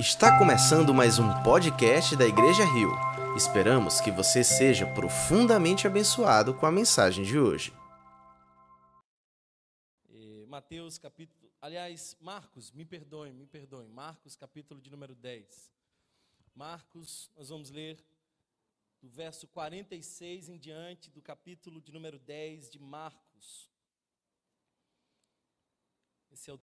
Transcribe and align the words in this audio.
Está 0.00 0.38
começando 0.38 0.94
mais 0.94 1.18
um 1.18 1.28
podcast 1.42 2.16
da 2.16 2.24
Igreja 2.26 2.64
Rio. 2.64 2.90
Esperamos 3.36 4.00
que 4.00 4.10
você 4.10 4.42
seja 4.42 4.86
profundamente 4.94 5.86
abençoado 5.86 6.54
com 6.54 6.64
a 6.64 6.72
mensagem 6.72 7.22
de 7.22 7.38
hoje. 7.38 7.70
Mateus 10.48 10.96
capítulo, 10.96 11.52
aliás, 11.60 12.16
Marcos, 12.18 12.72
me 12.72 12.86
perdoe, 12.86 13.30
me 13.30 13.46
perdoe. 13.46 13.86
Marcos 13.88 14.34
capítulo 14.36 14.80
de 14.80 14.90
número 14.90 15.14
10. 15.14 15.70
Marcos, 16.54 17.30
nós 17.36 17.50
vamos 17.50 17.68
ler 17.68 18.02
do 19.02 19.08
verso 19.10 19.46
46 19.48 20.48
em 20.48 20.56
diante 20.56 21.10
do 21.10 21.20
capítulo 21.20 21.78
de 21.78 21.92
número 21.92 22.18
10 22.18 22.70
de 22.70 22.78
Marcos. 22.78 23.68
Esse 26.30 26.48
é 26.48 26.54
o 26.54 26.69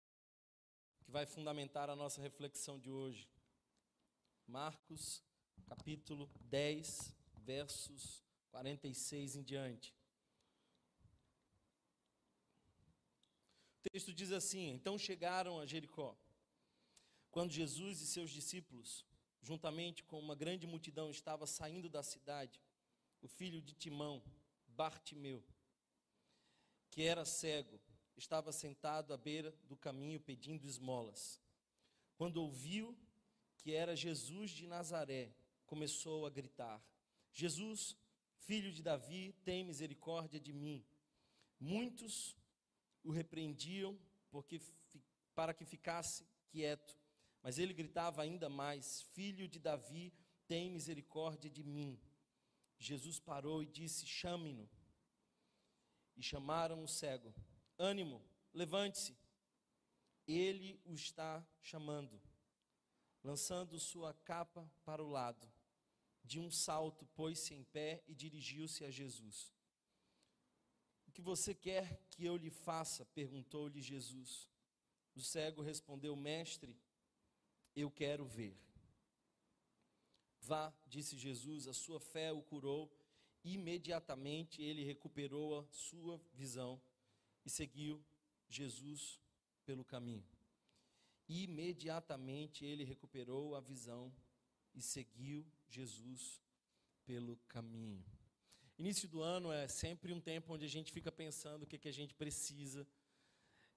que 1.03 1.11
vai 1.11 1.25
fundamentar 1.25 1.89
a 1.89 1.95
nossa 1.95 2.21
reflexão 2.21 2.79
de 2.79 2.89
hoje. 2.89 3.29
Marcos, 4.47 5.23
capítulo 5.65 6.29
10, 6.45 7.13
versos 7.37 8.23
46 8.49 9.35
em 9.35 9.43
diante. 9.43 9.93
O 13.79 13.89
texto 13.91 14.13
diz 14.13 14.31
assim: 14.31 14.69
Então 14.69 14.97
chegaram 14.97 15.59
a 15.59 15.65
Jericó. 15.65 16.17
Quando 17.29 17.51
Jesus 17.51 17.99
e 17.99 18.07
seus 18.07 18.29
discípulos, 18.29 19.05
juntamente 19.41 20.03
com 20.03 20.19
uma 20.19 20.35
grande 20.35 20.65
multidão, 20.67 21.09
estavam 21.09 21.47
saindo 21.47 21.89
da 21.89 22.03
cidade, 22.03 22.61
o 23.21 23.27
filho 23.27 23.61
de 23.61 23.73
Timão, 23.73 24.23
Bartimeu, 24.67 25.43
que 26.91 27.01
era 27.01 27.25
cego, 27.25 27.81
estava 28.17 28.51
sentado 28.51 29.13
à 29.13 29.17
beira 29.17 29.51
do 29.63 29.75
caminho 29.75 30.19
pedindo 30.19 30.65
esmolas. 30.65 31.41
Quando 32.15 32.37
ouviu 32.37 32.97
que 33.57 33.73
era 33.73 33.95
Jesus 33.95 34.51
de 34.51 34.67
Nazaré, 34.67 35.33
começou 35.65 36.25
a 36.25 36.29
gritar: 36.29 36.83
Jesus, 37.31 37.97
filho 38.37 38.71
de 38.71 38.81
Davi, 38.81 39.33
tem 39.43 39.63
misericórdia 39.63 40.39
de 40.39 40.53
mim. 40.53 40.85
Muitos 41.59 42.37
o 43.03 43.11
repreendiam 43.11 43.97
porque 44.29 44.61
para 45.35 45.53
que 45.53 45.65
ficasse 45.65 46.25
quieto, 46.49 46.97
mas 47.41 47.57
ele 47.57 47.73
gritava 47.73 48.21
ainda 48.21 48.49
mais: 48.49 49.01
Filho 49.13 49.47
de 49.47 49.59
Davi, 49.59 50.13
tem 50.47 50.69
misericórdia 50.69 51.49
de 51.49 51.63
mim. 51.63 51.99
Jesus 52.77 53.19
parou 53.19 53.63
e 53.63 53.65
disse: 53.65 54.05
Chame-no. 54.05 54.69
E 56.15 56.21
chamaram 56.21 56.83
o 56.83 56.87
cego. 56.87 57.33
Ânimo, 57.77 58.21
levante-se. 58.53 59.17
Ele 60.27 60.79
o 60.85 60.93
está 60.93 61.45
chamando. 61.61 62.21
Lançando 63.23 63.79
sua 63.79 64.13
capa 64.13 64.69
para 64.83 65.03
o 65.03 65.09
lado, 65.09 65.49
de 66.23 66.39
um 66.39 66.51
salto, 66.51 67.05
pôs-se 67.07 67.53
em 67.53 67.63
pé 67.63 68.03
e 68.07 68.13
dirigiu-se 68.13 68.83
a 68.83 68.91
Jesus. 68.91 69.53
O 71.07 71.11
que 71.11 71.21
você 71.21 71.53
quer 71.53 72.01
que 72.09 72.25
eu 72.25 72.35
lhe 72.35 72.49
faça? 72.49 73.05
perguntou-lhe 73.05 73.81
Jesus. 73.81 74.49
O 75.15 75.21
cego 75.21 75.61
respondeu: 75.61 76.15
Mestre, 76.15 76.77
eu 77.75 77.89
quero 77.89 78.25
ver. 78.25 78.57
Vá, 80.41 80.73
disse 80.87 81.17
Jesus, 81.17 81.67
a 81.67 81.73
sua 81.73 81.99
fé 81.99 82.31
o 82.33 82.41
curou. 82.41 82.91
Imediatamente 83.43 84.61
ele 84.61 84.83
recuperou 84.83 85.59
a 85.59 85.67
sua 85.71 86.21
visão 86.33 86.81
e 87.45 87.49
seguiu 87.49 88.03
Jesus 88.47 89.19
pelo 89.65 89.83
caminho. 89.83 90.25
Imediatamente 91.27 92.65
ele 92.65 92.83
recuperou 92.83 93.55
a 93.55 93.61
visão 93.61 94.13
e 94.73 94.81
seguiu 94.81 95.45
Jesus 95.69 96.41
pelo 97.05 97.37
caminho. 97.47 98.03
Início 98.77 99.07
do 99.07 99.21
ano 99.21 99.51
é 99.51 99.67
sempre 99.67 100.11
um 100.11 100.19
tempo 100.19 100.53
onde 100.53 100.65
a 100.65 100.69
gente 100.69 100.91
fica 100.91 101.11
pensando 101.11 101.63
o 101.63 101.67
que, 101.67 101.77
que 101.77 101.87
a 101.87 101.93
gente 101.93 102.13
precisa, 102.13 102.87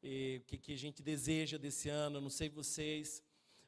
o 0.03 0.45
que, 0.47 0.59
que 0.59 0.73
a 0.73 0.77
gente 0.77 1.03
deseja 1.03 1.59
desse 1.59 1.89
ano. 1.89 2.21
Não 2.21 2.31
sei 2.31 2.49
vocês, 2.49 3.23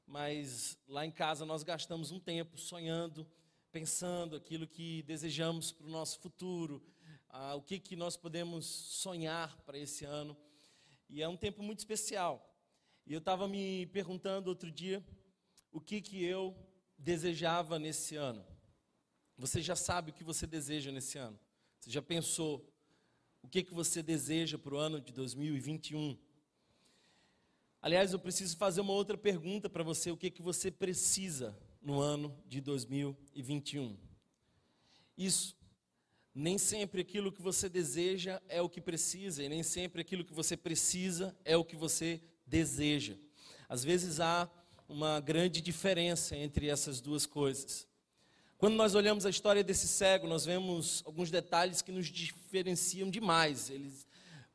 mas 0.06 0.78
lá 0.88 1.04
em 1.04 1.10
casa 1.10 1.44
nós 1.44 1.62
gastamos 1.62 2.10
um 2.10 2.18
tempo 2.18 2.58
sonhando, 2.58 3.26
pensando 3.70 4.36
aquilo 4.36 4.66
que 4.66 5.02
desejamos 5.02 5.70
para 5.70 5.86
o 5.86 5.90
nosso 5.90 6.18
futuro, 6.18 6.82
ah, 7.28 7.54
o 7.54 7.62
que, 7.62 7.78
que 7.78 7.96
nós 7.96 8.16
podemos 8.16 8.66
sonhar 8.66 9.56
para 9.62 9.78
esse 9.78 10.04
ano. 10.04 10.36
E 11.08 11.22
é 11.22 11.28
um 11.28 11.36
tempo 11.36 11.62
muito 11.62 11.78
especial. 11.78 12.44
E 13.06 13.12
eu 13.12 13.18
estava 13.18 13.48
me 13.48 13.86
perguntando 13.86 14.48
outro 14.48 14.70
dia 14.70 15.04
o 15.72 15.80
que, 15.80 16.00
que 16.00 16.22
eu 16.22 16.56
desejava 16.96 17.78
nesse 17.78 18.16
ano. 18.16 18.44
Você 19.36 19.62
já 19.62 19.76
sabe 19.76 20.10
o 20.10 20.14
que 20.14 20.24
você 20.24 20.46
deseja 20.46 20.90
nesse 20.90 21.16
ano? 21.18 21.38
Você 21.78 21.90
já 21.90 22.02
pensou 22.02 22.66
o 23.42 23.48
que, 23.48 23.62
que 23.62 23.72
você 23.72 24.02
deseja 24.02 24.58
para 24.58 24.74
o 24.74 24.78
ano 24.78 25.00
de 25.00 25.12
2021? 25.12 26.18
Aliás, 27.80 28.12
eu 28.12 28.18
preciso 28.18 28.56
fazer 28.56 28.80
uma 28.80 28.92
outra 28.92 29.16
pergunta 29.16 29.70
para 29.70 29.84
você: 29.84 30.10
o 30.10 30.16
que, 30.16 30.30
que 30.30 30.42
você 30.42 30.70
precisa 30.70 31.56
no 31.80 32.00
ano 32.00 32.36
de 32.46 32.60
2021? 32.60 33.96
Isso 35.16 35.57
nem 36.38 36.56
sempre 36.56 37.00
aquilo 37.00 37.32
que 37.32 37.42
você 37.42 37.68
deseja 37.68 38.40
é 38.48 38.62
o 38.62 38.68
que 38.68 38.80
precisa, 38.80 39.42
e 39.42 39.48
nem 39.48 39.64
sempre 39.64 40.00
aquilo 40.00 40.24
que 40.24 40.32
você 40.32 40.56
precisa 40.56 41.36
é 41.44 41.56
o 41.56 41.64
que 41.64 41.74
você 41.74 42.20
deseja. 42.46 43.16
Às 43.68 43.82
vezes 43.82 44.20
há 44.20 44.48
uma 44.88 45.18
grande 45.18 45.60
diferença 45.60 46.36
entre 46.36 46.68
essas 46.68 47.00
duas 47.00 47.26
coisas. 47.26 47.88
Quando 48.56 48.76
nós 48.76 48.94
olhamos 48.94 49.26
a 49.26 49.30
história 49.30 49.64
desse 49.64 49.88
cego, 49.88 50.28
nós 50.28 50.44
vemos 50.44 51.02
alguns 51.04 51.28
detalhes 51.28 51.82
que 51.82 51.90
nos 51.90 52.06
diferenciam 52.06 53.10
demais. 53.10 53.68
Eles, 53.68 54.06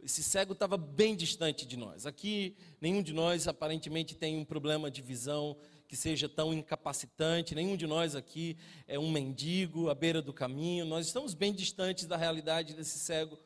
esse 0.02 0.24
cego 0.24 0.54
estava 0.54 0.78
bem 0.78 1.18
distante 1.18 1.66
de 1.66 1.76
nós. 1.76 2.06
Aqui, 2.06 2.56
nenhum 2.80 3.04
de 3.04 3.12
nós 3.12 3.46
aparentemente 3.46 4.16
tem 4.16 4.38
um 4.38 4.46
problema 4.46 4.90
de 4.90 5.02
visão 5.02 5.58
que 5.94 5.98
seja 5.98 6.28
tão 6.28 6.52
incapacitante. 6.52 7.54
Nenhum 7.54 7.78
de 7.78 7.86
nós 7.86 8.16
aqui 8.16 8.58
é 8.88 8.98
um 8.98 9.12
mendigo 9.12 9.92
à 9.92 9.94
beira 9.94 10.24
do 10.24 10.34
caminho. 10.34 10.86
Nós 10.86 11.06
estamos 11.06 11.36
bem 11.36 11.54
distantes 11.54 12.08
da 12.08 12.18
realidade 12.18 12.74
desse 12.74 12.98
cego, 12.98 13.38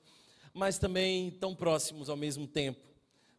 mas 0.54 0.78
também 0.78 1.30
tão 1.30 1.54
próximos 1.54 2.10
ao 2.10 2.16
mesmo 2.16 2.48
tempo. 2.48 2.80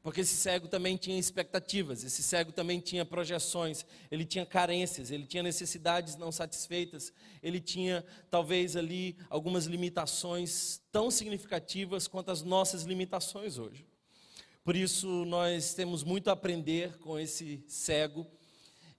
Porque 0.03 0.21
esse 0.21 0.35
cego 0.35 0.69
também 0.69 0.95
tinha 0.99 1.19
expectativas, 1.19 2.05
esse 2.05 2.23
cego 2.23 2.53
também 2.53 2.81
tinha 2.81 3.03
projeções, 3.03 3.87
ele 4.11 4.27
tinha 4.27 4.45
carências, 4.45 5.11
ele 5.11 5.25
tinha 5.25 5.43
necessidades 5.43 6.15
não 6.15 6.31
satisfeitas, 6.31 7.11
ele 7.43 7.61
tinha 7.61 8.05
talvez 8.31 8.77
ali 8.77 9.17
algumas 9.31 9.65
limitações 9.65 10.83
tão 10.93 11.11
significativas 11.11 12.07
quanto 12.07 12.31
as 12.31 12.43
nossas 12.43 12.83
limitações 12.83 13.57
hoje. 13.57 13.87
Por 14.63 14.77
isso 14.77 15.25
nós 15.25 15.73
temos 15.73 16.05
muito 16.05 16.29
a 16.29 16.35
aprender 16.35 16.99
com 16.99 17.19
esse 17.19 17.65
cego 17.67 18.27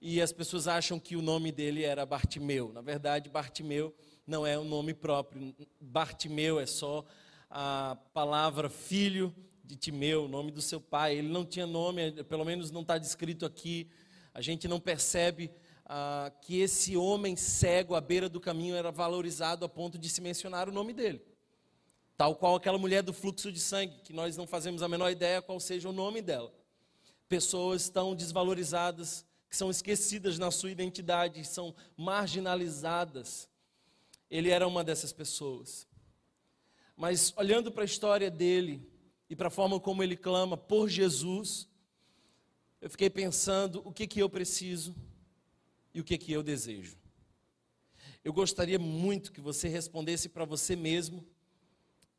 e 0.00 0.20
as 0.20 0.32
pessoas 0.32 0.66
acham 0.66 0.98
que 0.98 1.14
o 1.14 1.22
nome 1.22 1.52
dele 1.52 1.84
era 1.84 2.06
Bartimeu. 2.06 2.72
Na 2.72 2.80
verdade, 2.80 3.28
Bartimeu 3.28 3.94
não 4.26 4.46
é 4.46 4.58
um 4.58 4.64
nome 4.64 4.94
próprio. 4.94 5.54
Bartimeu 5.78 6.58
é 6.58 6.64
só 6.64 7.04
a 7.50 7.98
palavra 8.14 8.70
filho 8.70 9.34
de 9.62 9.76
Timeu, 9.76 10.24
o 10.24 10.28
nome 10.28 10.50
do 10.50 10.62
seu 10.62 10.80
pai. 10.80 11.16
Ele 11.16 11.28
não 11.28 11.44
tinha 11.44 11.66
nome, 11.66 12.24
pelo 12.24 12.44
menos 12.44 12.70
não 12.70 12.80
está 12.80 12.96
descrito 12.96 13.44
aqui. 13.44 13.90
A 14.32 14.40
gente 14.40 14.66
não 14.66 14.80
percebe 14.80 15.50
ah, 15.84 16.32
que 16.40 16.60
esse 16.60 16.96
homem 16.96 17.36
cego 17.36 17.94
à 17.94 18.00
beira 18.00 18.28
do 18.28 18.40
caminho 18.40 18.74
era 18.74 18.90
valorizado 18.90 19.66
a 19.66 19.68
ponto 19.68 19.98
de 19.98 20.08
se 20.08 20.22
mencionar 20.22 20.68
o 20.68 20.72
nome 20.72 20.94
dele. 20.94 21.20
Tal 22.16 22.34
qual 22.36 22.54
aquela 22.54 22.78
mulher 22.78 23.02
do 23.02 23.12
fluxo 23.12 23.52
de 23.52 23.60
sangue, 23.60 24.00
que 24.02 24.12
nós 24.12 24.36
não 24.36 24.46
fazemos 24.46 24.82
a 24.82 24.88
menor 24.88 25.10
ideia 25.10 25.42
qual 25.42 25.60
seja 25.60 25.88
o 25.88 25.92
nome 25.92 26.22
dela. 26.22 26.52
Pessoas 27.28 27.88
tão 27.88 28.14
desvalorizadas 28.14 29.26
que 29.50 29.56
são 29.56 29.68
esquecidas 29.68 30.38
na 30.38 30.52
sua 30.52 30.70
identidade, 30.70 31.44
são 31.44 31.74
marginalizadas. 31.96 33.50
Ele 34.30 34.48
era 34.48 34.66
uma 34.66 34.84
dessas 34.84 35.12
pessoas. 35.12 35.88
Mas 36.96 37.34
olhando 37.36 37.72
para 37.72 37.82
a 37.82 37.84
história 37.84 38.30
dele 38.30 38.88
e 39.28 39.34
para 39.34 39.48
a 39.48 39.50
forma 39.50 39.80
como 39.80 40.04
ele 40.04 40.16
clama 40.16 40.56
por 40.56 40.88
Jesus, 40.88 41.68
eu 42.80 42.88
fiquei 42.88 43.10
pensando 43.10 43.82
o 43.84 43.92
que 43.92 44.06
que 44.06 44.20
eu 44.20 44.30
preciso 44.30 44.94
e 45.92 46.00
o 46.00 46.04
que 46.04 46.16
que 46.16 46.30
eu 46.30 46.44
desejo. 46.44 46.96
Eu 48.22 48.32
gostaria 48.32 48.78
muito 48.78 49.32
que 49.32 49.40
você 49.40 49.66
respondesse 49.66 50.28
para 50.28 50.44
você 50.44 50.76
mesmo, 50.76 51.26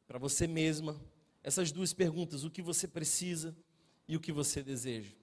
para 0.06 0.20
você 0.20 0.48
mesma, 0.48 1.00
essas 1.42 1.72
duas 1.72 1.94
perguntas: 1.94 2.44
o 2.44 2.52
que 2.52 2.62
você 2.62 2.88
precisa 2.90 3.56
e 4.06 4.18
o 4.18 4.20
que 4.20 4.34
você 4.34 4.62
deseja 4.62 5.21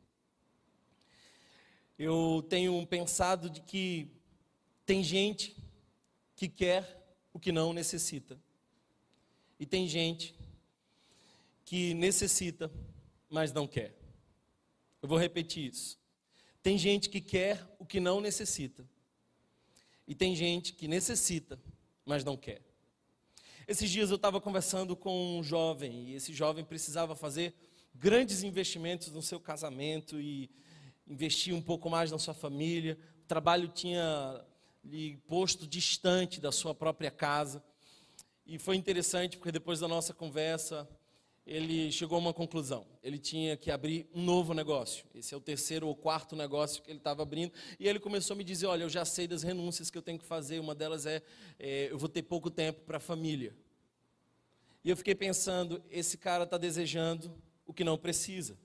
eu 1.98 2.46
tenho 2.48 2.86
pensado 2.86 3.50
de 3.50 3.60
que 3.60 4.08
tem 4.86 5.02
gente 5.02 5.56
que 6.36 6.48
quer 6.48 7.04
o 7.32 7.40
que 7.40 7.50
não 7.50 7.72
necessita. 7.72 8.40
E 9.58 9.66
tem 9.66 9.88
gente 9.88 10.34
que 11.64 11.92
necessita, 11.94 12.70
mas 13.28 13.52
não 13.52 13.66
quer. 13.66 13.94
Eu 15.02 15.08
vou 15.08 15.18
repetir 15.18 15.70
isso. 15.70 15.98
Tem 16.62 16.78
gente 16.78 17.08
que 17.08 17.20
quer 17.20 17.66
o 17.78 17.84
que 17.84 17.98
não 17.98 18.20
necessita. 18.20 18.88
E 20.06 20.14
tem 20.14 20.34
gente 20.36 20.72
que 20.72 20.86
necessita, 20.86 21.60
mas 22.04 22.24
não 22.24 22.36
quer. 22.36 22.62
Esses 23.66 23.90
dias 23.90 24.10
eu 24.10 24.16
estava 24.16 24.40
conversando 24.40 24.96
com 24.96 25.38
um 25.38 25.42
jovem, 25.42 26.08
e 26.08 26.14
esse 26.14 26.32
jovem 26.32 26.64
precisava 26.64 27.14
fazer 27.14 27.54
grandes 27.94 28.42
investimentos 28.42 29.12
no 29.12 29.20
seu 29.20 29.38
casamento 29.38 30.20
e 30.20 30.48
investir 31.08 31.54
um 31.54 31.62
pouco 31.62 31.88
mais 31.88 32.10
na 32.10 32.18
sua 32.18 32.34
família. 32.34 32.98
O 33.24 33.26
trabalho 33.26 33.68
tinha 33.68 34.44
lhe 34.84 35.16
posto 35.26 35.66
distante 35.66 36.40
da 36.40 36.52
sua 36.52 36.74
própria 36.74 37.10
casa. 37.10 37.62
E 38.46 38.58
foi 38.58 38.76
interessante 38.76 39.36
porque 39.36 39.52
depois 39.52 39.80
da 39.80 39.88
nossa 39.88 40.14
conversa, 40.14 40.88
ele 41.46 41.90
chegou 41.90 42.16
a 42.16 42.18
uma 42.18 42.34
conclusão. 42.34 42.86
Ele 43.02 43.18
tinha 43.18 43.56
que 43.56 43.70
abrir 43.70 44.08
um 44.14 44.22
novo 44.22 44.52
negócio. 44.52 45.06
Esse 45.14 45.34
é 45.34 45.36
o 45.36 45.40
terceiro 45.40 45.86
ou 45.86 45.96
quarto 45.96 46.36
negócio 46.36 46.82
que 46.82 46.90
ele 46.90 46.98
estava 46.98 47.22
abrindo. 47.22 47.52
E 47.80 47.88
ele 47.88 47.98
começou 47.98 48.34
a 48.34 48.36
me 48.36 48.44
dizer: 48.44 48.66
Olha, 48.66 48.82
eu 48.82 48.88
já 48.88 49.04
sei 49.04 49.26
das 49.26 49.42
renúncias 49.42 49.90
que 49.90 49.96
eu 49.96 50.02
tenho 50.02 50.18
que 50.18 50.26
fazer. 50.26 50.60
Uma 50.60 50.74
delas 50.74 51.06
é, 51.06 51.22
é 51.58 51.88
eu 51.90 51.98
vou 51.98 52.08
ter 52.08 52.22
pouco 52.22 52.50
tempo 52.50 52.82
para 52.82 52.98
a 52.98 53.00
família. 53.00 53.56
E 54.84 54.90
eu 54.90 54.96
fiquei 54.96 55.14
pensando: 55.14 55.82
esse 55.90 56.18
cara 56.18 56.44
está 56.44 56.58
desejando 56.58 57.34
o 57.66 57.72
que 57.72 57.84
não 57.84 57.96
precisa. 57.96 58.56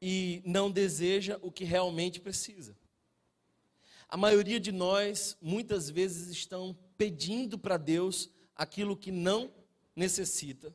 E 0.00 0.42
não 0.44 0.70
deseja 0.70 1.38
o 1.42 1.52
que 1.52 1.64
realmente 1.64 2.20
precisa. 2.20 2.76
A 4.08 4.16
maioria 4.16 4.58
de 4.58 4.72
nós, 4.72 5.36
muitas 5.40 5.88
vezes, 5.88 6.28
estão 6.28 6.76
pedindo 6.96 7.58
para 7.58 7.76
Deus 7.76 8.30
aquilo 8.56 8.96
que 8.96 9.12
não 9.12 9.52
necessita 9.94 10.74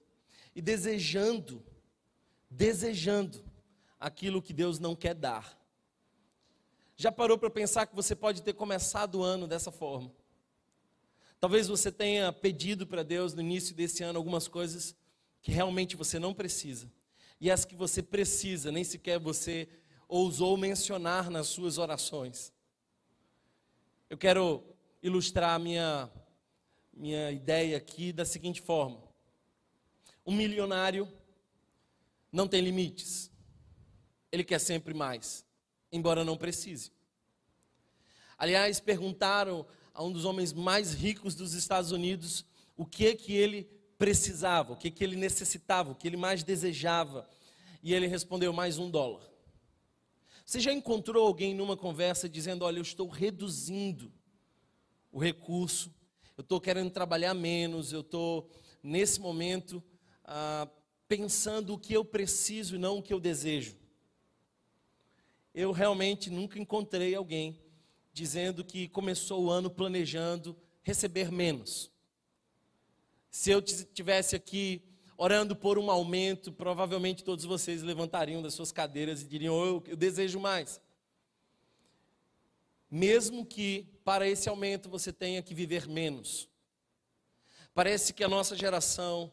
e 0.55 0.61
desejando, 0.61 1.63
desejando 2.49 3.43
aquilo 3.99 4.41
que 4.41 4.53
Deus 4.53 4.79
não 4.79 4.95
quer 4.95 5.13
dar. 5.13 5.59
Já 6.95 7.11
parou 7.11 7.37
para 7.37 7.49
pensar 7.49 7.85
que 7.85 7.95
você 7.95 8.15
pode 8.15 8.41
ter 8.41 8.53
começado 8.53 9.15
o 9.15 9.23
ano 9.23 9.47
dessa 9.47 9.71
forma? 9.71 10.13
Talvez 11.39 11.67
você 11.67 11.91
tenha 11.91 12.31
pedido 12.31 12.87
para 12.87 13.03
Deus 13.03 13.33
no 13.33 13.41
início 13.41 13.75
desse 13.75 14.01
ano 14.01 14.17
algumas 14.17 14.47
coisas 14.47 14.95
que 15.41 15.51
realmente 15.51 15.95
você 15.95 16.17
não 16.17 16.33
precisa. 16.33 16.89
E 17.39 17.51
as 17.51 17.65
que 17.65 17.75
você 17.75 18.01
precisa, 18.01 18.71
nem 18.71 18.83
sequer 18.83 19.19
você 19.19 19.67
ousou 20.07 20.57
mencionar 20.57 21.29
nas 21.29 21.47
suas 21.47 21.77
orações. 21.77 22.53
Eu 24.09 24.17
quero 24.17 24.63
ilustrar 25.01 25.55
a 25.55 25.59
minha, 25.59 26.09
minha 26.93 27.31
ideia 27.31 27.77
aqui 27.77 28.13
da 28.13 28.25
seguinte 28.25 28.61
forma: 28.61 29.01
um 30.25 30.33
milionário 30.33 31.11
não 32.31 32.47
tem 32.47 32.61
limites, 32.61 33.31
ele 34.31 34.43
quer 34.43 34.59
sempre 34.59 34.93
mais, 34.93 35.45
embora 35.91 36.23
não 36.23 36.37
precise. 36.37 36.91
Aliás, 38.37 38.79
perguntaram 38.79 39.65
a 39.93 40.03
um 40.03 40.11
dos 40.11 40.25
homens 40.25 40.51
mais 40.51 40.93
ricos 40.93 41.35
dos 41.35 41.53
Estados 41.53 41.91
Unidos 41.91 42.45
o 42.75 42.85
que 42.85 43.15
que 43.15 43.33
ele 43.33 43.69
precisava, 43.97 44.73
o 44.73 44.75
que 44.75 44.91
que 44.91 45.03
ele 45.03 45.15
necessitava, 45.15 45.91
o 45.91 45.95
que 45.95 46.07
ele 46.07 46.17
mais 46.17 46.43
desejava, 46.43 47.27
e 47.81 47.93
ele 47.93 48.07
respondeu 48.07 48.51
mais 48.51 48.77
um 48.77 48.89
dólar. 48.89 49.23
Você 50.45 50.59
já 50.59 50.71
encontrou 50.71 51.25
alguém 51.25 51.55
numa 51.55 51.75
conversa 51.75 52.29
dizendo: 52.29 52.65
Olha, 52.65 52.77
eu 52.77 52.83
estou 52.83 53.07
reduzindo 53.07 54.11
o 55.11 55.19
recurso, 55.19 55.93
eu 56.37 56.41
estou 56.41 56.59
querendo 56.59 56.91
trabalhar 56.91 57.33
menos, 57.33 57.93
eu 57.93 58.01
estou, 58.01 58.49
nesse 58.83 59.19
momento, 59.19 59.83
ah, 60.23 60.67
pensando 61.07 61.73
o 61.73 61.79
que 61.79 61.93
eu 61.93 62.03
preciso 62.03 62.75
e 62.75 62.79
não 62.79 62.97
o 62.97 63.01
que 63.01 63.13
eu 63.13 63.19
desejo? 63.19 63.75
Eu 65.53 65.71
realmente 65.71 66.29
nunca 66.29 66.59
encontrei 66.59 67.15
alguém 67.15 67.59
dizendo 68.11 68.63
que 68.63 68.87
começou 68.87 69.45
o 69.45 69.49
ano 69.49 69.69
planejando 69.69 70.55
receber 70.83 71.31
menos. 71.31 71.91
Se 73.35 73.51
eu 73.51 73.61
tivesse 73.61 74.33
aqui 74.33 74.81
orando 75.17 75.57
por 75.57 75.77
um 75.77 75.91
aumento, 75.91 76.53
provavelmente 76.53 77.21
todos 77.21 77.43
vocês 77.43 77.83
levantariam 77.83 78.41
das 78.41 78.53
suas 78.53 78.71
cadeiras 78.71 79.21
e 79.21 79.27
diriam: 79.27 79.53
oh, 79.53 79.65
eu, 79.65 79.83
eu 79.87 79.97
desejo 79.97 80.39
mais. 80.39 80.79
Mesmo 82.89 83.45
que 83.45 83.85
para 84.05 84.25
esse 84.25 84.47
aumento 84.47 84.87
você 84.87 85.11
tenha 85.11 85.43
que 85.43 85.53
viver 85.53 85.85
menos. 85.85 86.47
Parece 87.73 88.13
que 88.13 88.23
a 88.23 88.29
nossa 88.29 88.55
geração 88.55 89.29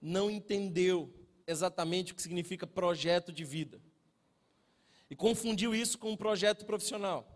não 0.00 0.30
entendeu 0.30 1.12
exatamente 1.46 2.12
o 2.12 2.14
que 2.14 2.22
significa 2.22 2.66
projeto 2.66 3.30
de 3.30 3.44
vida. 3.44 3.78
E 5.10 5.14
confundiu 5.14 5.74
isso 5.74 5.98
com 5.98 6.12
um 6.12 6.16
projeto 6.16 6.64
profissional. 6.64 7.33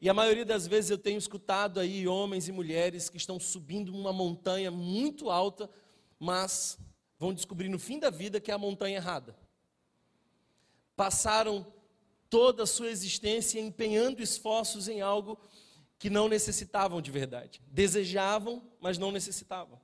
E 0.00 0.08
a 0.08 0.14
maioria 0.14 0.44
das 0.44 0.66
vezes 0.66 0.90
eu 0.90 0.98
tenho 0.98 1.18
escutado 1.18 1.80
aí 1.80 2.06
homens 2.06 2.46
e 2.46 2.52
mulheres 2.52 3.08
que 3.08 3.16
estão 3.16 3.40
subindo 3.40 3.92
uma 3.92 4.12
montanha 4.12 4.70
muito 4.70 5.28
alta, 5.28 5.68
mas 6.18 6.78
vão 7.18 7.34
descobrir 7.34 7.68
no 7.68 7.78
fim 7.78 7.98
da 7.98 8.10
vida 8.10 8.40
que 8.40 8.50
é 8.50 8.54
a 8.54 8.58
montanha 8.58 8.96
errada. 8.96 9.36
Passaram 10.94 11.66
toda 12.30 12.62
a 12.62 12.66
sua 12.66 12.90
existência 12.90 13.60
empenhando 13.60 14.22
esforços 14.22 14.86
em 14.86 15.00
algo 15.00 15.38
que 15.98 16.08
não 16.08 16.28
necessitavam 16.28 17.02
de 17.02 17.10
verdade. 17.10 17.60
Desejavam, 17.66 18.62
mas 18.80 18.98
não 18.98 19.10
necessitavam. 19.10 19.80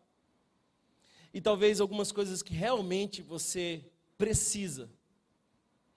E 1.33 1.41
talvez 1.41 1.81
algumas 1.81 2.13
coisas 2.13 2.41
que 2.41 2.55
realmente 2.55 3.21
você 3.21 3.85
precisa, 4.17 4.89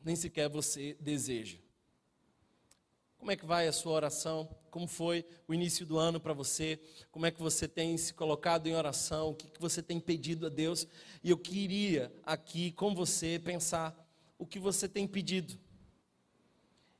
nem 0.03 0.15
sequer 0.15 0.49
você 0.49 0.97
deseja. 0.99 1.59
Como 3.17 3.31
é 3.31 3.35
que 3.35 3.45
vai 3.45 3.67
a 3.67 3.71
sua 3.71 3.93
oração? 3.93 4.47
Como 4.69 4.87
foi 4.87 5.25
o 5.47 5.53
início 5.53 5.85
do 5.85 5.97
ano 5.97 6.19
para 6.19 6.33
você? 6.33 6.79
Como 7.11 7.25
é 7.25 7.31
que 7.31 7.41
você 7.41 7.67
tem 7.67 7.97
se 7.97 8.13
colocado 8.13 8.67
em 8.67 8.75
oração? 8.75 9.29
O 9.29 9.35
que, 9.35 9.47
que 9.47 9.59
você 9.59 9.81
tem 9.81 9.99
pedido 9.99 10.45
a 10.45 10.49
Deus? 10.49 10.87
E 11.23 11.29
eu 11.29 11.37
queria 11.37 12.13
aqui 12.23 12.71
com 12.71 12.93
você 12.93 13.39
pensar 13.39 13.95
o 14.37 14.45
que 14.45 14.59
você 14.59 14.87
tem 14.87 15.07
pedido. 15.07 15.57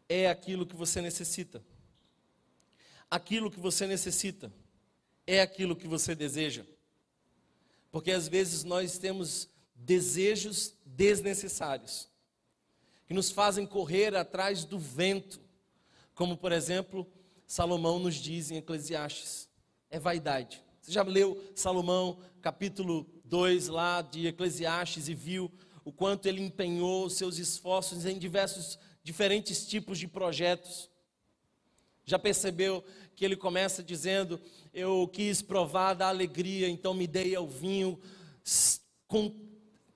É 0.10 0.30
aquilo 0.30 0.66
que 0.66 0.76
você 0.76 1.02
necessita. 1.02 1.64
Aquilo 3.10 3.52
que 3.52 3.60
você 3.60 3.86
necessita 3.86 4.52
é 5.26 5.42
aquilo 5.42 5.76
que 5.76 5.88
você 5.88 6.16
deseja. 6.16 6.66
Porque 7.92 8.12
às 8.12 8.28
vezes 8.28 8.64
nós 8.64 8.98
temos 8.98 9.50
desejos 9.76 10.74
desnecessários 10.86 12.10
que 13.06 13.14
nos 13.14 13.32
fazem 13.32 13.66
correr 13.66 14.16
atrás 14.16 14.66
do 14.66 14.78
vento 14.78 15.47
como, 16.18 16.36
por 16.36 16.52
exemplo, 16.52 17.08
Salomão 17.46 18.00
nos 18.00 18.16
diz 18.16 18.50
em 18.50 18.58
Eclesiastes: 18.58 19.48
é 19.88 20.00
vaidade. 20.00 20.64
Você 20.82 20.92
já 20.92 21.04
leu 21.04 21.40
Salomão, 21.54 22.18
capítulo 22.42 23.08
2 23.24 23.68
lá 23.68 24.02
de 24.02 24.26
Eclesiastes, 24.26 25.08
e 25.08 25.14
viu 25.14 25.52
o 25.86 25.92
quanto 25.92 26.26
ele 26.26 26.42
empenhou 26.42 27.08
seus 27.08 27.38
esforços 27.38 28.04
em 28.04 28.18
diversos, 28.18 28.80
diferentes 29.04 29.68
tipos 29.68 30.00
de 30.00 30.08
projetos. 30.08 30.90
Já 32.04 32.18
percebeu 32.18 32.84
que 33.16 33.24
ele 33.24 33.36
começa 33.36 33.84
dizendo: 33.84 34.42
Eu 34.74 35.08
quis 35.08 35.44
provar 35.44 35.94
da 35.94 36.08
alegria, 36.08 36.68
então 36.68 36.96
me 36.96 37.06
dei 37.06 37.36
ao 37.36 37.48
vinho, 37.48 38.00
com, 39.08 39.36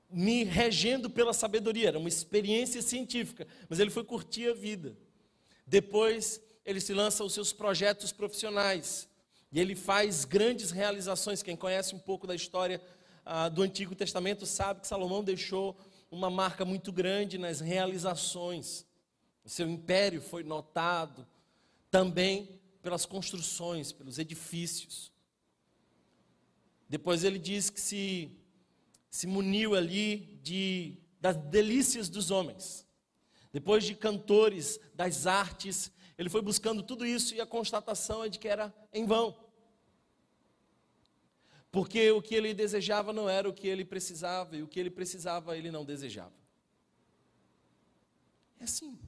me 0.07 0.43
regendo 0.43 1.09
pela 1.09 1.33
sabedoria. 1.33 1.87
Era 1.87 1.97
uma 1.97 2.09
experiência 2.09 2.79
científica, 2.79 3.47
mas 3.67 3.79
ele 3.79 3.89
foi 3.89 4.03
curtir 4.03 4.47
a 4.51 4.53
vida. 4.53 4.95
Depois, 5.71 6.41
ele 6.65 6.81
se 6.81 6.93
lança 6.93 7.23
aos 7.23 7.33
seus 7.33 7.53
projetos 7.53 8.11
profissionais. 8.11 9.07
E 9.53 9.57
ele 9.57 9.73
faz 9.73 10.25
grandes 10.25 10.69
realizações. 10.69 11.41
Quem 11.41 11.55
conhece 11.55 11.95
um 11.95 11.99
pouco 11.99 12.27
da 12.27 12.35
história 12.35 12.81
ah, 13.25 13.47
do 13.47 13.61
Antigo 13.61 13.95
Testamento 13.95 14.45
sabe 14.45 14.81
que 14.81 14.87
Salomão 14.87 15.23
deixou 15.23 15.79
uma 16.11 16.29
marca 16.29 16.65
muito 16.65 16.91
grande 16.91 17.37
nas 17.37 17.61
realizações. 17.61 18.85
O 19.45 19.49
seu 19.49 19.65
império 19.65 20.21
foi 20.21 20.43
notado 20.43 21.25
também 21.89 22.59
pelas 22.81 23.05
construções, 23.05 23.93
pelos 23.93 24.19
edifícios. 24.19 25.09
Depois 26.89 27.23
ele 27.23 27.39
diz 27.39 27.69
que 27.69 27.79
se, 27.79 28.29
se 29.09 29.25
muniu 29.25 29.73
ali 29.73 30.37
de, 30.43 30.97
das 31.21 31.37
delícias 31.37 32.09
dos 32.09 32.29
homens. 32.29 32.85
Depois 33.51 33.83
de 33.83 33.95
cantores 33.95 34.79
das 34.93 35.27
artes, 35.27 35.91
ele 36.17 36.29
foi 36.29 36.41
buscando 36.41 36.83
tudo 36.83 37.05
isso 37.05 37.33
e 37.35 37.41
a 37.41 37.45
constatação 37.45 38.23
é 38.23 38.29
de 38.29 38.39
que 38.39 38.47
era 38.47 38.73
em 38.93 39.05
vão. 39.05 39.35
Porque 41.71 42.11
o 42.11 42.21
que 42.21 42.35
ele 42.35 42.53
desejava 42.53 43.13
não 43.13 43.29
era 43.29 43.47
o 43.47 43.53
que 43.53 43.67
ele 43.67 43.85
precisava, 43.85 44.57
e 44.57 44.61
o 44.61 44.67
que 44.67 44.79
ele 44.79 44.89
precisava 44.89 45.57
ele 45.57 45.71
não 45.71 45.85
desejava. 45.85 46.33
É 48.59 48.65
assim. 48.65 48.99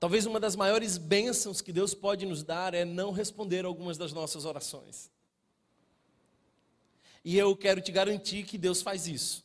Talvez 0.00 0.26
uma 0.26 0.40
das 0.40 0.56
maiores 0.56 0.98
bênçãos 0.98 1.60
que 1.60 1.72
Deus 1.72 1.94
pode 1.94 2.26
nos 2.26 2.42
dar 2.42 2.74
é 2.74 2.84
não 2.84 3.12
responder 3.12 3.64
algumas 3.64 3.96
das 3.96 4.12
nossas 4.12 4.44
orações. 4.44 5.10
E 7.24 7.38
eu 7.38 7.54
quero 7.54 7.80
te 7.80 7.92
garantir 7.92 8.44
que 8.44 8.58
Deus 8.58 8.82
faz 8.82 9.06
isso. 9.06 9.44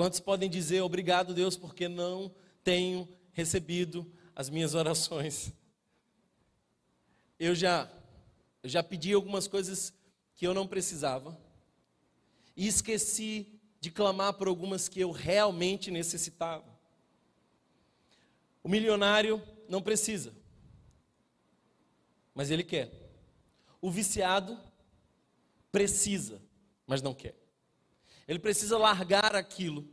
Quantos 0.00 0.18
podem 0.18 0.48
dizer 0.48 0.80
obrigado, 0.80 1.34
Deus, 1.34 1.58
porque 1.58 1.86
não 1.86 2.34
tenho 2.64 3.06
recebido 3.32 4.10
as 4.34 4.48
minhas 4.48 4.74
orações. 4.74 5.52
Eu 7.38 7.54
já, 7.54 7.86
eu 8.62 8.70
já 8.70 8.82
pedi 8.82 9.12
algumas 9.12 9.46
coisas 9.46 9.92
que 10.34 10.46
eu 10.46 10.54
não 10.54 10.66
precisava 10.66 11.38
e 12.56 12.66
esqueci 12.66 13.60
de 13.78 13.90
clamar 13.90 14.32
por 14.32 14.48
algumas 14.48 14.88
que 14.88 15.00
eu 15.00 15.10
realmente 15.10 15.90
necessitava. 15.90 16.64
O 18.62 18.70
milionário 18.70 19.42
não 19.68 19.82
precisa, 19.82 20.32
mas 22.34 22.50
ele 22.50 22.64
quer. 22.64 22.90
O 23.82 23.90
viciado 23.90 24.58
precisa, 25.70 26.40
mas 26.86 27.02
não 27.02 27.12
quer. 27.12 27.39
Ele 28.26 28.38
precisa 28.38 28.78
largar 28.78 29.34
aquilo 29.34 29.88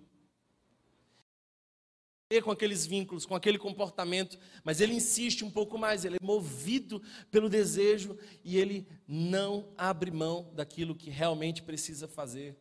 com 2.43 2.51
aqueles 2.51 2.85
vínculos, 2.85 3.25
com 3.25 3.35
aquele 3.35 3.57
comportamento, 3.57 4.37
mas 4.63 4.81
ele 4.81 4.93
insiste 4.93 5.45
um 5.45 5.49
pouco 5.49 5.77
mais, 5.77 6.03
ele 6.03 6.17
é 6.21 6.25
movido 6.25 7.01
pelo 7.31 7.49
desejo 7.49 8.17
e 8.43 8.57
ele 8.57 8.85
não 9.07 9.71
abre 9.77 10.11
mão 10.11 10.51
daquilo 10.53 10.93
que 10.93 11.09
realmente 11.09 11.63
precisa 11.63 12.05
fazer. 12.05 12.57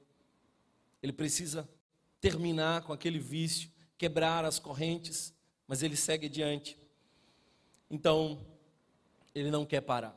Ele 1.02 1.12
precisa 1.12 1.68
terminar 2.20 2.82
com 2.82 2.92
aquele 2.92 3.18
vício, 3.18 3.68
quebrar 3.98 4.44
as 4.44 4.60
correntes, 4.60 5.34
mas 5.66 5.82
ele 5.82 5.96
segue 5.96 6.26
adiante. 6.26 6.78
Então, 7.90 8.46
ele 9.34 9.50
não 9.50 9.66
quer 9.66 9.80
parar. 9.80 10.16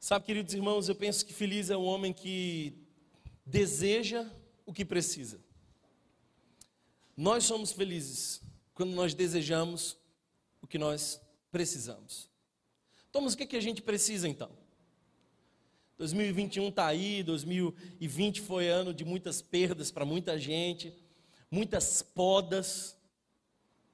Sabe, 0.00 0.24
queridos 0.24 0.52
irmãos, 0.52 0.88
eu 0.88 0.96
penso 0.96 1.24
que 1.24 1.32
feliz 1.32 1.70
é 1.70 1.76
o 1.76 1.82
homem 1.82 2.12
que 2.12 2.79
deseja 3.50 4.30
o 4.64 4.72
que 4.72 4.84
precisa. 4.84 5.40
Nós 7.16 7.44
somos 7.44 7.72
felizes 7.72 8.40
quando 8.72 8.92
nós 8.92 9.12
desejamos 9.12 9.98
o 10.62 10.66
que 10.66 10.78
nós 10.78 11.20
precisamos. 11.50 12.30
Thomas, 13.12 13.34
o 13.34 13.36
que, 13.36 13.42
é 13.42 13.46
que 13.46 13.56
a 13.56 13.60
gente 13.60 13.82
precisa 13.82 14.28
então? 14.28 14.50
2021 15.98 16.68
está 16.68 16.86
aí, 16.86 17.22
2020 17.22 18.40
foi 18.40 18.68
ano 18.68 18.94
de 18.94 19.04
muitas 19.04 19.42
perdas 19.42 19.90
para 19.90 20.06
muita 20.06 20.38
gente, 20.38 20.94
muitas 21.50 22.00
podas, 22.00 22.96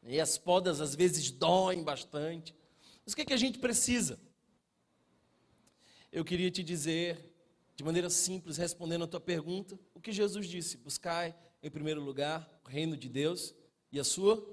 e 0.05 0.21
as 0.21 0.39
podas 0.39 0.81
às 0.81 0.95
vezes 0.95 1.31
doem 1.31 1.83
bastante. 1.83 2.55
Mas 3.05 3.13
o 3.13 3.17
que, 3.17 3.23
é 3.23 3.25
que 3.25 3.33
a 3.33 3.39
gente 3.39 3.59
precisa? 3.59 4.21
Eu 6.13 6.25
queria 6.25 6.51
te 6.51 6.63
dizer, 6.63 7.36
de 7.77 7.85
maneira 7.85 8.09
simples, 8.09 8.57
respondendo 8.57 9.05
a 9.05 9.07
tua 9.07 9.21
pergunta, 9.21 9.79
o 9.95 10.01
que 10.01 10.11
Jesus 10.11 10.49
disse: 10.49 10.79
buscai 10.79 11.37
em 11.63 11.71
primeiro 11.71 12.01
lugar 12.01 12.49
o 12.65 12.69
reino 12.69 12.97
de 12.97 13.09
Deus 13.09 13.55
e 13.93 14.01
a 14.01 14.05
sua 14.05 14.45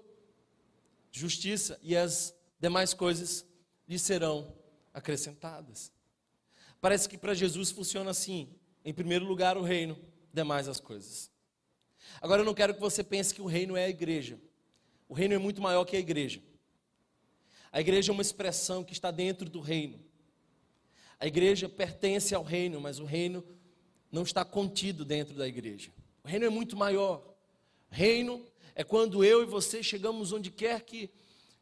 justiça, 1.09 1.79
e 1.81 1.95
as 1.95 2.35
demais 2.59 2.93
coisas 2.93 3.45
lhe 3.87 3.97
serão 3.97 4.53
acrescentadas. 4.93 5.91
Parece 6.81 7.07
que 7.07 7.17
para 7.17 7.33
Jesus 7.33 7.71
funciona 7.71 8.11
assim: 8.11 8.49
em 8.83 8.93
primeiro 8.93 9.25
lugar 9.25 9.57
o 9.57 9.61
reino, 9.61 9.97
demais 10.33 10.67
as 10.67 10.81
coisas. 10.81 11.31
Agora 12.21 12.41
eu 12.41 12.45
não 12.45 12.53
quero 12.53 12.73
que 12.73 12.81
você 12.81 13.03
pense 13.03 13.33
que 13.33 13.41
o 13.41 13.45
reino 13.45 13.77
é 13.77 13.85
a 13.85 13.89
igreja. 13.89 14.37
O 15.07 15.13
reino 15.13 15.33
é 15.33 15.37
muito 15.37 15.61
maior 15.61 15.85
que 15.85 15.95
a 15.95 15.99
igreja. 15.99 16.41
A 17.71 17.79
igreja 17.79 18.11
é 18.11 18.13
uma 18.13 18.21
expressão 18.21 18.83
que 18.83 18.91
está 18.91 19.11
dentro 19.11 19.49
do 19.49 19.61
reino. 19.61 20.03
A 21.23 21.25
igreja 21.25 21.69
pertence 21.69 22.35
ao 22.35 22.43
reino, 22.43 22.81
mas 22.81 22.99
o 22.99 23.05
reino 23.05 23.45
não 24.11 24.23
está 24.23 24.43
contido 24.43 25.05
dentro 25.05 25.33
da 25.33 25.47
igreja. 25.47 25.89
O 26.21 26.27
reino 26.27 26.43
é 26.43 26.49
muito 26.49 26.75
maior. 26.75 27.23
Reino 27.89 28.45
é 28.75 28.83
quando 28.83 29.23
eu 29.23 29.41
e 29.41 29.45
você 29.45 29.81
chegamos 29.81 30.33
onde 30.33 30.51
quer 30.51 30.81
que 30.81 31.09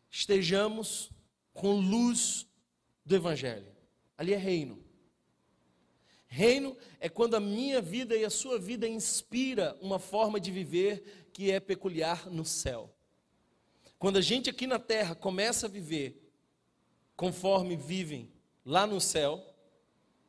estejamos 0.09 1.11
com 1.53 1.79
luz 1.79 2.47
do 3.05 3.15
Evangelho. 3.15 3.71
Ali 4.17 4.33
é 4.33 4.37
reino. 4.37 4.83
Reino 6.27 6.75
é 6.99 7.07
quando 7.07 7.35
a 7.35 7.39
minha 7.39 7.83
vida 7.83 8.15
e 8.15 8.25
a 8.25 8.31
sua 8.31 8.57
vida 8.57 8.87
inspira 8.87 9.77
uma 9.79 9.99
forma 9.99 10.39
de 10.39 10.49
viver 10.49 11.29
que 11.31 11.51
é 11.51 11.59
peculiar 11.59 12.31
no 12.31 12.43
céu. 12.43 12.91
Quando 13.99 14.17
a 14.17 14.21
gente 14.21 14.49
aqui 14.49 14.65
na 14.65 14.79
terra 14.79 15.13
começa 15.13 15.67
a 15.67 15.69
viver 15.69 16.19
conforme 17.15 17.75
vivem 17.75 18.27
lá 18.65 18.87
no 18.87 18.99
céu, 18.99 19.50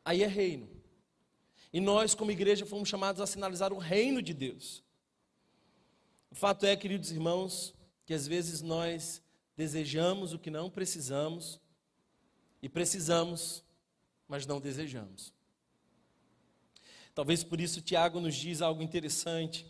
aí 0.05 0.23
é 0.23 0.27
reino. 0.27 0.69
E 1.73 1.81
nós, 1.81 2.15
como 2.15 2.31
igreja, 2.31 2.67
fomos 2.67 2.89
chamados 2.89 3.21
a 3.21 3.27
sinalizar 3.27 3.73
o 3.73 3.79
reino 3.79 4.21
de 4.21 4.35
Deus. 4.35 4.83
O 6.31 6.35
fato 6.35 6.67
é, 6.67 6.77
queridos 6.77 7.11
irmãos, 7.11 7.75
que 8.05 8.13
às 8.13 8.27
vezes 8.27 8.61
nós 8.61 9.23
desejamos 9.57 10.33
o 10.33 10.39
que 10.39 10.51
não 10.51 10.71
precisamos 10.71 11.61
e 12.61 12.69
precisamos, 12.69 13.65
mas 14.29 14.47
não 14.47 14.61
desejamos. 14.61 15.33
Talvez 17.15 17.45
por 17.45 17.61
isso 17.61 17.83
Tiago 17.83 18.21
nos 18.21 18.35
diz 18.35 18.63
algo 18.63 18.83
interessante. 18.83 19.67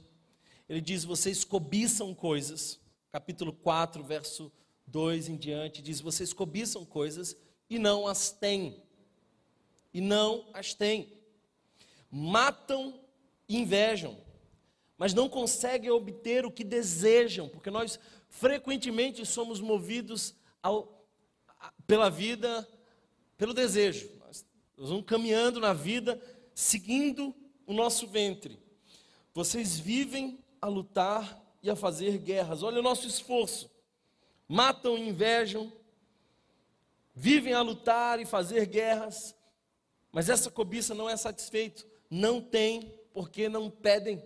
Ele 0.69 0.81
diz: 0.81 1.05
Vocês 1.05 1.45
cobiçam 1.45 2.15
coisas, 2.15 2.79
capítulo 3.11 3.53
4, 3.53 4.03
verso 4.03 4.53
2 4.87 5.29
em 5.29 5.37
diante, 5.37 5.83
diz: 5.83 6.01
Vocês 6.01 6.33
cobiçam 6.33 6.85
coisas 6.85 7.37
e 7.69 7.79
não 7.79 8.07
as 8.07 8.31
têm. 8.31 8.82
E 9.93 10.01
não 10.01 10.47
as 10.53 10.75
têm 10.75 11.13
matam 12.15 13.01
e 13.49 13.57
invejam, 13.57 14.19
mas 14.99 15.15
não 15.15 15.31
conseguem 15.31 15.91
obter 15.91 16.45
o 16.45 16.51
que 16.51 16.63
desejam, 16.63 17.49
porque 17.49 17.71
nós 17.71 17.99
frequentemente 18.29 19.25
somos 19.25 19.61
movidos 19.61 20.35
ao, 20.63 21.07
pela 21.87 22.11
vida, 22.11 22.69
pelo 23.39 23.55
desejo. 23.55 24.11
Nós, 24.21 24.45
nós 24.77 24.91
vamos 24.91 25.07
caminhando 25.07 25.59
na 25.59 25.73
vida, 25.73 26.21
seguindo 26.55 27.35
o 27.67 27.73
nosso 27.73 28.07
ventre. 28.07 28.59
Vocês 29.33 29.79
vivem 29.79 30.39
a 30.61 30.69
lutar 30.69 31.43
e 31.63 31.71
a 31.71 31.77
fazer 31.77 32.19
guerras. 32.19 32.63
Olha 32.63 32.81
o 32.81 32.83
nosso 32.83 33.07
esforço. 33.07 33.71
Matam 34.47 34.99
e 34.99 35.09
invejam, 35.09 35.73
vivem 37.15 37.55
a 37.55 37.63
lutar 37.63 38.21
e 38.21 38.27
fazer 38.27 38.67
guerras, 38.67 39.35
mas 40.13 40.29
essa 40.29 40.51
cobiça 40.51 40.95
não 40.95 41.09
é 41.09 41.17
satisfeito 41.17 41.91
não 42.13 42.43
têm 42.43 42.95
porque 43.15 43.49
não 43.49 43.71
pedem. 43.71 44.23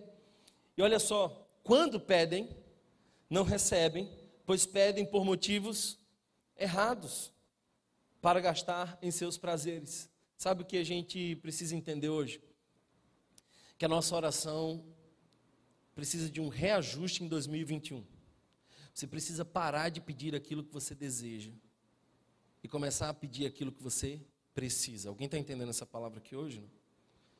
E 0.75 0.81
olha 0.81 0.99
só, 0.99 1.49
quando 1.63 2.01
pedem, 2.01 2.49
não 3.29 3.43
recebem, 3.43 4.11
pois 4.45 4.65
pedem 4.65 5.05
por 5.05 5.23
motivos 5.23 5.97
errados 6.57 7.31
para 8.21 8.41
gastar 8.41 8.99
em 9.01 9.09
seus 9.09 9.37
prazeres. 9.37 10.09
Sabe 10.35 10.63
o 10.63 10.65
que 10.65 10.75
a 10.75 10.83
gente 10.83 11.37
precisa 11.37 11.77
entender 11.77 12.09
hoje? 12.09 12.41
Que 13.77 13.85
a 13.85 13.89
nossa 13.89 14.13
oração 14.13 14.85
precisa 15.95 16.29
de 16.29 16.41
um 16.41 16.49
reajuste 16.49 17.23
em 17.23 17.27
2021. 17.29 18.05
Você 18.93 19.07
precisa 19.07 19.45
parar 19.45 19.87
de 19.87 20.01
pedir 20.01 20.35
aquilo 20.35 20.61
que 20.61 20.73
você 20.73 20.93
deseja 20.93 21.53
e 22.61 22.67
começar 22.67 23.07
a 23.07 23.13
pedir 23.13 23.45
aquilo 23.45 23.71
que 23.71 23.81
você 23.81 24.19
precisa. 24.57 25.09
Alguém 25.09 25.25
está 25.25 25.37
entendendo 25.37 25.69
essa 25.69 25.85
palavra 25.85 26.17
aqui 26.17 26.35
hoje? 26.35 26.59
Não? 26.59 26.65
O 26.65 26.71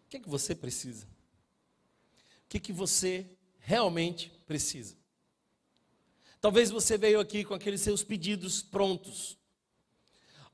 que, 0.08 0.18
é 0.18 0.20
que 0.20 0.30
você 0.30 0.54
precisa? 0.54 1.08
O 2.46 2.48
que, 2.48 2.58
é 2.58 2.60
que 2.60 2.72
você 2.72 3.26
realmente 3.58 4.30
precisa? 4.46 4.96
Talvez 6.40 6.70
você 6.70 6.96
veio 6.96 7.20
aqui 7.20 7.44
com 7.44 7.56
aqueles 7.56 7.82
seus 7.82 8.04
pedidos 8.04 8.62
prontos. 8.62 9.36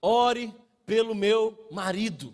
Ore 0.01 0.55
pelo 0.86 1.13
meu 1.13 1.67
marido, 1.70 2.34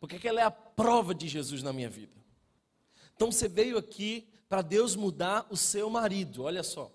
porque 0.00 0.16
aquela 0.16 0.40
é 0.40 0.44
a 0.44 0.50
prova 0.50 1.14
de 1.14 1.28
Jesus 1.28 1.62
na 1.62 1.72
minha 1.72 1.88
vida. 1.88 2.16
Então 3.14 3.30
você 3.30 3.46
veio 3.46 3.78
aqui 3.78 4.28
para 4.48 4.62
Deus 4.62 4.96
mudar 4.96 5.46
o 5.48 5.56
seu 5.56 5.88
marido, 5.88 6.42
olha 6.42 6.64
só. 6.64 6.92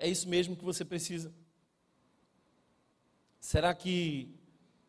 É 0.00 0.08
isso 0.08 0.28
mesmo 0.28 0.56
que 0.56 0.64
você 0.64 0.84
precisa? 0.84 1.32
Será 3.38 3.72
que, 3.72 4.41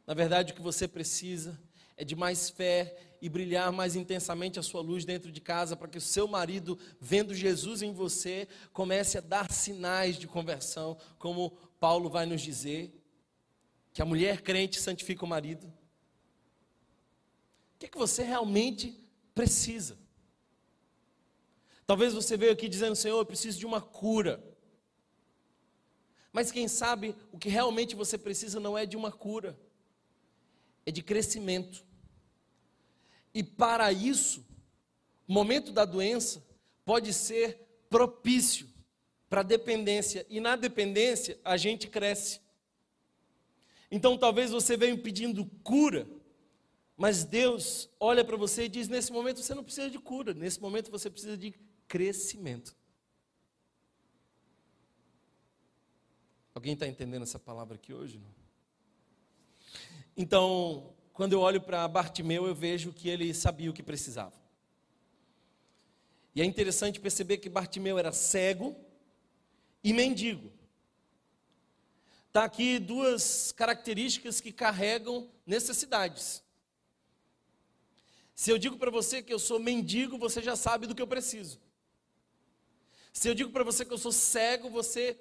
na 0.06 0.14
verdade, 0.14 0.52
o 0.52 0.56
que 0.56 0.62
você 0.62 0.88
precisa 0.88 1.60
é 1.96 2.04
de 2.04 2.16
mais 2.16 2.50
fé 2.50 2.96
e 3.22 3.30
brilhar 3.30 3.72
mais 3.72 3.96
intensamente 3.96 4.60
a 4.60 4.64
sua 4.64 4.82
luz 4.82 5.06
dentro 5.06 5.32
de 5.32 5.40
casa, 5.40 5.78
para 5.78 5.88
que 5.88 5.98
o 5.98 6.02
seu 6.02 6.28
marido, 6.28 6.78
vendo 7.00 7.34
Jesus 7.34 7.82
em 7.82 7.94
você, 7.94 8.48
comece 8.74 9.18
a 9.18 9.22
dar 9.22 9.50
sinais 9.52 10.18
de 10.18 10.28
conversão, 10.28 10.98
como 11.18 11.52
Paulo 11.80 12.10
vai 12.10 12.26
nos 12.26 12.42
dizer, 12.42 12.94
que 13.94 14.02
a 14.02 14.06
mulher 14.06 14.42
crente 14.42 14.82
santifica 14.82 15.24
o 15.24 15.28
marido. 15.28 15.68
O 15.68 15.74
que, 17.80 17.86
é 17.86 17.90
que 17.90 17.98
você 17.98 18.24
realmente 18.24 19.00
precisa? 19.34 19.98
Talvez 21.86 22.14
você 22.14 22.36
veio 22.36 22.52
aqui 22.52 22.68
dizendo, 22.68 22.96
Senhor, 22.96 23.20
eu 23.20 23.26
preciso 23.26 23.60
de 23.60 23.66
uma 23.66 23.80
cura. 23.80 24.44
Mas 26.32 26.52
quem 26.52 26.68
sabe 26.68 27.16
o 27.32 27.38
que 27.38 27.50
realmente 27.50 27.96
você 27.96 28.18
precisa 28.18 28.60
não 28.60 28.78
é 28.78 28.86
de 28.86 28.98
uma 28.98 29.12
cura, 29.12 29.58
é 30.86 30.92
de 30.92 31.02
crescimento. 31.02 31.86
E 33.34 33.44
para 33.44 33.92
isso, 33.92 34.46
o 35.28 35.34
momento 35.34 35.72
da 35.72 35.86
doença 35.86 36.46
pode 36.86 37.14
ser 37.14 37.60
propício 37.90 38.70
para 39.30 39.42
a 39.42 39.44
dependência. 39.44 40.26
E 40.30 40.40
na 40.40 40.56
dependência, 40.56 41.40
a 41.44 41.58
gente 41.58 41.88
cresce. 41.88 42.42
Então 43.90 44.18
talvez 44.18 44.52
você 44.52 44.76
venha 44.76 44.98
pedindo 44.98 45.46
cura, 45.64 46.08
mas 46.98 47.24
Deus 47.24 47.90
olha 48.00 48.26
para 48.26 48.36
você 48.36 48.66
e 48.66 48.70
diz: 48.70 48.88
nesse 48.88 49.12
momento 49.12 49.42
você 49.42 49.54
não 49.54 49.64
precisa 49.64 49.90
de 49.90 50.00
cura, 50.00 50.34
nesse 50.34 50.60
momento 50.60 50.90
você 50.90 51.10
precisa 51.10 51.38
de 51.38 51.54
crescimento. 51.88 52.76
Alguém 56.56 56.74
está 56.74 56.88
entendendo 56.88 57.24
essa 57.24 57.40
palavra 57.40 57.76
aqui 57.76 57.94
hoje? 57.94 58.20
Não? 58.20 58.43
Então, 60.16 60.94
quando 61.14 61.34
eu 61.34 61.42
olho 61.42 61.62
para 61.62 61.88
Bartimeu, 61.88 62.46
eu 62.46 62.56
vejo 62.56 62.94
que 62.94 63.10
ele 63.10 63.34
sabia 63.34 63.70
o 63.70 63.74
que 63.74 63.84
precisava. 63.84 64.34
E 66.36 66.42
é 66.42 66.46
interessante 66.46 67.00
perceber 67.00 67.38
que 67.38 67.50
Bartimeu 67.50 67.98
era 67.98 68.12
cego 68.12 68.76
e 69.84 69.94
mendigo. 69.94 70.52
Está 72.28 72.44
aqui 72.46 72.80
duas 72.80 73.52
características 73.52 74.42
que 74.42 74.52
carregam 74.52 75.30
necessidades. 75.46 76.44
Se 78.34 78.50
eu 78.50 78.58
digo 78.58 78.78
para 78.78 78.90
você 78.90 79.22
que 79.22 79.32
eu 79.32 79.38
sou 79.38 79.60
mendigo, 79.60 80.18
você 80.18 80.42
já 80.42 80.56
sabe 80.56 80.88
do 80.88 80.96
que 80.96 81.02
eu 81.02 81.08
preciso. 81.08 81.60
Se 83.12 83.30
eu 83.30 83.36
digo 83.36 83.52
para 83.52 83.64
você 83.64 83.86
que 83.86 83.94
eu 83.94 83.98
sou 84.00 84.12
cego, 84.12 84.72
você 84.72 85.16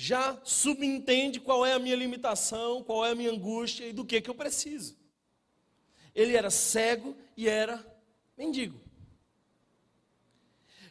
já 0.00 0.40
subentende 0.44 1.40
qual 1.40 1.66
é 1.66 1.72
a 1.72 1.78
minha 1.78 1.96
limitação, 1.96 2.84
qual 2.84 3.04
é 3.04 3.10
a 3.10 3.14
minha 3.16 3.32
angústia 3.32 3.84
e 3.84 3.92
do 3.92 4.04
que, 4.04 4.20
que 4.20 4.30
eu 4.30 4.34
preciso. 4.34 4.96
Ele 6.14 6.36
era 6.36 6.50
cego 6.50 7.16
e 7.36 7.48
era 7.48 7.84
mendigo. 8.36 8.80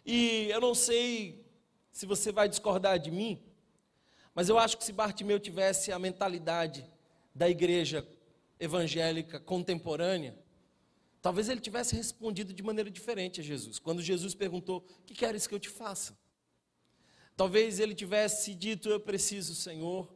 E 0.06 0.50
eu 0.50 0.60
não 0.60 0.76
sei 0.76 1.50
se 1.90 2.06
você 2.06 2.34
vai 2.34 2.50
discordar 2.50 3.00
de 3.00 3.10
mim, 3.10 3.42
mas 4.36 4.50
eu 4.50 4.60
acho 4.60 4.78
que 4.78 4.84
se 4.84 4.92
Bartimeu 4.92 5.40
tivesse 5.40 5.90
a 5.90 5.98
mentalidade 5.98 6.86
da 7.34 7.50
igreja 7.50 8.06
evangélica 8.60 9.40
contemporânea, 9.40 10.38
talvez 11.22 11.48
ele 11.48 11.62
tivesse 11.62 11.96
respondido 11.96 12.54
de 12.54 12.62
maneira 12.62 12.92
diferente 12.92 13.40
a 13.40 13.44
Jesus. 13.44 13.80
Quando 13.80 14.02
Jesus 14.02 14.36
perguntou: 14.36 14.86
O 15.00 15.04
que 15.06 15.14
queres 15.14 15.48
que 15.48 15.56
eu 15.56 15.60
te 15.62 15.70
faça? 15.70 16.26
Talvez 17.38 17.79
ele 17.79 17.94
tivesse 17.94 18.56
dito: 18.56 18.89
Eu 18.89 19.00
preciso, 19.00 19.53
Senhor, 19.53 20.12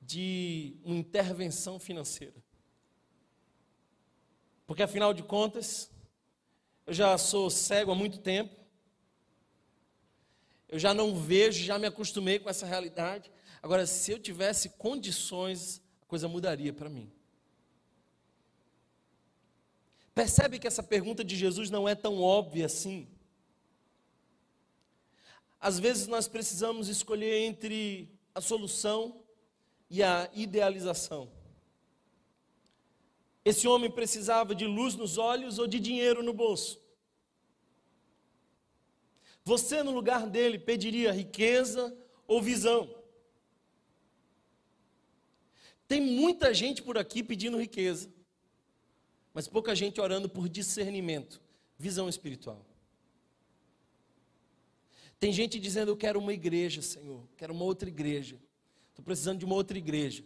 de 0.00 0.76
uma 0.84 0.96
intervenção 0.96 1.80
financeira. 1.80 2.36
Porque 4.64 4.82
afinal 4.82 5.12
de 5.12 5.24
contas, 5.24 5.90
eu 6.86 6.94
já 6.94 7.18
sou 7.18 7.50
cego 7.50 7.90
há 7.90 7.94
muito 7.94 8.18
tempo, 8.20 8.54
eu 10.68 10.78
já 10.78 10.94
não 10.94 11.16
vejo, 11.16 11.64
já 11.64 11.76
me 11.78 11.86
acostumei 11.86 12.38
com 12.38 12.48
essa 12.48 12.64
realidade. 12.64 13.32
Agora, 13.60 13.84
se 13.84 14.12
eu 14.12 14.18
tivesse 14.18 14.68
condições, 14.70 15.82
a 16.02 16.06
coisa 16.06 16.28
mudaria 16.28 16.72
para 16.72 16.88
mim. 16.88 17.10
Percebe 20.14 20.58
que 20.58 20.66
essa 20.66 20.82
pergunta 20.82 21.24
de 21.24 21.34
Jesus 21.34 21.68
não 21.68 21.88
é 21.88 21.94
tão 21.94 22.20
óbvia 22.20 22.66
assim? 22.66 23.08
Às 25.60 25.78
vezes 25.78 26.06
nós 26.06 26.28
precisamos 26.28 26.88
escolher 26.88 27.42
entre 27.42 28.08
a 28.34 28.40
solução 28.40 29.22
e 29.90 30.02
a 30.02 30.30
idealização. 30.32 31.30
Esse 33.44 33.66
homem 33.66 33.90
precisava 33.90 34.54
de 34.54 34.66
luz 34.66 34.94
nos 34.94 35.16
olhos 35.16 35.58
ou 35.58 35.66
de 35.66 35.80
dinheiro 35.80 36.22
no 36.22 36.32
bolso. 36.32 36.80
Você, 39.42 39.82
no 39.82 39.90
lugar 39.90 40.26
dele, 40.26 40.58
pediria 40.58 41.10
riqueza 41.10 41.96
ou 42.26 42.42
visão? 42.42 42.94
Tem 45.88 46.02
muita 46.02 46.52
gente 46.52 46.82
por 46.82 46.98
aqui 46.98 47.22
pedindo 47.22 47.58
riqueza, 47.58 48.12
mas 49.32 49.48
pouca 49.48 49.74
gente 49.74 49.98
orando 49.98 50.28
por 50.28 50.46
discernimento, 50.46 51.40
visão 51.78 52.10
espiritual. 52.10 52.67
Tem 55.18 55.32
gente 55.32 55.58
dizendo: 55.58 55.90
Eu 55.90 55.96
quero 55.96 56.18
uma 56.18 56.32
igreja, 56.32 56.80
Senhor, 56.82 57.28
quero 57.36 57.52
uma 57.52 57.64
outra 57.64 57.88
igreja. 57.88 58.40
Estou 58.90 59.04
precisando 59.04 59.38
de 59.38 59.44
uma 59.44 59.54
outra 59.54 59.78
igreja. 59.78 60.24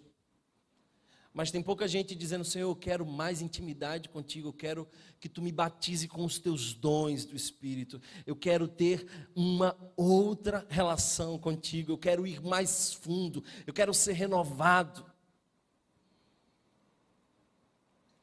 Mas 1.32 1.50
tem 1.50 1.62
pouca 1.62 1.88
gente 1.88 2.14
dizendo: 2.14 2.44
Senhor, 2.44 2.68
eu 2.68 2.76
quero 2.76 3.06
mais 3.06 3.40
intimidade 3.40 4.08
contigo, 4.08 4.48
eu 4.48 4.52
quero 4.52 4.86
que 5.18 5.28
tu 5.28 5.40
me 5.40 5.50
batize 5.50 6.06
com 6.06 6.24
os 6.24 6.38
teus 6.38 6.74
dons 6.74 7.24
do 7.24 7.34
Espírito, 7.34 8.00
eu 8.26 8.36
quero 8.36 8.68
ter 8.68 9.06
uma 9.34 9.76
outra 9.96 10.66
relação 10.68 11.38
contigo, 11.38 11.92
eu 11.92 11.98
quero 11.98 12.26
ir 12.26 12.42
mais 12.42 12.92
fundo, 12.92 13.42
eu 13.66 13.72
quero 13.72 13.94
ser 13.94 14.12
renovado. 14.12 15.10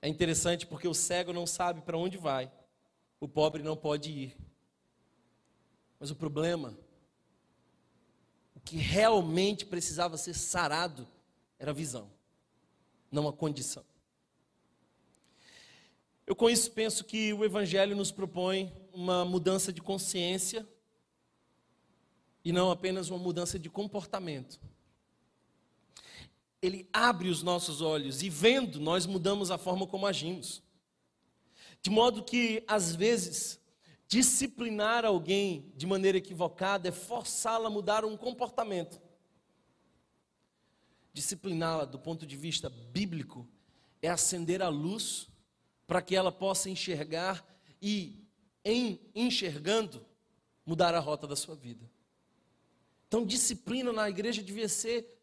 É 0.01 0.07
interessante 0.07 0.65
porque 0.65 0.87
o 0.87 0.93
cego 0.93 1.33
não 1.33 1.47
sabe 1.47 1.81
para 1.81 1.97
onde 1.97 2.17
vai, 2.17 2.51
o 3.19 3.27
pobre 3.27 3.63
não 3.63 3.75
pode 3.75 4.11
ir. 4.11 4.48
Mas 5.99 6.09
o 6.09 6.15
problema, 6.15 6.77
o 8.55 8.59
que 8.59 8.77
realmente 8.77 9.65
precisava 9.65 10.17
ser 10.17 10.33
sarado, 10.33 11.07
era 11.57 11.71
a 11.71 11.73
visão, 11.73 12.09
não 13.11 13.27
a 13.27 13.33
condição. 13.33 13.83
Eu 16.25 16.35
com 16.35 16.49
isso 16.49 16.71
penso 16.71 17.03
que 17.03 17.33
o 17.33 17.43
Evangelho 17.43 17.95
nos 17.95 18.11
propõe 18.11 18.71
uma 18.93 19.25
mudança 19.25 19.73
de 19.73 19.81
consciência 19.81 20.67
e 22.45 22.51
não 22.51 22.71
apenas 22.71 23.09
uma 23.09 23.17
mudança 23.17 23.59
de 23.59 23.69
comportamento. 23.69 24.59
Ele 26.61 26.87
abre 26.93 27.29
os 27.29 27.41
nossos 27.41 27.81
olhos 27.81 28.21
e, 28.21 28.29
vendo, 28.29 28.79
nós 28.79 29.05
mudamos 29.05 29.49
a 29.49 29.57
forma 29.57 29.87
como 29.87 30.05
agimos. 30.05 30.61
De 31.81 31.89
modo 31.89 32.23
que, 32.23 32.63
às 32.67 32.95
vezes, 32.95 33.58
Disciplinar 34.09 35.05
alguém 35.05 35.71
de 35.75 35.85
maneira 35.85 36.17
equivocada 36.17 36.89
é 36.89 36.91
forçá-la 36.91 37.67
a 37.67 37.69
mudar 37.69 38.03
um 38.03 38.17
comportamento. 38.17 38.99
Discipliná-la 41.13 41.85
do 41.85 41.99
ponto 41.99 42.25
de 42.25 42.35
vista 42.35 42.71
bíblico 42.71 43.47
é 44.01 44.09
acender 44.09 44.63
a 44.63 44.67
luz 44.67 45.29
para 45.85 46.01
que 46.01 46.15
ela 46.15 46.31
possa 46.31 46.71
enxergar 46.71 47.45
e, 47.79 48.27
em 48.65 48.99
enxergando, 49.13 50.03
mudar 50.65 50.95
a 50.95 50.99
rota 50.99 51.27
da 51.27 51.35
sua 51.35 51.55
vida. 51.55 51.87
Então, 53.07 53.23
disciplina 53.23 53.93
na 53.93 54.09
igreja 54.09 54.41
devia 54.41 54.67
ser 54.67 55.19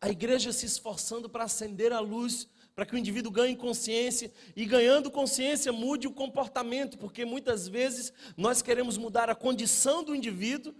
a 0.00 0.08
igreja 0.08 0.50
se 0.50 0.64
esforçando 0.64 1.28
para 1.28 1.44
acender 1.44 1.92
a 1.92 2.00
luz 2.00 2.48
para 2.74 2.86
que 2.86 2.94
o 2.94 2.98
indivíduo 2.98 3.30
ganhe 3.30 3.56
consciência 3.56 4.32
e 4.56 4.64
ganhando 4.64 5.10
consciência 5.10 5.72
mude 5.72 6.06
o 6.06 6.12
comportamento, 6.12 6.98
porque 6.98 7.24
muitas 7.24 7.68
vezes 7.68 8.12
nós 8.36 8.62
queremos 8.62 8.96
mudar 8.96 9.28
a 9.28 9.34
condição 9.34 10.02
do 10.02 10.14
indivíduo, 10.14 10.74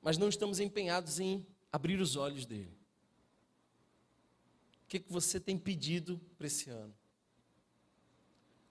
mas 0.00 0.18
não 0.18 0.28
estamos 0.28 0.60
empenhados 0.60 1.18
em 1.18 1.46
abrir 1.72 2.00
os 2.00 2.16
olhos 2.16 2.44
dele. 2.44 2.76
O 4.84 4.88
que, 4.88 5.00
que 5.00 5.12
você 5.12 5.40
tem 5.40 5.56
pedido 5.56 6.20
para 6.36 6.46
esse 6.46 6.68
ano? 6.68 6.94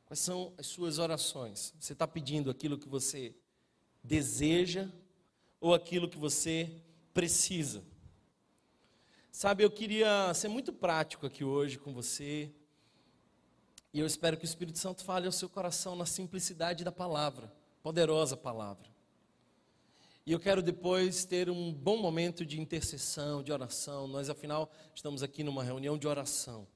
Quais 0.06 0.20
são 0.20 0.54
as 0.58 0.68
suas 0.68 1.00
orações? 1.00 1.74
Você 1.80 1.94
está 1.94 2.08
pedindo 2.08 2.52
aquilo 2.52 2.78
que 2.78 2.88
você 2.88 3.34
deseja 4.04 4.90
ou 5.60 5.74
aquilo 5.74 6.10
que 6.10 6.18
você 6.18 6.82
precisa? 7.14 7.84
Sabe, 9.32 9.64
eu 9.64 9.72
queria 9.72 10.34
ser 10.34 10.50
muito 10.50 10.74
prático 10.74 11.26
aqui 11.26 11.42
hoje 11.42 11.80
com 11.80 11.94
você. 11.94 12.52
E 13.94 14.00
eu 14.00 14.06
espero 14.06 14.36
que 14.36 14.44
o 14.44 14.46
Espírito 14.46 14.78
Santo 14.78 15.06
fale 15.06 15.26
ao 15.26 15.32
seu 15.32 15.48
coração 15.48 15.96
na 15.96 16.06
simplicidade 16.06 16.84
da 16.84 16.92
palavra, 16.92 17.52
poderosa 17.82 18.36
palavra. 18.36 18.90
E 20.26 20.34
eu 20.34 20.40
quero 20.40 20.62
depois 20.62 21.24
ter 21.24 21.50
um 21.50 21.74
bom 21.74 21.98
momento 21.98 22.46
de 22.46 22.60
intercessão, 22.60 23.42
de 23.42 23.54
oração. 23.54 24.06
Nós, 24.06 24.30
afinal, 24.30 24.70
estamos 24.94 25.24
aqui 25.24 25.46
numa 25.46 25.64
reunião 25.64 25.98
de 25.98 26.08
oração. 26.08 26.68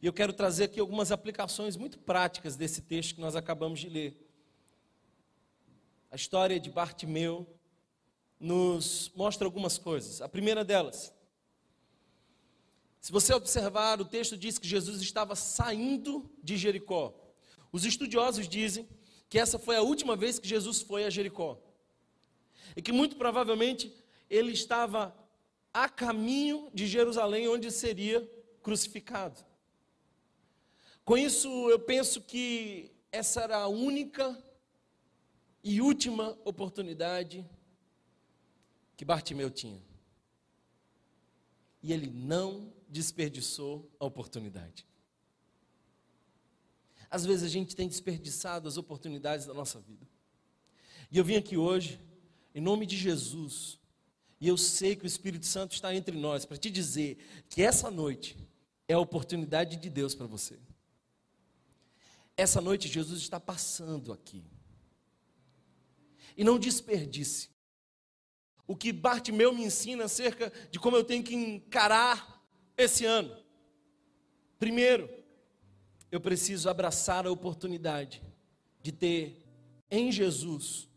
E 0.00 0.06
eu 0.06 0.12
quero 0.12 0.34
trazer 0.34 0.64
aqui 0.64 0.78
algumas 0.78 1.10
aplicações 1.10 1.74
muito 1.74 1.98
práticas 1.98 2.54
desse 2.54 2.82
texto 2.82 3.14
que 3.14 3.20
nós 3.20 3.34
acabamos 3.34 3.80
de 3.80 3.88
ler. 3.88 4.30
A 6.10 6.16
história 6.16 6.60
de 6.60 6.70
Bartimeu 6.70 7.46
nos 8.38 9.10
mostra 9.16 9.46
algumas 9.46 9.78
coisas. 9.78 10.20
A 10.20 10.28
primeira 10.28 10.62
delas, 10.62 11.15
se 13.06 13.12
você 13.12 13.32
observar, 13.32 14.00
o 14.00 14.04
texto 14.04 14.36
diz 14.36 14.58
que 14.58 14.66
Jesus 14.66 15.00
estava 15.00 15.36
saindo 15.36 16.28
de 16.42 16.56
Jericó. 16.56 17.14
Os 17.70 17.84
estudiosos 17.84 18.48
dizem 18.48 18.88
que 19.28 19.38
essa 19.38 19.60
foi 19.60 19.76
a 19.76 19.80
última 19.80 20.16
vez 20.16 20.40
que 20.40 20.48
Jesus 20.48 20.82
foi 20.82 21.04
a 21.04 21.08
Jericó. 21.08 21.56
E 22.74 22.82
que 22.82 22.90
muito 22.90 23.14
provavelmente 23.14 23.94
ele 24.28 24.50
estava 24.50 25.16
a 25.72 25.88
caminho 25.88 26.68
de 26.74 26.84
Jerusalém, 26.88 27.46
onde 27.46 27.70
seria 27.70 28.28
crucificado. 28.60 29.40
Com 31.04 31.16
isso, 31.16 31.48
eu 31.70 31.78
penso 31.78 32.20
que 32.20 32.90
essa 33.12 33.40
era 33.40 33.58
a 33.58 33.68
única 33.68 34.36
e 35.62 35.80
última 35.80 36.36
oportunidade 36.44 37.48
que 38.96 39.04
Bartimeu 39.04 39.48
tinha. 39.48 39.80
E 41.86 41.92
ele 41.92 42.08
não 42.08 42.72
desperdiçou 42.88 43.88
a 44.00 44.04
oportunidade. 44.04 44.84
Às 47.08 47.24
vezes 47.24 47.44
a 47.44 47.48
gente 47.48 47.76
tem 47.76 47.86
desperdiçado 47.86 48.66
as 48.66 48.76
oportunidades 48.76 49.46
da 49.46 49.54
nossa 49.54 49.78
vida. 49.78 50.04
E 51.12 51.16
eu 51.16 51.24
vim 51.24 51.36
aqui 51.36 51.56
hoje, 51.56 52.00
em 52.52 52.60
nome 52.60 52.86
de 52.86 52.96
Jesus, 52.96 53.78
e 54.40 54.48
eu 54.48 54.56
sei 54.56 54.96
que 54.96 55.04
o 55.04 55.06
Espírito 55.06 55.46
Santo 55.46 55.74
está 55.74 55.94
entre 55.94 56.18
nós 56.18 56.44
para 56.44 56.56
te 56.56 56.72
dizer 56.72 57.18
que 57.48 57.62
essa 57.62 57.88
noite 57.88 58.36
é 58.88 58.94
a 58.94 58.98
oportunidade 58.98 59.76
de 59.76 59.88
Deus 59.88 60.12
para 60.12 60.26
você. 60.26 60.58
Essa 62.36 62.60
noite 62.60 62.88
Jesus 62.88 63.20
está 63.20 63.38
passando 63.38 64.12
aqui. 64.12 64.42
E 66.36 66.42
não 66.42 66.58
desperdice. 66.58 67.48
O 68.66 68.74
que 68.76 68.92
Bartimeu 68.92 69.52
me 69.52 69.64
ensina 69.64 70.04
acerca 70.04 70.52
de 70.70 70.78
como 70.78 70.96
eu 70.96 71.04
tenho 71.04 71.22
que 71.22 71.34
encarar 71.34 72.42
esse 72.76 73.04
ano. 73.04 73.36
Primeiro, 74.58 75.08
eu 76.10 76.20
preciso 76.20 76.68
abraçar 76.68 77.26
a 77.26 77.30
oportunidade 77.30 78.22
de 78.82 78.92
ter 78.92 79.44
em 79.90 80.10
Jesus 80.10 80.88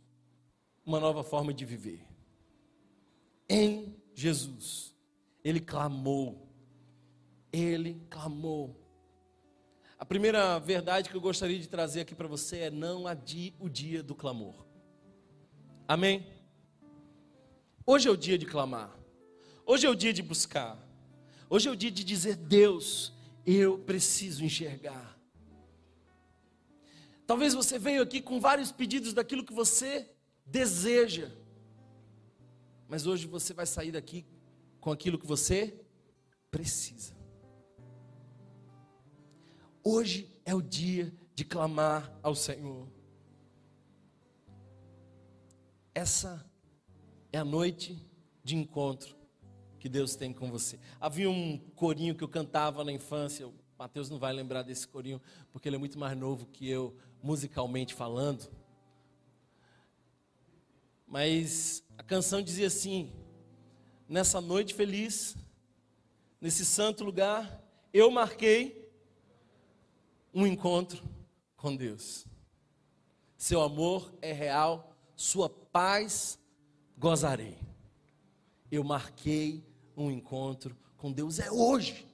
uma 0.85 0.99
nova 0.99 1.23
forma 1.23 1.53
de 1.53 1.65
viver. 1.65 2.07
Em 3.47 3.95
Jesus, 4.13 4.95
ele 5.43 5.59
clamou, 5.59 6.47
ele 7.51 8.01
clamou. 8.09 8.79
A 9.97 10.05
primeira 10.05 10.59
verdade 10.59 11.09
que 11.09 11.15
eu 11.15 11.21
gostaria 11.21 11.59
de 11.59 11.67
trazer 11.67 12.01
aqui 12.01 12.15
para 12.15 12.27
você 12.27 12.59
é: 12.59 12.71
não 12.71 13.05
adie 13.05 13.53
o 13.59 13.67
dia 13.67 14.01
do 14.01 14.15
clamor. 14.15 14.65
Amém? 15.87 16.25
Hoje 17.91 18.07
é 18.07 18.11
o 18.11 18.15
dia 18.15 18.37
de 18.37 18.45
clamar, 18.45 18.95
hoje 19.65 19.87
é 19.87 19.89
o 19.89 19.95
dia 19.95 20.13
de 20.13 20.21
buscar, 20.21 20.77
hoje 21.49 21.67
é 21.67 21.71
o 21.71 21.75
dia 21.75 21.89
de 21.89 22.03
dizer: 22.03 22.35
Deus, 22.35 23.11
eu 23.43 23.79
preciso 23.79 24.45
enxergar. 24.45 25.17
Talvez 27.25 27.55
você 27.55 27.79
veio 27.79 28.03
aqui 28.03 28.21
com 28.21 28.39
vários 28.39 28.71
pedidos 28.71 29.11
daquilo 29.11 29.43
que 29.43 29.51
você 29.51 30.07
deseja, 30.45 31.31
mas 32.87 33.07
hoje 33.07 33.25
você 33.25 33.55
vai 33.55 33.65
sair 33.65 33.91
daqui 33.91 34.23
com 34.79 34.91
aquilo 34.91 35.17
que 35.17 35.25
você 35.25 35.83
precisa. 36.51 37.17
Hoje 39.83 40.31
é 40.45 40.53
o 40.53 40.61
dia 40.61 41.11
de 41.33 41.43
clamar 41.43 42.15
ao 42.21 42.35
Senhor. 42.35 42.87
Essa 45.95 46.47
é 47.31 47.37
a 47.37 47.45
noite 47.45 48.01
de 48.43 48.55
encontro 48.55 49.15
que 49.79 49.87
Deus 49.87 50.15
tem 50.15 50.33
com 50.33 50.49
você. 50.51 50.79
Havia 50.99 51.29
um 51.29 51.57
corinho 51.75 52.15
que 52.15 52.23
eu 52.23 52.27
cantava 52.27 52.83
na 52.83 52.91
infância, 52.91 53.47
o 53.47 53.53
Mateus 53.77 54.09
não 54.09 54.19
vai 54.19 54.33
lembrar 54.33 54.63
desse 54.63 54.87
corinho, 54.87 55.21
porque 55.51 55.69
ele 55.69 55.75
é 55.75 55.79
muito 55.79 55.97
mais 55.97 56.17
novo 56.17 56.45
que 56.47 56.67
eu, 56.69 56.95
musicalmente 57.21 57.93
falando. 57.93 58.49
Mas 61.07 61.83
a 61.97 62.03
canção 62.03 62.41
dizia 62.41 62.67
assim: 62.67 63.11
Nessa 64.07 64.41
noite 64.41 64.73
feliz, 64.73 65.35
nesse 66.41 66.65
santo 66.65 67.03
lugar, 67.03 67.63
eu 67.93 68.09
marquei 68.09 68.89
um 70.33 70.47
encontro 70.47 71.03
com 71.55 71.75
Deus. 71.75 72.25
Seu 73.37 73.61
amor 73.61 74.11
é 74.21 74.31
real, 74.31 74.95
sua 75.15 75.49
paz 75.49 76.38
gozarei. 76.99 77.57
Eu 78.69 78.83
marquei 78.83 79.63
um 79.95 80.11
encontro 80.11 80.77
com 80.97 81.11
Deus 81.11 81.39
é 81.39 81.49
hoje. 81.49 82.05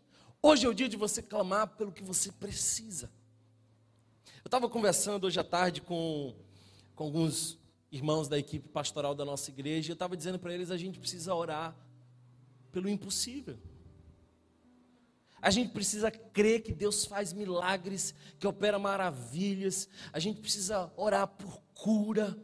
Hoje 0.42 0.66
é 0.66 0.70
o 0.70 0.74
dia 0.74 0.88
de 0.88 0.96
você 0.96 1.24
clamar 1.24 1.70
pelo 1.70 1.92
que 1.92 2.04
você 2.04 2.32
precisa. 2.32 3.12
Eu 4.44 4.48
estava 4.48 4.70
conversando 4.70 5.26
hoje 5.26 5.40
à 5.40 5.44
tarde 5.44 5.82
com, 5.82 6.36
com 6.96 7.04
alguns 7.04 7.58
irmãos 7.92 8.28
da 8.28 8.38
equipe 8.38 8.70
pastoral 8.70 9.16
da 9.16 9.26
nossa 9.26 9.50
igreja, 9.50 9.90
e 9.90 9.92
eu 9.92 9.96
estava 9.96 10.16
dizendo 10.16 10.38
para 10.38 10.54
eles: 10.54 10.70
a 10.70 10.78
gente 10.78 11.00
precisa 11.00 11.34
orar 11.34 11.76
pelo 12.72 12.88
impossível. 12.88 13.58
A 15.42 15.50
gente 15.50 15.72
precisa 15.72 16.12
crer 16.12 16.62
que 16.62 16.74
Deus 16.74 17.06
faz 17.06 17.34
milagres, 17.34 18.14
que 18.40 18.48
opera 18.48 18.78
maravilhas. 18.80 19.90
A 20.14 20.20
gente 20.20 20.42
precisa 20.42 20.92
orar 20.96 21.28
por 21.28 21.62
cura, 21.74 22.38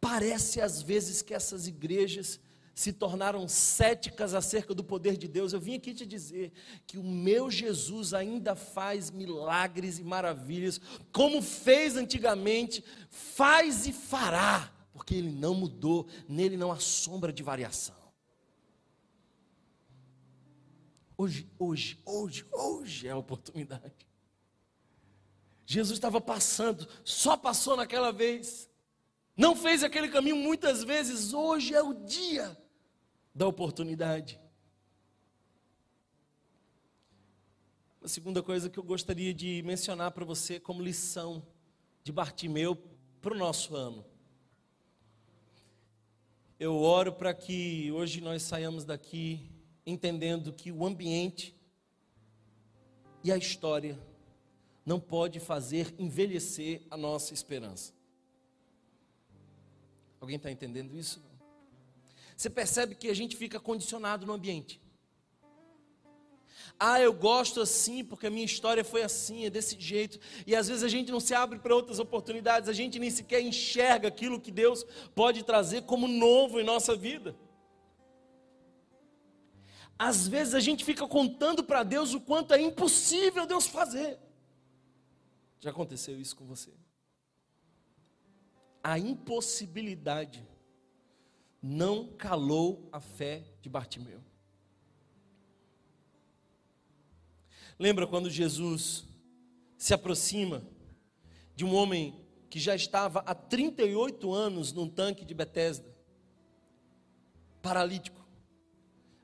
Parece 0.00 0.60
às 0.60 0.80
vezes 0.80 1.22
que 1.22 1.34
essas 1.34 1.66
igrejas 1.66 2.40
se 2.74 2.94
tornaram 2.94 3.46
céticas 3.46 4.32
acerca 4.32 4.74
do 4.74 4.82
poder 4.82 5.18
de 5.18 5.28
Deus. 5.28 5.52
Eu 5.52 5.60
vim 5.60 5.74
aqui 5.74 5.92
te 5.92 6.06
dizer 6.06 6.50
que 6.86 6.96
o 6.96 7.02
meu 7.02 7.50
Jesus 7.50 8.14
ainda 8.14 8.56
faz 8.56 9.10
milagres 9.10 9.98
e 9.98 10.02
maravilhas, 10.02 10.80
como 11.12 11.42
fez 11.42 11.96
antigamente, 11.96 12.82
faz 13.10 13.86
e 13.86 13.92
fará, 13.92 14.72
porque 14.94 15.14
ele 15.14 15.30
não 15.30 15.54
mudou, 15.54 16.06
nele 16.26 16.56
não 16.56 16.72
há 16.72 16.78
sombra 16.78 17.30
de 17.30 17.42
variação. 17.42 18.00
Hoje, 21.18 21.46
hoje, 21.58 21.98
hoje, 22.06 22.46
hoje 22.50 23.08
é 23.08 23.10
a 23.10 23.18
oportunidade. 23.18 24.08
Jesus 25.66 25.98
estava 25.98 26.18
passando, 26.18 26.88
só 27.04 27.36
passou 27.36 27.76
naquela 27.76 28.10
vez 28.10 28.69
não 29.40 29.56
fez 29.56 29.82
aquele 29.82 30.06
caminho 30.06 30.36
muitas 30.36 30.84
vezes, 30.84 31.32
hoje 31.32 31.74
é 31.74 31.82
o 31.82 31.94
dia 31.94 32.54
da 33.34 33.46
oportunidade. 33.46 34.38
A 38.02 38.08
segunda 38.08 38.42
coisa 38.42 38.68
que 38.68 38.78
eu 38.78 38.84
gostaria 38.84 39.32
de 39.32 39.62
mencionar 39.62 40.10
para 40.10 40.26
você 40.26 40.60
como 40.60 40.82
lição 40.82 41.42
de 42.04 42.12
Bartimeu 42.12 42.76
para 43.22 43.32
o 43.32 43.38
nosso 43.38 43.74
ano. 43.74 44.04
Eu 46.58 46.76
oro 46.76 47.10
para 47.10 47.32
que 47.32 47.90
hoje 47.92 48.20
nós 48.20 48.42
saiamos 48.42 48.84
daqui 48.84 49.50
entendendo 49.86 50.52
que 50.52 50.70
o 50.70 50.84
ambiente 50.84 51.56
e 53.24 53.32
a 53.32 53.38
história 53.38 53.98
não 54.84 55.00
pode 55.00 55.40
fazer 55.40 55.94
envelhecer 55.98 56.82
a 56.90 56.96
nossa 56.98 57.32
esperança. 57.32 57.98
Alguém 60.20 60.36
está 60.36 60.50
entendendo 60.50 60.96
isso? 60.96 61.22
Você 62.36 62.50
percebe 62.50 62.94
que 62.94 63.08
a 63.08 63.14
gente 63.14 63.36
fica 63.36 63.58
condicionado 63.58 64.26
no 64.26 64.32
ambiente. 64.32 64.80
Ah, 66.78 67.00
eu 67.00 67.12
gosto 67.12 67.60
assim 67.60 68.04
porque 68.04 68.26
a 68.26 68.30
minha 68.30 68.44
história 68.44 68.84
foi 68.84 69.02
assim, 69.02 69.44
é 69.44 69.50
desse 69.50 69.78
jeito. 69.78 70.18
E 70.46 70.54
às 70.54 70.68
vezes 70.68 70.82
a 70.82 70.88
gente 70.88 71.10
não 71.10 71.20
se 71.20 71.34
abre 71.34 71.58
para 71.58 71.74
outras 71.74 71.98
oportunidades, 71.98 72.68
a 72.68 72.72
gente 72.72 72.98
nem 72.98 73.10
sequer 73.10 73.40
enxerga 73.42 74.08
aquilo 74.08 74.40
que 74.40 74.50
Deus 74.50 74.84
pode 75.14 75.42
trazer 75.42 75.82
como 75.82 76.06
novo 76.06 76.60
em 76.60 76.64
nossa 76.64 76.94
vida. 76.94 77.36
Às 79.98 80.26
vezes 80.26 80.54
a 80.54 80.60
gente 80.60 80.82
fica 80.82 81.06
contando 81.06 81.62
para 81.62 81.82
Deus 81.82 82.14
o 82.14 82.20
quanto 82.20 82.54
é 82.54 82.60
impossível 82.60 83.46
Deus 83.46 83.66
fazer. 83.66 84.18
Já 85.60 85.70
aconteceu 85.70 86.18
isso 86.18 86.34
com 86.34 86.46
você? 86.46 86.70
A 88.82 88.98
impossibilidade 88.98 90.46
não 91.62 92.08
calou 92.16 92.88
a 92.90 93.00
fé 93.00 93.44
de 93.60 93.68
Bartimeu. 93.68 94.20
Lembra 97.78 98.06
quando 98.06 98.30
Jesus 98.30 99.04
se 99.76 99.94
aproxima 99.94 100.62
de 101.54 101.64
um 101.64 101.74
homem 101.74 102.18
que 102.48 102.58
já 102.58 102.74
estava 102.74 103.20
há 103.20 103.34
38 103.34 104.32
anos 104.32 104.72
num 104.72 104.88
tanque 104.88 105.24
de 105.24 105.32
Betesda, 105.32 105.88
paralítico, 107.62 108.20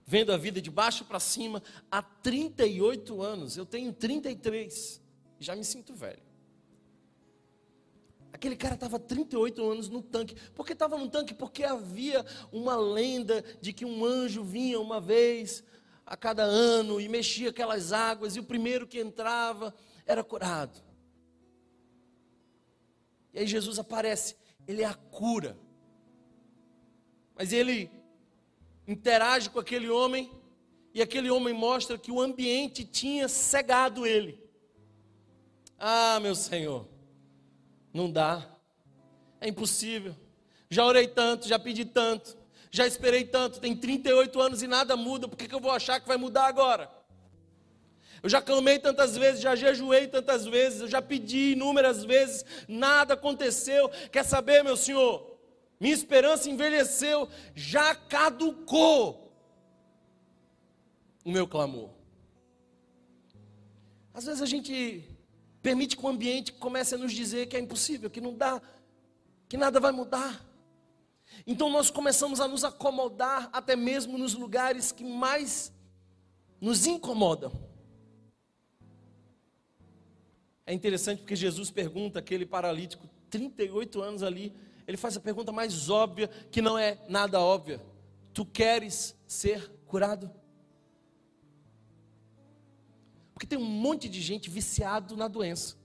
vendo 0.06 0.32
a 0.32 0.36
vida 0.36 0.60
de 0.62 0.70
baixo 0.70 1.04
para 1.04 1.18
cima 1.18 1.62
há 1.90 2.00
38 2.00 3.20
anos. 3.20 3.56
Eu 3.56 3.66
tenho 3.66 3.92
33, 3.92 5.02
já 5.40 5.56
me 5.56 5.64
sinto 5.64 5.94
velho. 5.94 6.22
Aquele 8.32 8.56
cara 8.56 8.74
estava 8.74 8.98
38 8.98 9.70
anos 9.70 9.88
no 9.88 10.02
tanque. 10.02 10.34
Por 10.52 10.66
que 10.66 10.72
estava 10.72 10.96
no 10.98 11.08
tanque? 11.08 11.32
Porque 11.32 11.64
havia 11.64 12.24
uma 12.52 12.76
lenda 12.76 13.42
de 13.60 13.72
que 13.72 13.84
um 13.84 14.04
anjo 14.04 14.44
vinha 14.44 14.78
uma 14.78 15.00
vez 15.00 15.64
a 16.04 16.16
cada 16.16 16.44
ano 16.44 17.00
e 17.00 17.08
mexia 17.08 17.50
aquelas 17.50 17.92
águas, 17.92 18.36
e 18.36 18.40
o 18.40 18.44
primeiro 18.44 18.86
que 18.86 19.00
entrava 19.00 19.74
era 20.04 20.22
curado. 20.22 20.80
E 23.34 23.40
aí 23.40 23.46
Jesus 23.46 23.78
aparece, 23.78 24.36
ele 24.68 24.82
é 24.82 24.86
a 24.86 24.94
cura. 24.94 25.58
Mas 27.34 27.52
ele 27.52 27.90
interage 28.86 29.50
com 29.50 29.58
aquele 29.58 29.88
homem, 29.88 30.30
e 30.94 31.02
aquele 31.02 31.28
homem 31.28 31.52
mostra 31.52 31.98
que 31.98 32.10
o 32.10 32.20
ambiente 32.20 32.84
tinha 32.84 33.28
cegado 33.28 34.06
ele. 34.06 34.40
Ah, 35.78 36.18
meu 36.20 36.34
Senhor, 36.34 36.88
não 37.96 38.10
dá. 38.10 38.46
É 39.40 39.48
impossível. 39.48 40.14
Já 40.68 40.84
orei 40.84 41.08
tanto, 41.08 41.48
já 41.48 41.58
pedi 41.58 41.84
tanto, 41.84 42.36
já 42.70 42.86
esperei 42.86 43.24
tanto, 43.24 43.60
tem 43.60 43.74
38 43.74 44.40
anos 44.40 44.62
e 44.62 44.66
nada 44.66 44.96
muda, 44.96 45.26
por 45.28 45.36
que, 45.36 45.48
que 45.48 45.54
eu 45.54 45.60
vou 45.60 45.70
achar 45.70 46.00
que 46.00 46.08
vai 46.08 46.16
mudar 46.16 46.46
agora? 46.46 46.90
Eu 48.22 48.28
já 48.28 48.42
clamei 48.42 48.78
tantas 48.78 49.16
vezes, 49.16 49.40
já 49.40 49.54
jejuei 49.54 50.08
tantas 50.08 50.44
vezes, 50.44 50.80
eu 50.80 50.88
já 50.88 51.00
pedi 51.00 51.52
inúmeras 51.52 52.04
vezes, 52.04 52.44
nada 52.66 53.14
aconteceu. 53.14 53.88
Quer 54.10 54.24
saber, 54.24 54.64
meu 54.64 54.76
senhor? 54.76 55.38
Minha 55.78 55.94
esperança 55.94 56.50
envelheceu, 56.50 57.28
já 57.54 57.94
caducou 57.94 59.32
o 61.24 61.30
meu 61.30 61.46
clamor. 61.46 61.90
Às 64.12 64.24
vezes 64.24 64.42
a 64.42 64.46
gente 64.46 65.15
permite 65.66 65.96
que 65.96 66.06
o 66.06 66.08
ambiente 66.08 66.52
comece 66.52 66.94
a 66.94 66.98
nos 66.98 67.12
dizer 67.12 67.46
que 67.46 67.56
é 67.56 67.58
impossível, 67.58 68.08
que 68.08 68.20
não 68.20 68.32
dá, 68.32 68.62
que 69.48 69.56
nada 69.56 69.80
vai 69.80 69.90
mudar. 69.90 70.46
Então 71.44 71.68
nós 71.68 71.90
começamos 71.90 72.38
a 72.38 72.46
nos 72.46 72.62
acomodar 72.62 73.50
até 73.52 73.74
mesmo 73.74 74.16
nos 74.16 74.32
lugares 74.32 74.92
que 74.92 75.02
mais 75.02 75.72
nos 76.60 76.86
incomodam. 76.86 77.50
É 80.64 80.72
interessante 80.72 81.18
porque 81.18 81.34
Jesus 81.34 81.68
pergunta 81.68 82.20
aquele 82.20 82.46
paralítico, 82.46 83.10
38 83.28 84.00
anos 84.00 84.22
ali, 84.22 84.54
ele 84.86 84.96
faz 84.96 85.16
a 85.16 85.20
pergunta 85.20 85.50
mais 85.50 85.90
óbvia, 85.90 86.28
que 86.28 86.62
não 86.62 86.78
é 86.78 86.96
nada 87.08 87.40
óbvia: 87.40 87.84
Tu 88.32 88.46
queres 88.46 89.16
ser 89.26 89.68
curado? 89.84 90.30
Porque 93.46 93.54
tem 93.54 93.58
um 93.58 93.70
monte 93.70 94.08
de 94.08 94.20
gente 94.20 94.50
viciado 94.50 95.16
na 95.16 95.28
doença. 95.28 95.76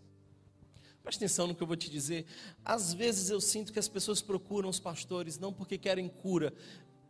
Preste 1.04 1.20
atenção 1.20 1.46
no 1.46 1.54
que 1.54 1.62
eu 1.62 1.68
vou 1.68 1.76
te 1.76 1.92
dizer. 1.92 2.26
Às 2.66 2.92
vezes 2.92 3.30
eu 3.30 3.40
sinto 3.40 3.72
que 3.72 3.78
as 3.78 3.88
pessoas 3.88 4.20
procuram 4.20 4.68
os 4.68 4.80
pastores 4.80 5.38
não 5.38 5.54
porque 5.54 5.78
querem 5.78 6.08
cura, 6.10 6.54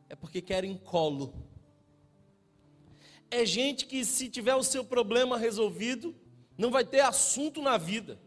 é 0.09 0.15
porque 0.15 0.41
querem 0.41 0.75
colo. 0.75 1.33
É 3.29 3.45
gente 3.45 3.85
que, 3.85 4.03
se 4.03 4.27
tiver 4.27 4.55
o 4.55 4.63
seu 4.63 4.83
problema 4.83 5.37
resolvido, 5.37 6.13
não 6.57 6.69
vai 6.69 6.83
ter 6.83 6.99
assunto 6.99 7.61
na 7.61 7.77
vida. 7.77 8.19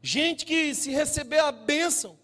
Gente 0.00 0.46
que, 0.46 0.72
se 0.72 0.92
receber 0.92 1.40
a 1.40 1.50
bênção, 1.50 2.16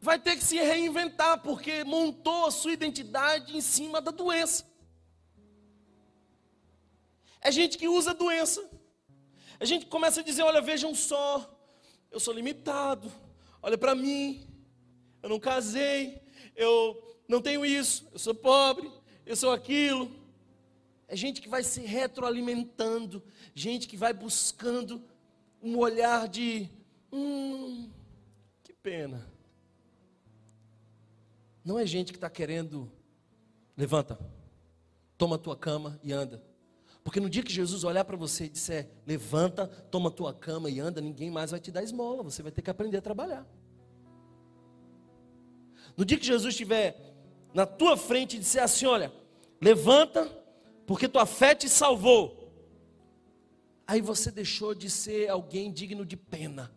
vai 0.00 0.16
ter 0.16 0.36
que 0.36 0.44
se 0.44 0.58
reinventar, 0.58 1.42
porque 1.42 1.82
montou 1.82 2.46
a 2.46 2.52
sua 2.52 2.72
identidade 2.72 3.56
em 3.56 3.60
cima 3.60 4.00
da 4.00 4.12
doença. 4.12 4.73
É 7.44 7.52
gente 7.52 7.76
que 7.76 7.86
usa 7.86 8.12
a 8.12 8.14
doença. 8.14 8.66
A 9.60 9.66
gente 9.66 9.84
começa 9.84 10.20
a 10.20 10.24
dizer: 10.24 10.42
olha, 10.42 10.62
vejam 10.62 10.94
só, 10.94 11.54
eu 12.10 12.18
sou 12.18 12.32
limitado, 12.32 13.12
olha 13.62 13.76
para 13.76 13.94
mim, 13.94 14.48
eu 15.22 15.28
não 15.28 15.38
casei, 15.38 16.22
eu 16.56 17.20
não 17.28 17.42
tenho 17.42 17.64
isso, 17.64 18.08
eu 18.12 18.18
sou 18.18 18.34
pobre, 18.34 18.90
eu 19.26 19.36
sou 19.36 19.52
aquilo. 19.52 20.10
É 21.06 21.14
gente 21.14 21.42
que 21.42 21.48
vai 21.48 21.62
se 21.62 21.82
retroalimentando, 21.82 23.22
gente 23.54 23.86
que 23.86 23.96
vai 23.96 24.14
buscando 24.14 25.04
um 25.62 25.76
olhar 25.76 26.26
de, 26.26 26.68
hum, 27.12 27.90
que 28.62 28.72
pena. 28.72 29.30
Não 31.62 31.78
é 31.78 31.86
gente 31.86 32.10
que 32.10 32.16
está 32.16 32.30
querendo, 32.30 32.90
levanta, 33.76 34.18
toma 35.18 35.36
a 35.36 35.38
tua 35.38 35.56
cama 35.56 36.00
e 36.02 36.10
anda. 36.10 36.53
Porque 37.04 37.20
no 37.20 37.28
dia 37.28 37.42
que 37.42 37.52
Jesus 37.52 37.84
olhar 37.84 38.02
para 38.02 38.16
você 38.16 38.46
e 38.46 38.48
disser, 38.48 38.88
levanta, 39.06 39.66
toma 39.66 40.10
tua 40.10 40.32
cama 40.32 40.70
e 40.70 40.80
anda, 40.80 41.02
ninguém 41.02 41.30
mais 41.30 41.50
vai 41.50 41.60
te 41.60 41.70
dar 41.70 41.82
esmola, 41.82 42.22
você 42.22 42.42
vai 42.42 42.50
ter 42.50 42.62
que 42.62 42.70
aprender 42.70 42.96
a 42.96 43.02
trabalhar. 43.02 43.46
No 45.94 46.04
dia 46.04 46.18
que 46.18 46.24
Jesus 46.26 46.54
estiver 46.54 47.14
na 47.52 47.66
tua 47.66 47.94
frente 47.96 48.36
e 48.36 48.40
disser 48.40 48.62
assim: 48.62 48.86
olha, 48.86 49.12
levanta, 49.60 50.26
porque 50.86 51.06
tua 51.06 51.26
fé 51.26 51.54
te 51.54 51.68
salvou. 51.68 52.42
Aí 53.86 54.00
você 54.00 54.30
deixou 54.30 54.74
de 54.74 54.88
ser 54.88 55.28
alguém 55.28 55.70
digno 55.70 56.06
de 56.06 56.16
pena 56.16 56.74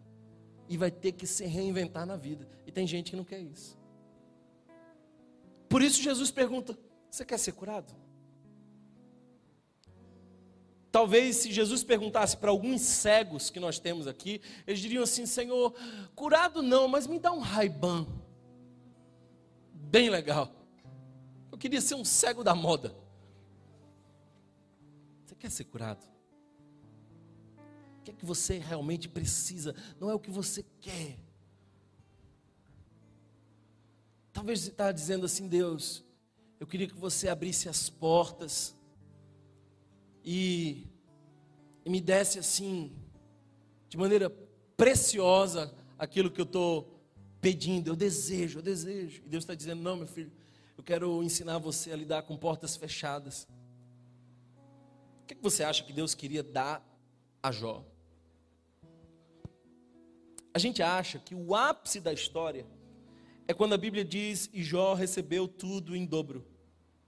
e 0.67 0.75
vai 0.75 0.91
ter 0.91 1.13
que 1.13 1.25
se 1.25 1.45
reinventar 1.45 2.05
na 2.05 2.17
vida. 2.17 2.47
E 2.65 2.71
tem 2.71 2.85
gente 2.85 3.11
que 3.11 3.17
não 3.17 3.23
quer 3.23 3.39
isso. 3.39 3.79
Por 5.69 5.81
isso 5.81 6.01
Jesus 6.01 6.31
pergunta: 6.31 6.77
Você 7.09 7.23
quer 7.23 7.39
ser 7.39 7.53
curado? 7.53 8.06
Talvez 10.97 11.35
se 11.37 11.51
Jesus 11.51 11.83
perguntasse 11.83 12.37
para 12.37 12.49
alguns 12.49 12.81
cegos 12.81 13.49
que 13.49 13.59
nós 13.59 13.77
temos 13.79 14.07
aqui, 14.07 14.41
eles 14.65 14.79
diriam 14.79 15.03
assim: 15.03 15.25
Senhor, 15.25 15.73
curado 16.15 16.61
não, 16.61 16.87
mas 16.87 17.05
me 17.05 17.19
dá 17.19 17.31
um 17.31 17.39
raibã. 17.39 18.05
Bem 19.73 20.09
legal. 20.09 20.51
Eu 21.51 21.57
queria 21.57 21.81
ser 21.81 21.95
um 21.95 22.05
cego 22.05 22.43
da 22.43 22.55
moda 22.55 22.95
quer 25.37 25.51
ser 25.51 25.65
curado? 25.65 26.03
O 27.99 28.03
que 28.03 28.11
é 28.11 28.13
que 28.13 28.25
você 28.25 28.57
realmente 28.57 29.07
precisa? 29.07 29.75
Não 29.99 30.09
é 30.09 30.13
o 30.13 30.19
que 30.19 30.31
você 30.31 30.63
quer. 30.81 31.17
Talvez 34.31 34.61
você 34.61 34.69
está 34.69 34.91
dizendo 34.91 35.25
assim, 35.25 35.47
Deus, 35.47 36.03
eu 36.59 36.67
queria 36.67 36.87
que 36.87 36.95
você 36.95 37.27
abrisse 37.27 37.67
as 37.67 37.89
portas 37.89 38.75
e, 40.29 40.85
e 41.85 41.89
me 41.89 42.01
desse 42.01 42.37
assim, 42.37 42.91
de 43.87 43.95
maneira 43.95 44.29
preciosa, 44.75 45.73
aquilo 45.97 46.29
que 46.29 46.41
eu 46.41 46.45
estou 46.45 47.01
pedindo. 47.39 47.91
Eu 47.91 47.95
desejo, 47.95 48.59
eu 48.59 48.61
desejo. 48.61 49.23
E 49.25 49.29
Deus 49.29 49.45
está 49.45 49.55
dizendo: 49.55 49.81
não, 49.81 49.95
meu 49.95 50.05
filho, 50.05 50.29
eu 50.77 50.83
quero 50.83 51.23
ensinar 51.23 51.59
você 51.59 51.93
a 51.93 51.95
lidar 51.95 52.23
com 52.23 52.35
portas 52.35 52.75
fechadas. 52.75 53.47
O 55.23 55.27
que 55.27 55.37
você 55.41 55.63
acha 55.63 55.81
que 55.85 55.93
Deus 55.93 56.13
queria 56.13 56.43
dar 56.43 56.85
a 57.41 57.49
Jó? 57.49 57.85
A 60.53 60.59
gente 60.59 60.83
acha 60.83 61.19
que 61.19 61.35
o 61.35 61.55
ápice 61.55 62.01
da 62.01 62.11
história 62.11 62.65
é 63.47 63.53
quando 63.53 63.71
a 63.71 63.77
Bíblia 63.77 64.03
diz 64.03 64.49
e 64.51 64.61
Jó 64.61 64.93
recebeu 64.93 65.47
tudo 65.47 65.95
em 65.95 66.05
dobro. 66.05 66.45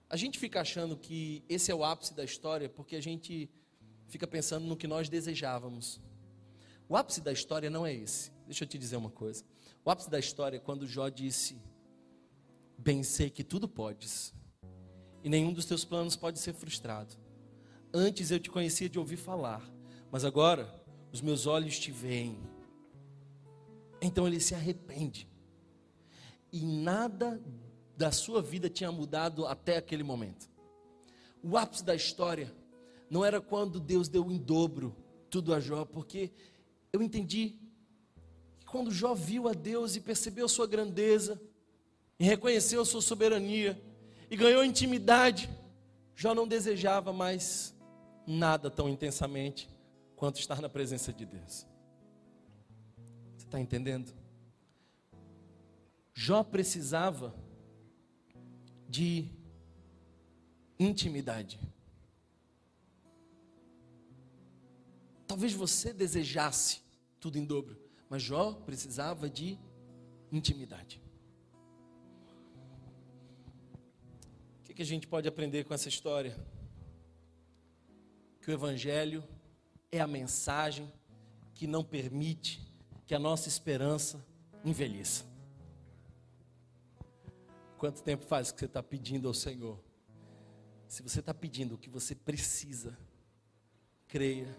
A 0.09 0.17
gente 0.17 0.39
fica 0.39 0.59
achando 0.61 0.97
que 0.97 1.43
esse 1.47 1.71
é 1.71 1.75
o 1.75 1.83
ápice 1.83 2.15
da 2.15 2.23
história 2.23 2.67
porque 2.67 2.95
a 2.95 3.01
gente 3.01 3.49
fica 4.07 4.25
pensando 4.25 4.65
no 4.65 4.75
que 4.75 4.87
nós 4.87 5.07
desejávamos. 5.07 6.01
O 6.87 6.97
ápice 6.97 7.21
da 7.21 7.31
história 7.31 7.69
não 7.69 7.85
é 7.85 7.93
esse. 7.93 8.31
Deixa 8.47 8.63
eu 8.63 8.67
te 8.67 8.77
dizer 8.79 8.97
uma 8.97 9.11
coisa. 9.11 9.45
O 9.85 9.91
ápice 9.91 10.09
da 10.09 10.17
história 10.17 10.57
é 10.57 10.59
quando 10.59 10.87
Jó 10.87 11.07
disse: 11.09 11.61
Bem 12.75 13.03
sei 13.03 13.29
que 13.29 13.43
tudo 13.43 13.69
podes, 13.69 14.33
e 15.23 15.29
nenhum 15.29 15.53
dos 15.53 15.65
teus 15.65 15.85
planos 15.85 16.15
pode 16.15 16.39
ser 16.39 16.53
frustrado. 16.53 17.15
Antes 17.93 18.31
eu 18.31 18.39
te 18.39 18.49
conhecia 18.49 18.89
de 18.89 18.97
ouvir 18.97 19.17
falar, 19.17 19.61
mas 20.11 20.25
agora 20.25 20.73
os 21.11 21.21
meus 21.21 21.45
olhos 21.45 21.77
te 21.77 21.91
veem. 21.91 22.39
Então 24.01 24.25
ele 24.25 24.39
se 24.39 24.55
arrepende. 24.55 25.29
E 26.51 26.65
nada 26.65 27.39
da 27.99 28.13
sua 28.13 28.41
vida 28.41 28.69
tinha 28.69 28.89
mudado 28.93 29.45
até 29.45 29.75
aquele 29.75 30.03
momento. 30.03 30.49
O 31.43 31.57
ápice 31.57 31.83
da 31.83 31.93
história 31.93 32.49
não 33.09 33.25
era 33.25 33.41
quando 33.41 33.77
Deus 33.77 34.07
deu 34.07 34.31
em 34.31 34.37
dobro 34.37 34.95
tudo 35.29 35.53
a 35.53 35.59
Jó, 35.59 35.83
porque 35.83 36.31
eu 36.93 37.03
entendi 37.03 37.59
que 38.57 38.65
quando 38.65 38.89
Jó 38.89 39.13
viu 39.13 39.49
a 39.49 39.53
Deus 39.53 39.97
e 39.97 39.99
percebeu 39.99 40.47
sua 40.47 40.65
grandeza, 40.65 41.41
e 42.17 42.23
reconheceu 42.23 42.85
sua 42.85 43.01
soberania, 43.01 43.77
e 44.31 44.37
ganhou 44.37 44.63
intimidade, 44.63 45.49
Jó 46.15 46.33
não 46.33 46.47
desejava 46.47 47.11
mais 47.11 47.75
nada 48.25 48.71
tão 48.71 48.87
intensamente 48.87 49.69
quanto 50.15 50.39
estar 50.39 50.61
na 50.61 50.69
presença 50.69 51.11
de 51.11 51.25
Deus. 51.25 51.67
Você 53.35 53.45
está 53.45 53.59
entendendo? 53.59 54.13
Jó 56.13 56.45
precisava 56.45 57.35
de 58.89 59.29
intimidade. 60.79 61.59
Talvez 65.25 65.53
você 65.53 65.93
desejasse 65.93 66.81
tudo 67.19 67.37
em 67.37 67.45
dobro, 67.45 67.79
mas 68.09 68.21
Jó 68.21 68.53
precisava 68.53 69.29
de 69.29 69.57
intimidade. 70.31 71.01
O 74.59 74.63
que, 74.63 74.73
que 74.73 74.81
a 74.81 74.85
gente 74.85 75.07
pode 75.07 75.27
aprender 75.27 75.63
com 75.63 75.73
essa 75.73 75.87
história? 75.87 76.35
que 78.49 78.51
o 78.51 78.55
Evangelho 78.55 79.23
é 79.91 79.99
a 79.99 80.07
mensagem 80.07 80.91
que 81.53 81.67
não 81.67 81.83
permite 81.83 82.59
que 83.05 83.13
a 83.13 83.19
nossa 83.19 83.47
esperança 83.47 84.25
envelheça. 84.65 85.28
Quanto 87.79 88.03
tempo 88.03 88.25
faz 88.25 88.51
que 88.51 88.59
você 88.59 88.65
está 88.65 88.83
pedindo 88.83 89.25
ao 89.29 89.33
Senhor? 89.33 89.79
Se 90.85 91.01
você 91.01 91.21
está 91.21 91.33
pedindo 91.33 91.75
o 91.75 91.77
que 91.77 91.89
você 91.89 92.13
precisa, 92.13 92.97
creia, 94.05 94.53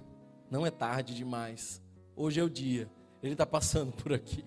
não 0.50 0.64
é 0.64 0.70
tarde 0.70 1.14
demais. 1.14 1.82
Hoje 2.16 2.40
é 2.40 2.42
o 2.42 2.48
dia, 2.48 2.90
Ele 3.22 3.32
está 3.32 3.44
passando 3.44 3.92
por 3.92 4.14
aqui. 4.14 4.42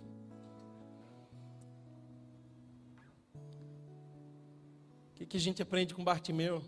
O 5.11 5.13
que, 5.17 5.25
que 5.27 5.37
a 5.37 5.39
gente 5.39 5.61
aprende 5.61 5.93
com 5.93 6.03
Bartimeu? 6.03 6.63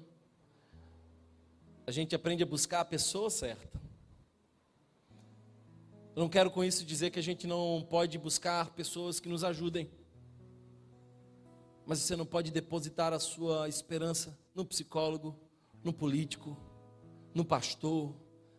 A 1.88 1.92
gente 1.92 2.14
aprende 2.14 2.44
a 2.44 2.46
buscar 2.46 2.82
a 2.82 2.86
pessoa 2.86 3.32
certa. 3.32 3.82
Eu 6.16 6.22
não 6.22 6.30
quero 6.30 6.52
com 6.52 6.64
isso 6.64 6.86
dizer 6.86 7.10
que 7.10 7.18
a 7.18 7.24
gente 7.24 7.48
não 7.48 7.84
pode 7.90 8.16
buscar 8.20 8.70
pessoas 8.76 9.20
que 9.20 9.28
nos 9.28 9.44
ajudem. 9.44 9.90
Mas 11.86 12.00
você 12.00 12.16
não 12.16 12.26
pode 12.26 12.52
depositar 12.52 13.14
a 13.14 13.20
sua 13.20 13.70
esperança 13.70 14.38
no 14.54 14.66
psicólogo, 14.66 15.36
no 15.84 15.94
político, 15.94 16.58
no 17.34 17.46
pastor, 17.46 18.16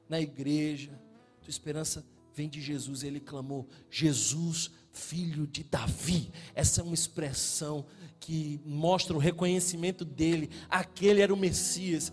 na 0.08 0.20
igreja. 0.20 1.00
Tua 1.42 1.50
esperança 1.50 2.04
vem 2.34 2.48
de 2.48 2.60
Jesus. 2.60 3.02
Ele 3.02 3.18
clamou: 3.18 3.68
Jesus, 3.90 4.70
filho 4.92 5.46
de 5.46 5.64
Davi. 5.64 6.30
Essa 6.54 6.80
é 6.80 6.84
uma 6.84 6.94
expressão 6.94 7.86
que 8.20 8.60
mostra 8.64 9.16
o 9.16 9.20
reconhecimento 9.20 10.04
dele. 10.04 10.50
Aquele 10.68 11.20
era 11.20 11.34
o 11.34 11.36
Messias. 11.36 12.12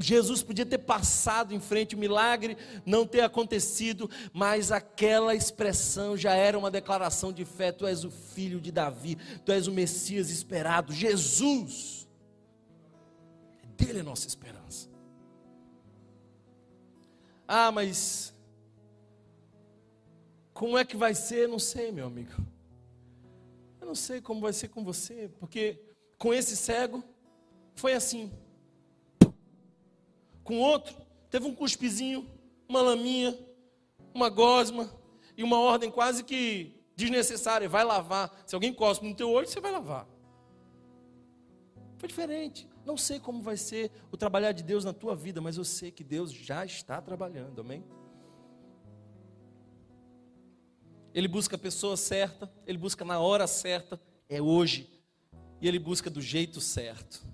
Jesus 0.00 0.42
podia 0.42 0.64
ter 0.64 0.78
passado 0.78 1.54
em 1.54 1.60
frente, 1.60 1.94
o 1.94 1.98
milagre 1.98 2.56
não 2.86 3.06
ter 3.06 3.20
acontecido, 3.20 4.10
mas 4.32 4.72
aquela 4.72 5.34
expressão 5.34 6.16
já 6.16 6.34
era 6.34 6.58
uma 6.58 6.70
declaração 6.70 7.32
de 7.32 7.44
fé: 7.44 7.70
Tu 7.70 7.86
és 7.86 8.04
o 8.04 8.10
filho 8.10 8.60
de 8.60 8.72
Davi, 8.72 9.16
Tu 9.44 9.52
és 9.52 9.66
o 9.66 9.72
Messias 9.72 10.30
esperado, 10.30 10.92
Jesus. 10.92 12.08
Dele 13.76 14.00
é 14.00 14.02
nossa 14.02 14.26
esperança. 14.26 14.88
Ah, 17.46 17.70
mas 17.70 18.34
como 20.54 20.78
é 20.78 20.84
que 20.84 20.96
vai 20.96 21.14
ser? 21.14 21.48
Não 21.48 21.58
sei, 21.58 21.90
meu 21.90 22.06
amigo. 22.06 22.32
Eu 23.80 23.86
não 23.86 23.94
sei 23.94 24.20
como 24.20 24.40
vai 24.40 24.52
ser 24.52 24.68
com 24.68 24.84
você, 24.84 25.30
porque 25.38 25.80
com 26.18 26.32
esse 26.32 26.56
cego 26.56 27.02
foi 27.74 27.94
assim. 27.94 28.30
Com 30.50 30.58
outro, 30.58 30.96
teve 31.30 31.46
um 31.46 31.54
cuspizinho, 31.54 32.28
uma 32.68 32.82
laminha, 32.82 33.38
uma 34.12 34.28
gosma 34.28 34.92
e 35.36 35.44
uma 35.44 35.60
ordem 35.60 35.92
quase 35.92 36.24
que 36.24 36.74
desnecessária: 36.96 37.68
vai 37.68 37.84
lavar. 37.84 38.42
Se 38.44 38.56
alguém 38.56 38.74
cospe 38.74 39.06
no 39.06 39.14
teu 39.14 39.30
olho, 39.30 39.46
você 39.46 39.60
vai 39.60 39.70
lavar. 39.70 40.08
Foi 41.98 42.08
diferente. 42.08 42.68
Não 42.84 42.96
sei 42.96 43.20
como 43.20 43.40
vai 43.40 43.56
ser 43.56 43.92
o 44.10 44.16
trabalhar 44.16 44.50
de 44.50 44.64
Deus 44.64 44.84
na 44.84 44.92
tua 44.92 45.14
vida, 45.14 45.40
mas 45.40 45.56
eu 45.56 45.64
sei 45.64 45.92
que 45.92 46.02
Deus 46.02 46.32
já 46.32 46.64
está 46.64 47.00
trabalhando, 47.00 47.60
amém? 47.60 47.84
Ele 51.14 51.28
busca 51.28 51.54
a 51.54 51.60
pessoa 51.60 51.96
certa, 51.96 52.52
ele 52.66 52.76
busca 52.76 53.04
na 53.04 53.20
hora 53.20 53.46
certa, 53.46 54.00
é 54.28 54.42
hoje. 54.42 55.00
E 55.60 55.68
ele 55.68 55.78
busca 55.78 56.10
do 56.10 56.20
jeito 56.20 56.60
certo. 56.60 57.29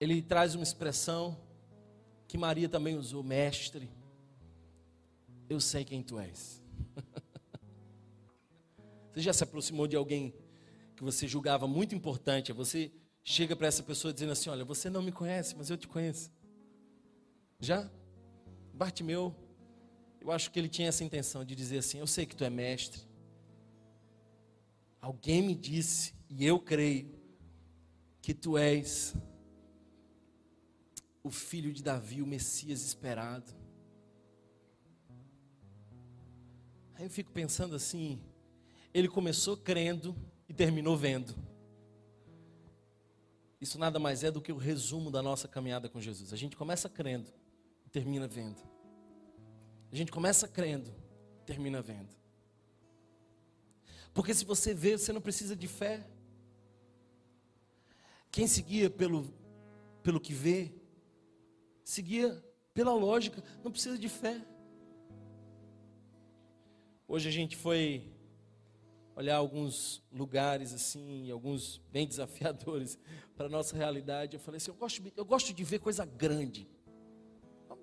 Ele 0.00 0.22
traz 0.22 0.54
uma 0.54 0.62
expressão 0.62 1.38
que 2.26 2.38
Maria 2.38 2.68
também 2.68 2.96
usou, 2.96 3.22
mestre. 3.22 3.90
Eu 5.48 5.60
sei 5.60 5.84
quem 5.84 6.02
tu 6.02 6.18
és. 6.18 6.62
Você 9.12 9.22
já 9.22 9.32
se 9.32 9.42
aproximou 9.42 9.86
de 9.86 9.96
alguém 9.96 10.34
que 10.94 11.02
você 11.02 11.26
julgava 11.26 11.66
muito 11.66 11.94
importante? 11.94 12.52
Você 12.52 12.92
chega 13.24 13.56
para 13.56 13.66
essa 13.66 13.82
pessoa 13.82 14.12
dizendo 14.12 14.32
assim: 14.32 14.48
Olha, 14.48 14.64
você 14.64 14.88
não 14.88 15.02
me 15.02 15.10
conhece, 15.10 15.56
mas 15.56 15.70
eu 15.70 15.76
te 15.76 15.88
conheço. 15.88 16.30
Já? 17.58 17.90
Bartimeu 18.72 19.34
eu 20.20 20.32
acho 20.32 20.50
que 20.50 20.58
ele 20.58 20.68
tinha 20.68 20.88
essa 20.88 21.04
intenção 21.04 21.44
de 21.44 21.54
dizer 21.54 21.78
assim: 21.78 21.98
Eu 21.98 22.06
sei 22.06 22.26
que 22.26 22.36
tu 22.36 22.44
é 22.44 22.50
mestre. 22.50 23.02
Alguém 25.00 25.42
me 25.42 25.54
disse, 25.54 26.12
e 26.28 26.44
eu 26.44 26.58
creio, 26.58 27.08
que 28.20 28.34
tu 28.34 28.58
és 28.58 29.14
o 31.28 31.30
filho 31.30 31.72
de 31.72 31.82
Davi, 31.82 32.22
o 32.22 32.26
Messias 32.26 32.82
esperado. 32.82 33.52
Aí 36.94 37.04
eu 37.04 37.10
fico 37.10 37.30
pensando 37.30 37.76
assim: 37.76 38.20
ele 38.94 39.08
começou 39.08 39.56
crendo 39.56 40.16
e 40.48 40.54
terminou 40.54 40.96
vendo. 40.96 41.36
Isso 43.60 43.78
nada 43.78 43.98
mais 43.98 44.24
é 44.24 44.30
do 44.30 44.40
que 44.40 44.52
o 44.52 44.56
resumo 44.56 45.10
da 45.10 45.20
nossa 45.22 45.46
caminhada 45.46 45.88
com 45.88 46.00
Jesus. 46.00 46.32
A 46.32 46.36
gente 46.36 46.56
começa 46.56 46.88
crendo 46.88 47.30
e 47.84 47.90
termina 47.90 48.26
vendo. 48.26 48.62
A 49.92 49.96
gente 49.96 50.10
começa 50.10 50.48
crendo, 50.48 50.90
termina 51.44 51.82
vendo. 51.82 52.16
Porque 54.14 54.32
se 54.32 54.44
você 54.44 54.72
vê, 54.72 54.96
você 54.96 55.12
não 55.12 55.20
precisa 55.20 55.54
de 55.54 55.68
fé. 55.68 56.08
Quem 58.30 58.46
seguia 58.46 58.88
pelo, 58.88 59.32
pelo 60.02 60.20
que 60.20 60.32
vê, 60.32 60.72
seguia 61.88 62.44
pela 62.74 62.92
lógica, 62.92 63.42
não 63.64 63.70
precisa 63.70 63.98
de 63.98 64.08
fé. 64.08 64.44
Hoje 67.06 67.28
a 67.28 67.32
gente 67.32 67.56
foi 67.56 68.12
olhar 69.16 69.36
alguns 69.36 70.04
lugares 70.12 70.74
assim, 70.74 71.30
alguns 71.30 71.78
bem 71.90 72.06
desafiadores 72.08 72.98
para 73.36 73.46
a 73.46 73.48
nossa 73.48 73.76
realidade. 73.76 74.34
Eu 74.36 74.40
falei 74.40 74.58
assim: 74.58 74.70
eu 74.70 74.76
gosto, 74.76 75.02
eu 75.16 75.24
gosto 75.24 75.54
de 75.54 75.64
ver 75.64 75.78
coisa 75.78 76.04
grande 76.04 76.68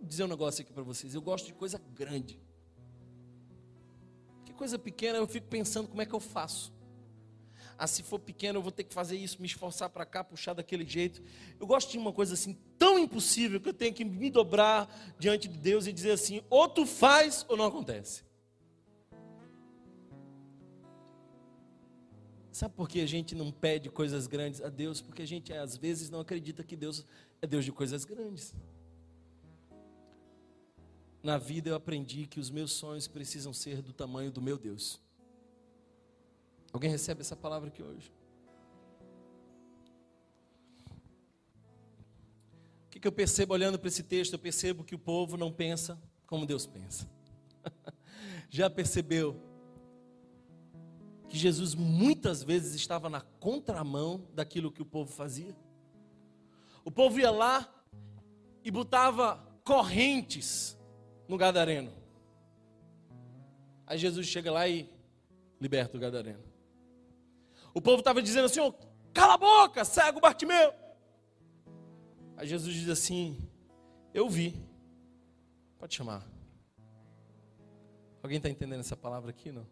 dizer 0.01 0.23
um 0.23 0.27
negócio 0.27 0.61
aqui 0.61 0.71
para 0.71 0.83
vocês. 0.83 1.15
Eu 1.15 1.21
gosto 1.21 1.47
de 1.47 1.53
coisa 1.53 1.81
grande. 1.93 2.39
Que 4.45 4.53
coisa 4.53 4.77
pequena 4.77 5.17
eu 5.17 5.27
fico 5.27 5.47
pensando 5.47 5.87
como 5.87 6.01
é 6.01 6.05
que 6.05 6.13
eu 6.13 6.19
faço. 6.19 6.73
Ah, 7.77 7.87
se 7.87 8.03
for 8.03 8.19
pequeno 8.19 8.59
eu 8.59 8.63
vou 8.63 8.71
ter 8.71 8.83
que 8.83 8.93
fazer 8.93 9.17
isso, 9.17 9.41
me 9.41 9.47
esforçar 9.47 9.89
para 9.89 10.05
cá, 10.05 10.23
puxar 10.23 10.53
daquele 10.53 10.85
jeito. 10.85 11.21
Eu 11.59 11.67
gosto 11.67 11.91
de 11.91 11.97
uma 11.97 12.13
coisa 12.13 12.33
assim 12.33 12.57
tão 12.77 12.97
impossível 12.97 13.59
que 13.59 13.67
eu 13.67 13.73
tenho 13.73 13.93
que 13.93 14.05
me 14.05 14.29
dobrar 14.29 14.89
diante 15.19 15.47
de 15.47 15.57
Deus 15.57 15.85
e 15.85 15.91
dizer 15.91 16.11
assim: 16.11 16.41
ou 16.49 16.69
tu 16.69 16.85
faz 16.85 17.45
ou 17.49 17.57
não 17.57 17.65
acontece. 17.65 18.23
Sabe 22.55 22.73
por 22.73 22.87
que 22.87 23.01
a 23.01 23.05
gente 23.05 23.35
não 23.35 23.51
pede 23.51 23.89
coisas 23.89 24.27
grandes 24.27 24.61
a 24.61 24.69
Deus? 24.69 25.01
Porque 25.01 25.21
a 25.21 25.27
gente 25.27 25.51
às 25.51 25.75
vezes 25.75 26.09
não 26.09 26.21
acredita 26.21 26.63
que 26.63 26.77
Deus 26.77 27.05
é 27.41 27.45
Deus 27.45 27.65
de 27.65 27.71
coisas 27.73 28.05
grandes. 28.05 28.55
Na 31.21 31.37
vida 31.37 31.69
eu 31.69 31.75
aprendi 31.75 32.25
que 32.25 32.39
os 32.39 32.49
meus 32.49 32.71
sonhos 32.71 33.09
precisam 33.09 33.51
ser 33.51 33.81
do 33.81 33.91
tamanho 33.91 34.31
do 34.31 34.41
meu 34.41 34.57
Deus. 34.57 35.01
Alguém 36.75 36.91
recebe 36.91 37.21
essa 37.21 37.37
palavra 37.37 37.69
aqui 37.69 37.81
hoje? 37.81 38.11
O 42.85 42.89
que, 42.89 43.07
eu 43.07 43.13
percebo 43.13 43.53
olhando 43.53 43.79
para 43.79 43.87
esse 43.87 44.03
texto? 44.03 44.33
Eu 44.33 44.39
percebo 44.39 44.83
que 44.83 44.93
o 44.93 44.99
povo 44.99 45.37
não 45.37 45.53
pensa 45.53 45.97
como 46.27 46.45
Deus 46.45 46.67
pensa. 46.67 47.09
Já 48.51 48.69
percebeu 48.69 49.39
que 51.29 51.37
Jesus 51.37 51.75
muitas 51.75 52.43
vezes 52.43 52.75
estava 52.75 53.09
na 53.09 53.21
contramão 53.21 54.27
daquilo 54.33 54.69
que 54.69 54.81
o 54.81 54.85
povo 54.85 55.09
fazia? 55.13 55.55
O 56.83 56.91
povo 56.91 57.17
ia 57.21 57.31
lá 57.31 57.73
e 58.65 58.69
botava 58.69 59.37
correntes 59.63 60.77
no 61.25 61.37
Gadareno. 61.37 61.93
Aí 63.87 63.97
Jesus 63.97 64.27
chega 64.27 64.51
lá 64.51 64.67
e 64.67 64.89
liberta 65.61 65.95
o 65.95 65.99
Gadareno. 66.01 66.44
O 67.75 67.81
povo 67.81 67.99
estava 67.99 68.23
dizendo 68.23 68.45
assim: 68.45 68.61
oh, 68.61 68.73
cala 69.13 69.33
a 69.33 69.37
boca, 69.37 69.83
cego 69.83 70.21
Bartimeu. 70.21 70.73
Aí 72.37 72.47
Jesus 72.47 72.73
diz 72.73 72.89
assim: 72.89 73.37
Eu 74.13 74.29
vi. 74.29 74.65
Pode 75.77 75.93
chamar. 75.93 76.25
Alguém 78.23 78.37
está 78.37 78.49
entendendo 78.49 78.79
essa 78.79 78.95
palavra 78.95 79.29
aqui? 79.29 79.51
Não? 79.51 79.67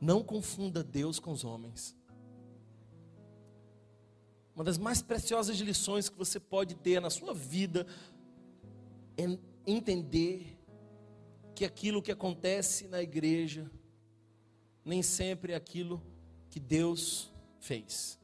Não 0.00 0.24
confunda 0.24 0.82
Deus 0.82 1.20
com 1.20 1.30
os 1.30 1.44
homens. 1.44 1.94
Uma 4.54 4.64
das 4.64 4.78
mais 4.78 5.00
preciosas 5.00 5.56
lições 5.58 6.08
que 6.08 6.16
você 6.16 6.40
pode 6.40 6.74
ter 6.74 7.00
na 7.00 7.10
sua 7.10 7.32
vida 7.32 7.86
é 9.16 9.38
entender 9.66 10.58
que 11.54 11.64
aquilo 11.64 12.02
que 12.02 12.10
acontece 12.10 12.88
na 12.88 13.02
igreja 13.02 13.70
nem 14.84 15.02
sempre 15.02 15.52
é 15.52 15.56
aquilo 15.56 16.02
que 16.50 16.60
Deus 16.60 17.32
fez. 17.60 18.18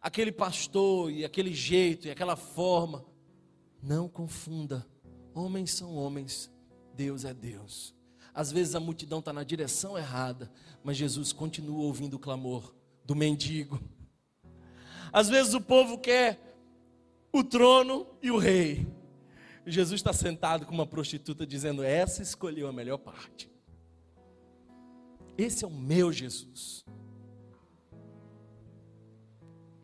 Aquele 0.00 0.32
pastor 0.32 1.10
e 1.10 1.24
aquele 1.24 1.52
jeito 1.52 2.06
e 2.06 2.10
aquela 2.10 2.36
forma, 2.36 3.04
não 3.82 4.08
confunda. 4.08 4.86
Homens 5.34 5.72
são 5.72 5.94
homens, 5.96 6.50
Deus 6.94 7.24
é 7.24 7.32
Deus. 7.32 7.94
Às 8.32 8.52
vezes 8.52 8.74
a 8.74 8.80
multidão 8.80 9.18
está 9.18 9.32
na 9.32 9.42
direção 9.42 9.98
errada, 9.98 10.50
mas 10.84 10.96
Jesus 10.96 11.32
continua 11.32 11.84
ouvindo 11.84 12.14
o 12.14 12.18
clamor 12.18 12.74
do 13.04 13.14
mendigo. 13.14 13.80
Às 15.12 15.28
vezes 15.28 15.54
o 15.54 15.60
povo 15.60 15.98
quer 15.98 16.38
o 17.32 17.42
trono 17.42 18.06
e 18.22 18.30
o 18.30 18.38
rei, 18.38 18.86
Jesus 19.66 20.00
está 20.00 20.12
sentado 20.12 20.66
com 20.66 20.72
uma 20.72 20.86
prostituta 20.86 21.46
dizendo: 21.46 21.82
Essa 21.82 22.22
escolheu 22.22 22.68
a 22.68 22.72
melhor 22.72 22.98
parte. 22.98 23.49
Esse 25.36 25.64
é 25.64 25.68
o 25.68 25.70
meu 25.70 26.12
Jesus. 26.12 26.84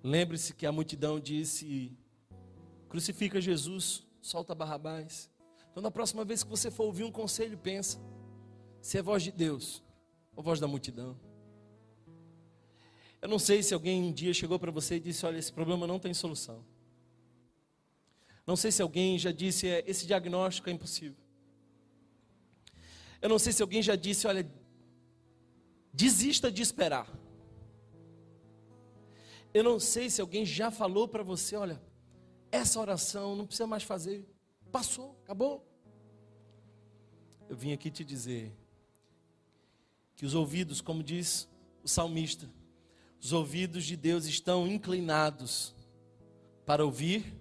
Lembre-se 0.03 0.55
que 0.55 0.67
a 0.67 0.73
multidão 0.73 1.19
disse: 1.19 1.97
crucifica 2.89 3.41
Jesus, 3.41 4.07
solta 4.21 4.55
Barrabás. 4.55 5.31
Então, 5.71 5.83
na 5.83 5.91
próxima 5.91 6.25
vez 6.25 6.43
que 6.43 6.49
você 6.49 6.71
for 6.71 6.85
ouvir 6.85 7.05
um 7.05 7.11
conselho, 7.11 7.59
pensa 7.59 7.99
se 8.81 8.97
é 8.99 9.03
voz 9.03 9.23
de 9.23 9.33
Deus 9.33 9.83
ou 10.35 10.43
voz 10.43 10.61
da 10.61 10.69
multidão. 10.69 11.19
Eu 13.21 13.29
não 13.29 13.39
sei 13.39 13.63
se 13.63 13.75
alguém 13.75 14.05
um 14.05 14.13
dia 14.13 14.33
chegou 14.33 14.59
para 14.59 14.71
você 14.71 14.97
e 14.97 15.01
disse: 15.01 15.27
Olha, 15.27 15.39
esse 15.39 15.53
problema 15.53 15.87
não 15.87 15.99
tem 15.99 16.15
solução. 16.15 16.65
Não 18.47 18.55
sei 18.55 18.71
se 18.71 18.81
alguém 18.81 19.19
já 19.19 19.33
disse: 19.33 19.67
é, 19.67 19.83
Esse 19.87 20.07
diagnóstico 20.07 20.71
é 20.71 20.73
impossível. 20.73 21.17
Eu 23.21 23.29
não 23.29 23.39
sei 23.39 23.53
se 23.53 23.61
alguém 23.61 23.83
já 23.83 23.97
disse: 23.97 24.27
Olha, 24.27 24.49
desista 25.97 26.53
de 26.53 26.61
esperar. 26.61 27.11
Eu 29.55 29.65
não 29.65 29.81
sei 29.81 30.11
se 30.11 30.21
alguém 30.21 30.45
já 30.45 30.71
falou 30.71 31.09
para 31.09 31.23
você: 31.23 31.57
Olha, 31.57 31.83
essa 32.53 32.79
oração 32.79 33.35
não 33.35 33.47
precisa 33.47 33.67
mais 33.67 33.83
fazer. 33.83 34.29
Passou, 34.71 35.19
acabou. 35.25 35.67
Eu 37.49 37.57
vim 37.57 37.73
aqui 37.73 37.91
te 37.91 38.05
dizer 38.05 38.55
que 40.15 40.27
os 40.27 40.35
ouvidos, 40.35 40.83
como 40.83 41.03
diz 41.03 41.49
o 41.83 41.89
salmista, 41.89 42.51
os 43.23 43.33
ouvidos 43.33 43.85
de 43.85 43.97
Deus 43.97 44.27
estão 44.27 44.67
inclinados 44.67 45.75
para 46.67 46.85
ouvir 46.85 47.41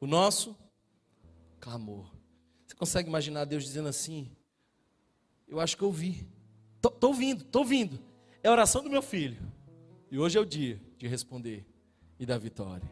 o 0.00 0.06
nosso 0.06 0.56
clamor. 1.60 2.10
Você 2.66 2.74
consegue 2.74 3.08
imaginar 3.08 3.44
Deus 3.44 3.62
dizendo 3.62 3.88
assim? 3.88 4.34
Eu 5.46 5.60
acho 5.60 5.76
que 5.76 5.82
eu 5.84 5.92
ouvi. 6.88 6.94
Estou 6.94 7.10
ouvindo, 7.10 7.44
estou 7.44 7.62
ouvindo. 7.62 8.00
É 8.42 8.48
a 8.48 8.52
oração 8.52 8.82
do 8.82 8.90
meu 8.90 9.02
filho. 9.02 9.38
E 10.10 10.18
hoje 10.18 10.36
é 10.36 10.40
o 10.40 10.46
dia 10.46 10.80
de 10.98 11.06
responder 11.06 11.64
e 12.18 12.26
da 12.26 12.38
vitória. 12.38 12.90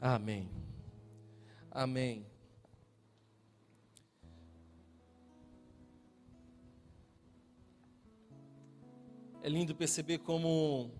Amém. 0.00 0.50
Amém. 1.70 2.26
É 9.42 9.48
lindo 9.48 9.74
perceber 9.74 10.18
como 10.18 10.90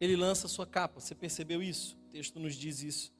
ele 0.00 0.16
lança 0.16 0.48
sua 0.48 0.66
capa. 0.66 1.00
Você 1.00 1.14
percebeu 1.14 1.62
isso? 1.62 1.96
O 2.08 2.10
texto 2.12 2.40
nos 2.40 2.54
diz 2.54 2.82
isso. 2.82 3.12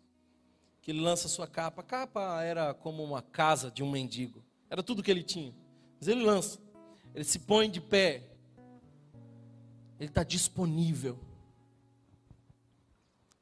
Que 0.83 0.91
ele 0.91 1.01
lança 1.01 1.29
sua 1.29 1.47
capa. 1.47 1.83
A 1.83 1.85
capa 1.85 2.43
era 2.43 2.75
como 2.75 3.03
uma 3.05 3.23
casa 3.23 3.71
de 3.71 3.83
um 3.83 3.91
mendigo. 3.91 4.43
Era 4.69 4.83
tudo 4.83 5.03
que 5.03 5.11
ele 5.11 5.23
tinha. 5.23 5.55
Mas 6.01 6.09
ele 6.09 6.23
lança. 6.23 6.61
Ele 7.17 7.25
se 7.25 7.39
põe 7.39 7.71
de 7.71 7.81
pé. 7.81 8.23
Ele 9.99 10.11
está 10.11 10.23
disponível. 10.23 11.19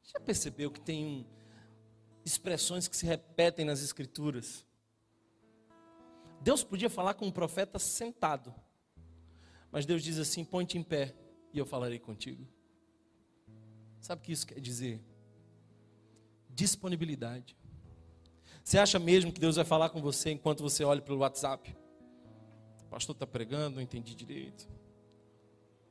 Já 0.04 0.20
percebeu 0.20 0.70
que 0.70 0.80
tem 0.80 1.04
um, 1.04 1.24
expressões 2.24 2.86
que 2.86 2.96
se 2.96 3.04
repetem 3.04 3.64
nas 3.64 3.82
Escrituras? 3.82 4.64
Deus 6.40 6.62
podia 6.62 6.88
falar 6.88 7.14
com 7.14 7.26
um 7.26 7.32
profeta 7.32 7.80
sentado. 7.80 8.54
Mas 9.72 9.84
Deus 9.84 10.04
diz 10.04 10.20
assim: 10.20 10.44
ponte 10.44 10.78
em 10.78 10.82
pé 10.84 11.12
e 11.52 11.58
eu 11.58 11.66
falarei 11.66 11.98
contigo. 11.98 12.46
Sabe 14.00 14.22
o 14.22 14.24
que 14.24 14.30
isso 14.30 14.46
quer 14.46 14.60
dizer? 14.60 15.02
Disponibilidade. 16.48 17.56
Você 18.62 18.78
acha 18.78 19.00
mesmo 19.00 19.32
que 19.32 19.40
Deus 19.40 19.56
vai 19.56 19.64
falar 19.64 19.90
com 19.90 20.00
você 20.00 20.30
enquanto 20.30 20.62
você 20.62 20.84
olha 20.84 21.02
pelo 21.02 21.18
WhatsApp? 21.18 21.76
Pastor 22.94 23.12
está 23.12 23.26
pregando, 23.26 23.74
não 23.74 23.82
entendi 23.82 24.14
direito. 24.14 24.68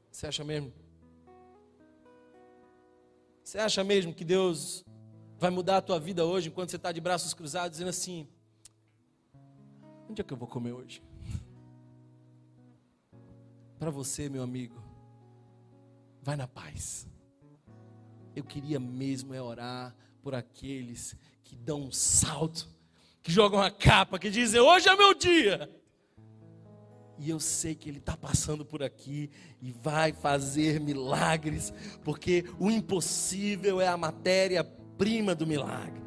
Você 0.09 0.25
acha 0.25 0.41
mesmo? 0.41 0.71
Você 3.43 3.57
acha 3.57 3.83
mesmo 3.83 4.13
que 4.13 4.23
Deus 4.23 4.85
vai 5.37 5.49
mudar 5.49 5.75
a 5.75 5.81
tua 5.81 5.99
vida 5.99 6.23
hoje 6.23 6.47
enquanto 6.47 6.69
você 6.69 6.77
está 6.77 6.93
de 6.93 7.01
braços 7.01 7.33
cruzados, 7.33 7.71
dizendo 7.71 7.89
assim: 7.89 8.25
onde 10.09 10.21
é 10.21 10.23
que 10.23 10.31
eu 10.31 10.37
vou 10.37 10.47
comer 10.47 10.71
hoje? 10.71 11.03
Para 13.77 13.91
você, 13.91 14.29
meu 14.29 14.41
amigo, 14.41 14.81
vai 16.21 16.37
na 16.37 16.47
paz. 16.47 17.05
Eu 18.33 18.45
queria 18.45 18.79
mesmo 18.79 19.33
é 19.33 19.41
orar 19.41 19.93
por 20.21 20.33
aqueles 20.33 21.17
que 21.43 21.53
dão 21.53 21.81
um 21.81 21.91
salto, 21.91 22.65
que 23.21 23.29
jogam 23.29 23.61
a 23.61 23.69
capa, 23.69 24.17
que 24.17 24.29
dizem: 24.29 24.61
Hoje 24.61 24.87
é 24.87 24.95
meu 24.95 25.13
dia. 25.13 25.82
E 27.17 27.29
eu 27.29 27.39
sei 27.39 27.75
que 27.75 27.89
Ele 27.89 27.99
está 27.99 28.17
passando 28.17 28.65
por 28.65 28.81
aqui 28.81 29.29
e 29.61 29.71
vai 29.71 30.11
fazer 30.13 30.79
milagres, 30.79 31.73
porque 32.03 32.45
o 32.59 32.71
impossível 32.71 33.79
é 33.79 33.87
a 33.87 33.97
matéria-prima 33.97 35.35
do 35.35 35.45
milagre. 35.45 36.01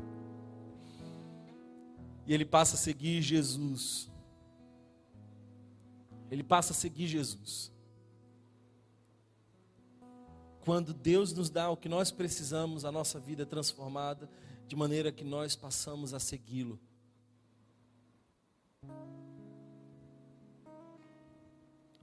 E 2.27 2.35
ele 2.35 2.45
passa 2.45 2.75
a 2.75 2.79
seguir 2.79 3.23
Jesus 3.23 4.11
ele 6.31 6.43
passa 6.43 6.73
a 6.73 6.77
seguir 6.77 7.07
Jesus. 7.07 7.73
Quando 10.61 10.93
Deus 10.93 11.33
nos 11.33 11.49
dá 11.49 11.71
o 11.71 11.77
que 11.77 11.89
nós 11.89 12.11
precisamos, 12.11 12.85
a 12.85 12.91
nossa 12.91 13.21
vida 13.21 13.45
é 13.45 13.47
transformada 13.47 14.29
de 14.67 14.75
maneira 14.75 15.13
que 15.13 15.23
nós 15.23 15.55
passamos 15.55 16.13
a 16.13 16.19
segui-lo. 16.19 16.81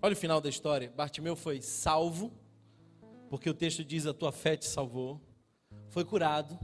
Olha 0.04 0.14
o 0.14 0.16
final 0.16 0.40
da 0.40 0.50
história. 0.50 0.92
Bartimeu 0.96 1.36
foi 1.36 1.64
salvo, 1.64 2.32
porque 3.28 3.50
o 3.50 3.54
texto 3.56 3.84
diz: 3.84 4.06
A 4.06 4.14
tua 4.14 4.32
fé 4.32 4.56
te 4.56 4.68
salvou. 4.68 5.20
Foi 5.90 6.06
curado, 6.06 6.60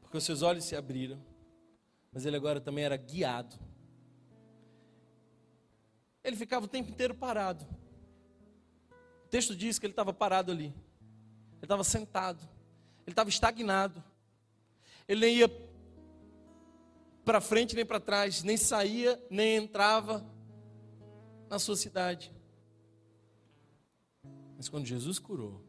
porque 0.00 0.16
os 0.16 0.24
seus 0.24 0.42
olhos 0.42 0.64
se 0.64 0.74
abriram. 0.74 1.24
Mas 2.12 2.26
ele 2.26 2.36
agora 2.36 2.60
também 2.60 2.84
era 2.84 2.96
guiado 2.96 3.56
ele 6.24 6.36
ficava 6.36 6.66
o 6.66 6.68
tempo 6.68 6.90
inteiro 6.90 7.14
parado. 7.14 7.66
O 9.24 9.28
texto 9.28 9.56
diz 9.56 9.78
que 9.78 9.86
ele 9.86 9.92
estava 9.92 10.12
parado 10.12 10.52
ali. 10.52 10.66
Ele 10.66 11.64
estava 11.64 11.82
sentado. 11.82 12.48
Ele 13.04 13.12
estava 13.12 13.28
estagnado. 13.28 14.02
Ele 15.08 15.20
nem 15.20 15.36
ia 15.36 15.50
para 17.24 17.40
frente 17.40 17.74
nem 17.74 17.86
para 17.86 18.00
trás, 18.00 18.42
nem 18.42 18.56
saía, 18.56 19.20
nem 19.30 19.56
entrava 19.56 20.24
na 21.52 21.58
sua 21.58 21.76
cidade. 21.76 22.32
Mas 24.56 24.70
quando 24.70 24.86
Jesus 24.86 25.18
curou, 25.18 25.60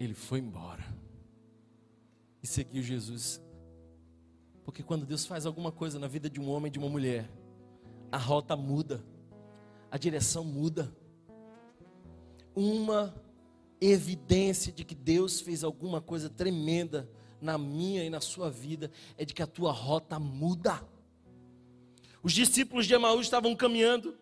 ele 0.00 0.14
foi 0.14 0.38
embora 0.38 0.82
e 2.42 2.46
seguiu 2.46 2.82
Jesus 2.82 3.38
porque 4.64 4.82
quando 4.82 5.04
Deus 5.04 5.26
faz 5.26 5.44
alguma 5.44 5.70
coisa 5.70 5.98
na 5.98 6.06
vida 6.06 6.30
de 6.30 6.40
um 6.40 6.48
homem 6.48 6.68
e 6.68 6.70
de 6.70 6.78
uma 6.78 6.88
mulher, 6.88 7.30
a 8.10 8.16
rota 8.16 8.56
muda, 8.56 9.04
a 9.90 9.98
direção 9.98 10.44
muda. 10.44 10.94
Uma 12.54 13.14
evidência 13.78 14.72
de 14.72 14.84
que 14.84 14.94
Deus 14.94 15.40
fez 15.40 15.64
alguma 15.64 16.00
coisa 16.00 16.30
tremenda 16.30 17.10
na 17.40 17.58
minha 17.58 18.04
e 18.04 18.10
na 18.10 18.20
sua 18.20 18.50
vida 18.50 18.90
é 19.16 19.24
de 19.24 19.34
que 19.34 19.42
a 19.42 19.46
tua 19.46 19.72
rota 19.72 20.18
muda. 20.18 20.82
Os 22.28 22.34
discípulos 22.34 22.86
de 22.86 22.92
Emaús 22.92 23.22
estavam 23.22 23.56
caminhando 23.56 24.14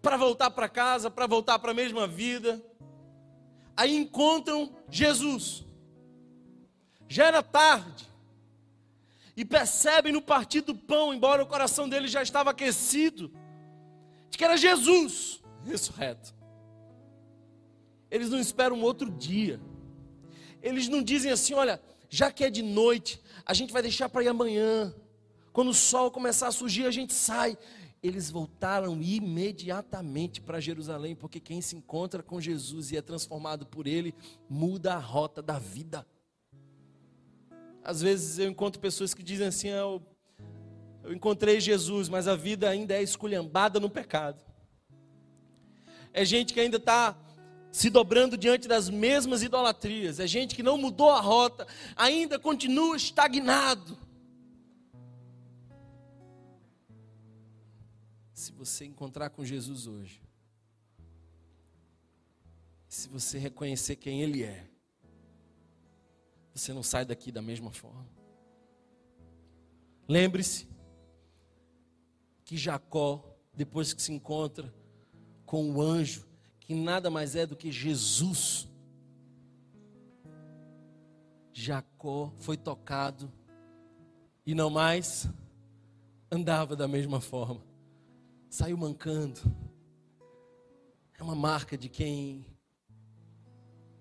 para 0.00 0.16
voltar 0.16 0.52
para 0.52 0.68
casa, 0.68 1.10
para 1.10 1.26
voltar 1.26 1.58
para 1.58 1.72
a 1.72 1.74
mesma 1.74 2.06
vida. 2.06 2.64
Aí 3.76 3.96
encontram 3.96 4.72
Jesus. 4.88 5.64
Já 7.08 7.24
era 7.24 7.42
tarde 7.42 8.06
e 9.36 9.44
percebem 9.44 10.12
no 10.12 10.22
partir 10.22 10.60
do 10.60 10.76
pão, 10.76 11.12
embora 11.12 11.42
o 11.42 11.46
coração 11.46 11.88
dele 11.88 12.06
já 12.06 12.22
estava 12.22 12.50
aquecido, 12.52 13.32
de 14.30 14.38
que 14.38 14.44
era 14.44 14.56
Jesus 14.56 15.42
ressurreto. 15.64 16.32
Eles 18.08 18.30
não 18.30 18.38
esperam 18.38 18.76
um 18.76 18.82
outro 18.84 19.10
dia. 19.10 19.60
Eles 20.62 20.86
não 20.86 21.02
dizem 21.02 21.32
assim: 21.32 21.52
olha, 21.52 21.82
já 22.08 22.30
que 22.30 22.44
é 22.44 22.48
de 22.48 22.62
noite, 22.62 23.20
a 23.44 23.52
gente 23.52 23.72
vai 23.72 23.82
deixar 23.82 24.08
para 24.08 24.22
ir 24.22 24.28
amanhã. 24.28 24.94
Quando 25.54 25.68
o 25.68 25.74
sol 25.74 26.10
começar 26.10 26.48
a 26.48 26.52
surgir, 26.52 26.84
a 26.84 26.90
gente 26.90 27.14
sai. 27.14 27.56
Eles 28.02 28.28
voltaram 28.28 29.00
imediatamente 29.00 30.40
para 30.40 30.58
Jerusalém, 30.58 31.14
porque 31.14 31.38
quem 31.38 31.60
se 31.60 31.76
encontra 31.76 32.24
com 32.24 32.40
Jesus 32.40 32.90
e 32.90 32.96
é 32.96 33.00
transformado 33.00 33.64
por 33.64 33.86
Ele, 33.86 34.12
muda 34.50 34.94
a 34.94 34.98
rota 34.98 35.40
da 35.40 35.56
vida. 35.56 36.04
Às 37.84 38.00
vezes 38.00 38.40
eu 38.40 38.50
encontro 38.50 38.80
pessoas 38.80 39.14
que 39.14 39.22
dizem 39.22 39.46
assim: 39.46 39.68
ah, 39.70 39.76
eu, 39.76 40.02
eu 41.04 41.12
encontrei 41.14 41.60
Jesus, 41.60 42.08
mas 42.08 42.26
a 42.26 42.34
vida 42.34 42.68
ainda 42.68 42.92
é 42.92 43.02
esculhambada 43.04 43.78
no 43.78 43.88
pecado. 43.88 44.42
É 46.12 46.24
gente 46.24 46.52
que 46.52 46.58
ainda 46.58 46.78
está 46.78 47.16
se 47.70 47.88
dobrando 47.88 48.36
diante 48.36 48.66
das 48.66 48.90
mesmas 48.90 49.44
idolatrias. 49.44 50.18
É 50.18 50.26
gente 50.26 50.56
que 50.56 50.64
não 50.64 50.76
mudou 50.76 51.10
a 51.10 51.20
rota, 51.20 51.64
ainda 51.94 52.40
continua 52.40 52.96
estagnado. 52.96 54.03
Se 58.44 58.52
você 58.52 58.84
encontrar 58.84 59.30
com 59.30 59.42
Jesus 59.42 59.86
hoje, 59.86 60.20
Se 62.86 63.08
você 63.08 63.38
reconhecer 63.38 63.96
quem 63.96 64.20
Ele 64.20 64.42
é, 64.44 64.70
você 66.54 66.70
não 66.74 66.82
sai 66.82 67.06
daqui 67.06 67.32
da 67.32 67.40
mesma 67.40 67.72
forma. 67.72 68.06
Lembre-se 70.06 70.68
que 72.44 72.58
Jacó, 72.58 73.24
depois 73.54 73.94
que 73.94 74.02
se 74.02 74.12
encontra 74.12 74.72
com 75.46 75.72
o 75.72 75.80
anjo, 75.80 76.28
que 76.60 76.74
nada 76.74 77.08
mais 77.10 77.34
é 77.34 77.46
do 77.46 77.56
que 77.56 77.72
Jesus, 77.72 78.68
Jacó 81.50 82.30
foi 82.36 82.58
tocado 82.58 83.32
e 84.44 84.54
não 84.54 84.68
mais 84.68 85.26
andava 86.30 86.76
da 86.76 86.86
mesma 86.86 87.22
forma, 87.22 87.73
saiu 88.54 88.76
mancando. 88.76 89.40
É 91.18 91.22
uma 91.24 91.34
marca 91.34 91.76
de 91.76 91.88
quem 91.88 92.46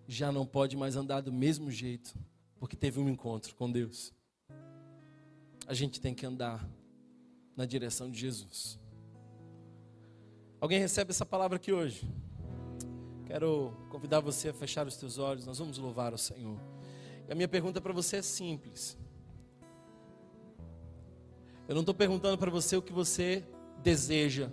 já 0.08 0.32
não 0.32 0.46
pode 0.46 0.78
mais 0.78 0.96
andar 0.96 1.22
do 1.22 1.34
mesmo 1.34 1.72
jeito, 1.72 2.14
porque 2.60 2.76
teve 2.76 3.00
um 3.00 3.10
encontro 3.10 3.56
com 3.56 3.72
Deus. 3.72 4.14
A 5.66 5.74
gente 5.74 6.00
tem 6.00 6.14
que 6.14 6.24
andar 6.24 6.70
na 7.58 7.66
direção 7.66 8.12
de 8.12 8.20
Jesus. 8.20 8.80
Alguém 10.62 10.80
recebe 10.80 11.10
essa 11.10 11.26
palavra 11.26 11.56
aqui 11.56 11.74
hoje? 11.74 12.08
Quero 13.26 13.76
convidar 13.90 14.20
você 14.20 14.50
a 14.50 14.54
fechar 14.54 14.86
os 14.86 14.98
teus 14.98 15.18
olhos, 15.18 15.48
nós 15.48 15.58
vamos 15.58 15.80
louvar 15.80 16.14
o 16.14 16.18
Senhor. 16.18 16.60
E 17.28 17.32
a 17.32 17.36
minha 17.36 17.48
pergunta 17.48 17.82
para 17.82 17.92
você 17.92 18.18
é 18.18 18.22
simples. 18.22 18.96
Eu 21.68 21.74
não 21.74 21.82
estou 21.82 21.96
perguntando 21.96 22.38
para 22.38 22.52
você 22.52 22.78
o 22.78 22.84
que 22.84 22.94
você 22.94 23.44
deseja, 23.84 24.50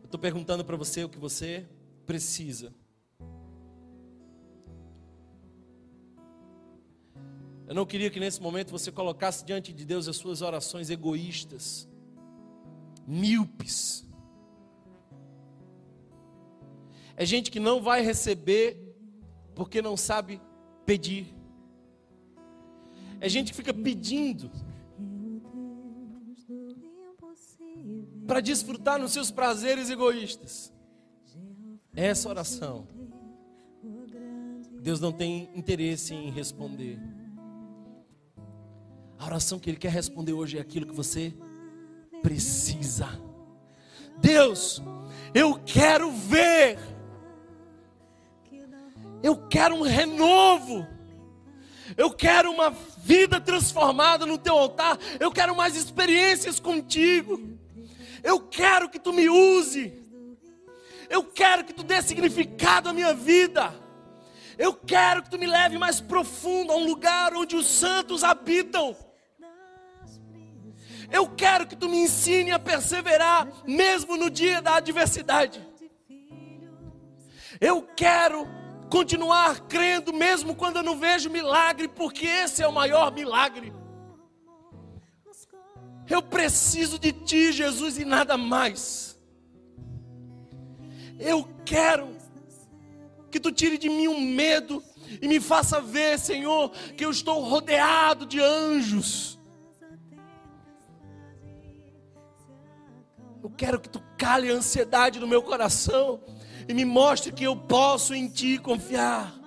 eu 0.00 0.06
estou 0.06 0.18
perguntando 0.18 0.64
para 0.64 0.76
você 0.76 1.04
o 1.04 1.08
que 1.08 1.18
você 1.18 1.68
precisa. 2.06 2.74
Eu 7.68 7.74
não 7.74 7.86
queria 7.86 8.10
que 8.10 8.18
nesse 8.18 8.42
momento 8.42 8.72
você 8.72 8.90
colocasse 8.90 9.44
diante 9.44 9.72
de 9.72 9.84
Deus 9.84 10.08
as 10.08 10.16
suas 10.16 10.42
orações 10.42 10.90
egoístas, 10.90 11.88
míopes. 13.06 14.04
É 17.14 17.24
gente 17.24 17.50
que 17.50 17.60
não 17.60 17.80
vai 17.80 18.00
receber 18.00 18.76
porque 19.54 19.80
não 19.82 19.96
sabe 19.96 20.40
pedir. 20.86 21.32
É 23.20 23.28
gente 23.28 23.50
que 23.52 23.56
fica 23.56 23.74
pedindo 23.74 24.50
para 28.30 28.40
desfrutar 28.40 28.96
nos 28.96 29.10
seus 29.10 29.28
prazeres 29.28 29.90
egoístas. 29.90 30.72
Essa 31.92 32.28
oração, 32.28 32.86
Deus 34.80 35.00
não 35.00 35.10
tem 35.10 35.50
interesse 35.52 36.14
em 36.14 36.30
responder. 36.30 36.96
A 39.18 39.26
oração 39.26 39.58
que 39.58 39.68
Ele 39.68 39.76
quer 39.76 39.90
responder 39.90 40.32
hoje 40.32 40.58
é 40.58 40.60
aquilo 40.60 40.86
que 40.86 40.94
você 40.94 41.34
precisa. 42.22 43.08
Deus, 44.18 44.80
eu 45.34 45.58
quero 45.66 46.12
ver, 46.12 46.78
eu 49.24 49.48
quero 49.48 49.74
um 49.74 49.82
renovo, 49.82 50.86
eu 51.96 52.12
quero 52.12 52.52
uma 52.52 52.70
vida 52.70 53.40
transformada 53.40 54.24
no 54.24 54.38
teu 54.38 54.56
altar, 54.56 54.96
eu 55.18 55.32
quero 55.32 55.56
mais 55.56 55.74
experiências 55.74 56.60
contigo, 56.60 57.58
eu 58.22 58.40
quero 58.40 58.88
que 58.88 58.98
tu 58.98 59.12
me 59.12 59.28
use, 59.28 59.92
eu 61.08 61.24
quero 61.24 61.64
que 61.64 61.72
tu 61.72 61.82
dê 61.82 62.00
significado 62.02 62.88
à 62.88 62.92
minha 62.92 63.12
vida. 63.12 63.74
Eu 64.56 64.74
quero 64.74 65.22
que 65.22 65.30
tu 65.30 65.38
me 65.38 65.46
leve 65.46 65.78
mais 65.78 66.00
profundo 66.00 66.72
a 66.72 66.76
um 66.76 66.84
lugar 66.84 67.34
onde 67.34 67.56
os 67.56 67.66
santos 67.66 68.22
habitam. 68.22 68.94
Eu 71.10 71.28
quero 71.28 71.66
que 71.66 71.74
tu 71.74 71.88
me 71.88 71.96
ensine 71.96 72.52
a 72.52 72.58
perseverar, 72.58 73.48
mesmo 73.66 74.16
no 74.16 74.30
dia 74.30 74.60
da 74.60 74.76
adversidade. 74.76 75.66
Eu 77.60 77.82
quero 77.96 78.46
continuar 78.90 79.60
crendo, 79.62 80.12
mesmo 80.12 80.54
quando 80.54 80.76
eu 80.76 80.82
não 80.82 80.96
vejo 80.96 81.30
milagre, 81.30 81.88
porque 81.88 82.26
esse 82.26 82.62
é 82.62 82.68
o 82.68 82.72
maior 82.72 83.12
milagre. 83.12 83.72
Eu 86.10 86.20
preciso 86.20 86.98
de 86.98 87.12
ti, 87.12 87.52
Jesus, 87.52 87.96
e 87.96 88.04
nada 88.04 88.36
mais. 88.36 89.18
Eu 91.18 91.48
quero 91.64 92.16
que 93.30 93.38
tu 93.38 93.52
tire 93.52 93.78
de 93.78 93.88
mim 93.88 94.08
um 94.08 94.20
medo 94.20 94.82
e 95.22 95.28
me 95.28 95.40
faça 95.40 95.80
ver, 95.80 96.18
Senhor, 96.18 96.70
que 96.96 97.04
eu 97.04 97.10
estou 97.10 97.40
rodeado 97.40 98.26
de 98.26 98.40
anjos 98.40 99.40
Eu 103.42 103.48
quero 103.48 103.80
que 103.80 103.88
tu 103.88 104.02
cale 104.18 104.50
a 104.50 104.54
ansiedade 104.54 105.18
no 105.18 105.26
meu 105.26 105.42
coração 105.42 106.22
e 106.68 106.74
me 106.74 106.84
mostre 106.84 107.32
que 107.32 107.44
eu 107.44 107.56
posso 107.56 108.14
em 108.14 108.28
ti 108.28 108.58
confiar. 108.58 109.39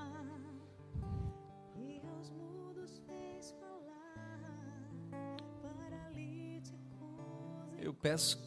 Peço 8.03 8.37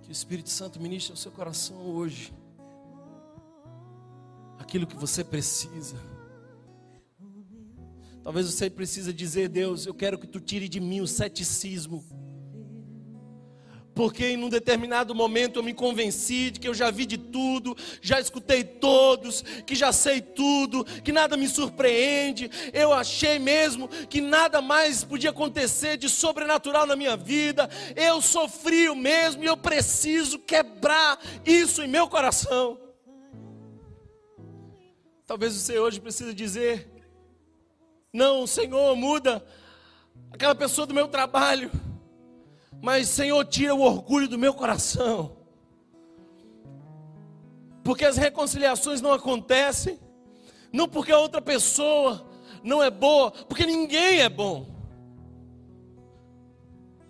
que 0.00 0.08
o 0.08 0.12
Espírito 0.12 0.48
Santo 0.48 0.80
ministre 0.80 1.10
ao 1.10 1.16
seu 1.16 1.32
coração 1.32 1.76
hoje 1.84 2.32
aquilo 4.56 4.86
que 4.86 4.94
você 4.94 5.24
precisa. 5.24 5.96
Talvez 8.22 8.46
você 8.46 8.70
precise 8.70 9.12
dizer, 9.12 9.48
Deus, 9.48 9.84
eu 9.84 9.92
quero 9.92 10.16
que 10.16 10.28
tu 10.28 10.38
tire 10.38 10.68
de 10.68 10.78
mim 10.78 11.00
o 11.00 11.08
ceticismo 11.08 12.04
porque 13.94 14.26
em 14.26 14.42
um 14.42 14.48
determinado 14.48 15.14
momento 15.14 15.58
eu 15.58 15.62
me 15.62 15.72
convenci 15.72 16.50
de 16.50 16.58
que 16.58 16.66
eu 16.66 16.74
já 16.74 16.90
vi 16.90 17.06
de 17.06 17.16
tudo, 17.16 17.76
já 18.02 18.18
escutei 18.18 18.64
todos, 18.64 19.42
que 19.64 19.74
já 19.74 19.92
sei 19.92 20.20
tudo, 20.20 20.84
que 20.84 21.12
nada 21.12 21.36
me 21.36 21.46
surpreende. 21.46 22.50
Eu 22.72 22.92
achei 22.92 23.38
mesmo 23.38 23.88
que 23.88 24.20
nada 24.20 24.60
mais 24.60 25.04
podia 25.04 25.30
acontecer 25.30 25.96
de 25.96 26.08
sobrenatural 26.08 26.86
na 26.86 26.96
minha 26.96 27.16
vida. 27.16 27.70
Eu 27.94 28.20
sou 28.20 28.48
frio 28.48 28.96
mesmo 28.96 29.44
e 29.44 29.46
eu 29.46 29.56
preciso 29.56 30.38
quebrar 30.40 31.20
isso 31.46 31.82
em 31.82 31.88
meu 31.88 32.08
coração. 32.08 32.78
Talvez 35.26 35.54
você 35.54 35.78
hoje 35.78 36.00
precise 36.00 36.34
dizer: 36.34 36.90
Não, 38.12 38.46
Senhor, 38.46 38.94
muda 38.96 39.44
aquela 40.32 40.54
pessoa 40.54 40.86
do 40.86 40.92
meu 40.92 41.06
trabalho 41.06 41.70
mas, 42.82 43.08
Senhor, 43.08 43.44
tira 43.44 43.74
o 43.74 43.80
orgulho 43.80 44.28
do 44.28 44.38
meu 44.38 44.52
coração. 44.52 45.36
Porque 47.82 48.04
as 48.04 48.16
reconciliações 48.16 49.00
não 49.00 49.12
acontecem, 49.12 49.98
não 50.72 50.88
porque 50.88 51.12
a 51.12 51.18
outra 51.18 51.40
pessoa 51.40 52.26
não 52.62 52.82
é 52.82 52.90
boa, 52.90 53.30
porque 53.30 53.66
ninguém 53.66 54.20
é 54.20 54.28
bom. 54.28 54.66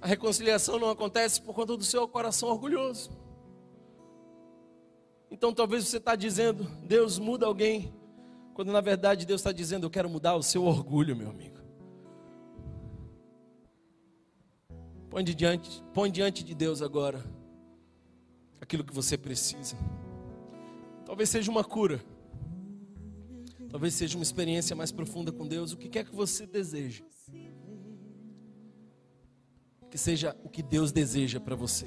A 0.00 0.06
reconciliação 0.06 0.78
não 0.78 0.90
acontece 0.90 1.40
por 1.40 1.54
conta 1.54 1.76
do 1.76 1.84
seu 1.84 2.06
coração 2.06 2.50
orgulhoso. 2.50 3.10
Então 5.30 5.52
talvez 5.52 5.88
você 5.88 5.96
está 5.96 6.14
dizendo, 6.14 6.64
Deus 6.82 7.18
muda 7.18 7.46
alguém, 7.46 7.94
quando 8.52 8.70
na 8.70 8.80
verdade 8.80 9.24
Deus 9.24 9.40
está 9.40 9.50
dizendo, 9.50 9.86
eu 9.86 9.90
quero 9.90 10.10
mudar 10.10 10.34
o 10.34 10.42
seu 10.42 10.64
orgulho, 10.64 11.16
meu 11.16 11.30
amigo. 11.30 11.63
Põe 15.14 15.22
diante, 15.22 15.84
põe 15.94 16.10
diante 16.10 16.42
de 16.42 16.56
Deus 16.56 16.82
agora 16.82 17.24
aquilo 18.60 18.82
que 18.82 18.92
você 18.92 19.16
precisa. 19.16 19.76
Talvez 21.06 21.30
seja 21.30 21.52
uma 21.52 21.62
cura. 21.62 22.04
Talvez 23.70 23.94
seja 23.94 24.18
uma 24.18 24.24
experiência 24.24 24.74
mais 24.74 24.90
profunda 24.90 25.30
com 25.30 25.46
Deus. 25.46 25.70
O 25.70 25.76
que 25.76 25.88
quer 25.88 26.04
que 26.04 26.12
você 26.12 26.48
deseje. 26.48 27.04
Que 29.88 29.96
seja 29.96 30.36
o 30.42 30.48
que 30.48 30.64
Deus 30.64 30.90
deseja 30.90 31.38
para 31.38 31.54
você. 31.54 31.86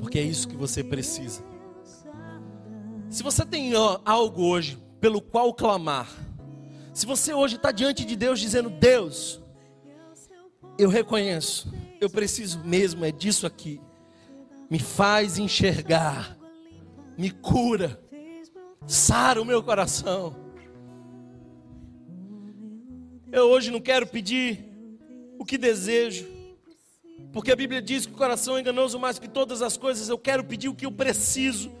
Porque 0.00 0.18
é 0.18 0.22
isso 0.22 0.48
que 0.48 0.56
você 0.56 0.82
precisa. 0.82 1.44
Se 3.08 3.22
você 3.22 3.46
tem 3.46 3.70
algo 4.04 4.42
hoje 4.42 4.76
pelo 5.00 5.22
qual 5.22 5.54
clamar, 5.54 6.10
se 6.92 7.06
você 7.06 7.32
hoje 7.32 7.54
está 7.54 7.70
diante 7.70 8.04
de 8.04 8.16
Deus 8.16 8.40
dizendo: 8.40 8.68
Deus, 8.68 9.40
eu 10.78 10.88
reconheço, 10.88 11.72
eu 12.00 12.08
preciso 12.08 12.60
mesmo 12.60 13.04
é 13.04 13.10
disso 13.10 13.46
aqui. 13.46 13.80
Me 14.70 14.78
faz 14.78 15.36
enxergar, 15.38 16.38
me 17.16 17.30
cura, 17.30 18.00
sara 18.86 19.42
o 19.42 19.44
meu 19.44 19.62
coração. 19.62 20.36
Eu 23.32 23.50
hoje 23.50 23.70
não 23.72 23.80
quero 23.80 24.06
pedir 24.06 24.64
o 25.38 25.44
que 25.44 25.58
desejo, 25.58 26.26
porque 27.32 27.50
a 27.50 27.56
Bíblia 27.56 27.82
diz 27.82 28.06
que 28.06 28.12
o 28.12 28.16
coração 28.16 28.56
é 28.56 28.60
enganoso 28.60 28.98
mais 28.98 29.18
que 29.18 29.28
todas 29.28 29.62
as 29.62 29.76
coisas. 29.76 30.08
Eu 30.08 30.18
quero 30.18 30.44
pedir 30.44 30.68
o 30.68 30.74
que 30.74 30.86
eu 30.86 30.92
preciso. 30.92 31.72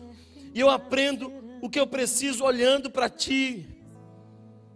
E 0.52 0.60
eu 0.60 0.68
aprendo 0.68 1.32
o 1.62 1.70
que 1.70 1.78
eu 1.78 1.86
preciso 1.86 2.44
olhando 2.44 2.90
para 2.90 3.08
ti. 3.08 3.66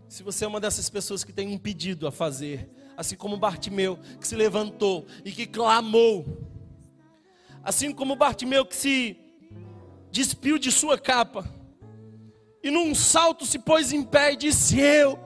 Se 0.09 0.23
você 0.23 0.45
é 0.45 0.49
uma 0.49 0.61
dessas 0.61 0.89
pessoas 0.89 1.25
que 1.25 1.33
tem 1.33 1.49
um 1.49 1.59
pedido 1.59 2.07
a 2.07 2.13
fazer, 2.13 2.71
assim 2.97 3.17
como 3.17 3.37
Bartimeu, 3.37 3.99
que 4.21 4.27
se 4.27 4.35
levantou 4.35 5.07
e 5.25 5.33
que 5.33 5.47
clamou, 5.47 6.49
assim 7.63 7.93
como 7.93 8.17
Bartimeu 8.17 8.65
que 8.65 8.77
se 8.77 9.17
despiu 10.11 10.59
de 10.59 10.71
sua 10.71 10.99
capa 10.99 11.49
e 12.63 12.71
num 12.71 12.95
salto 12.95 13.45
se 13.45 13.59
pôs 13.59 13.93
em 13.93 14.05
pé 14.05 14.35
e 14.35 14.37
disse: 14.37 14.79
Eu 14.79 15.19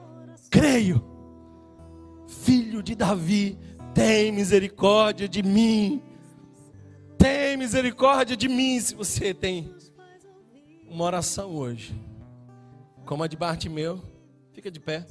creio, 0.49 1.03
filho 2.27 2.81
de 2.81 2.95
Davi, 2.95 3.57
tem 3.93 4.31
misericórdia 4.31 5.27
de 5.29 5.43
mim. 5.43 6.01
Tem 7.17 7.55
misericórdia 7.55 8.35
de 8.35 8.47
mim. 8.47 8.79
Se 8.79 8.95
você 8.95 9.33
tem 9.33 9.71
uma 10.89 11.03
oração 11.03 11.55
hoje, 11.55 11.95
como 13.05 13.23
a 13.23 13.27
de 13.27 13.37
Bartimeu, 13.37 14.01
fica 14.51 14.71
de 14.71 14.79
pé. 14.79 15.05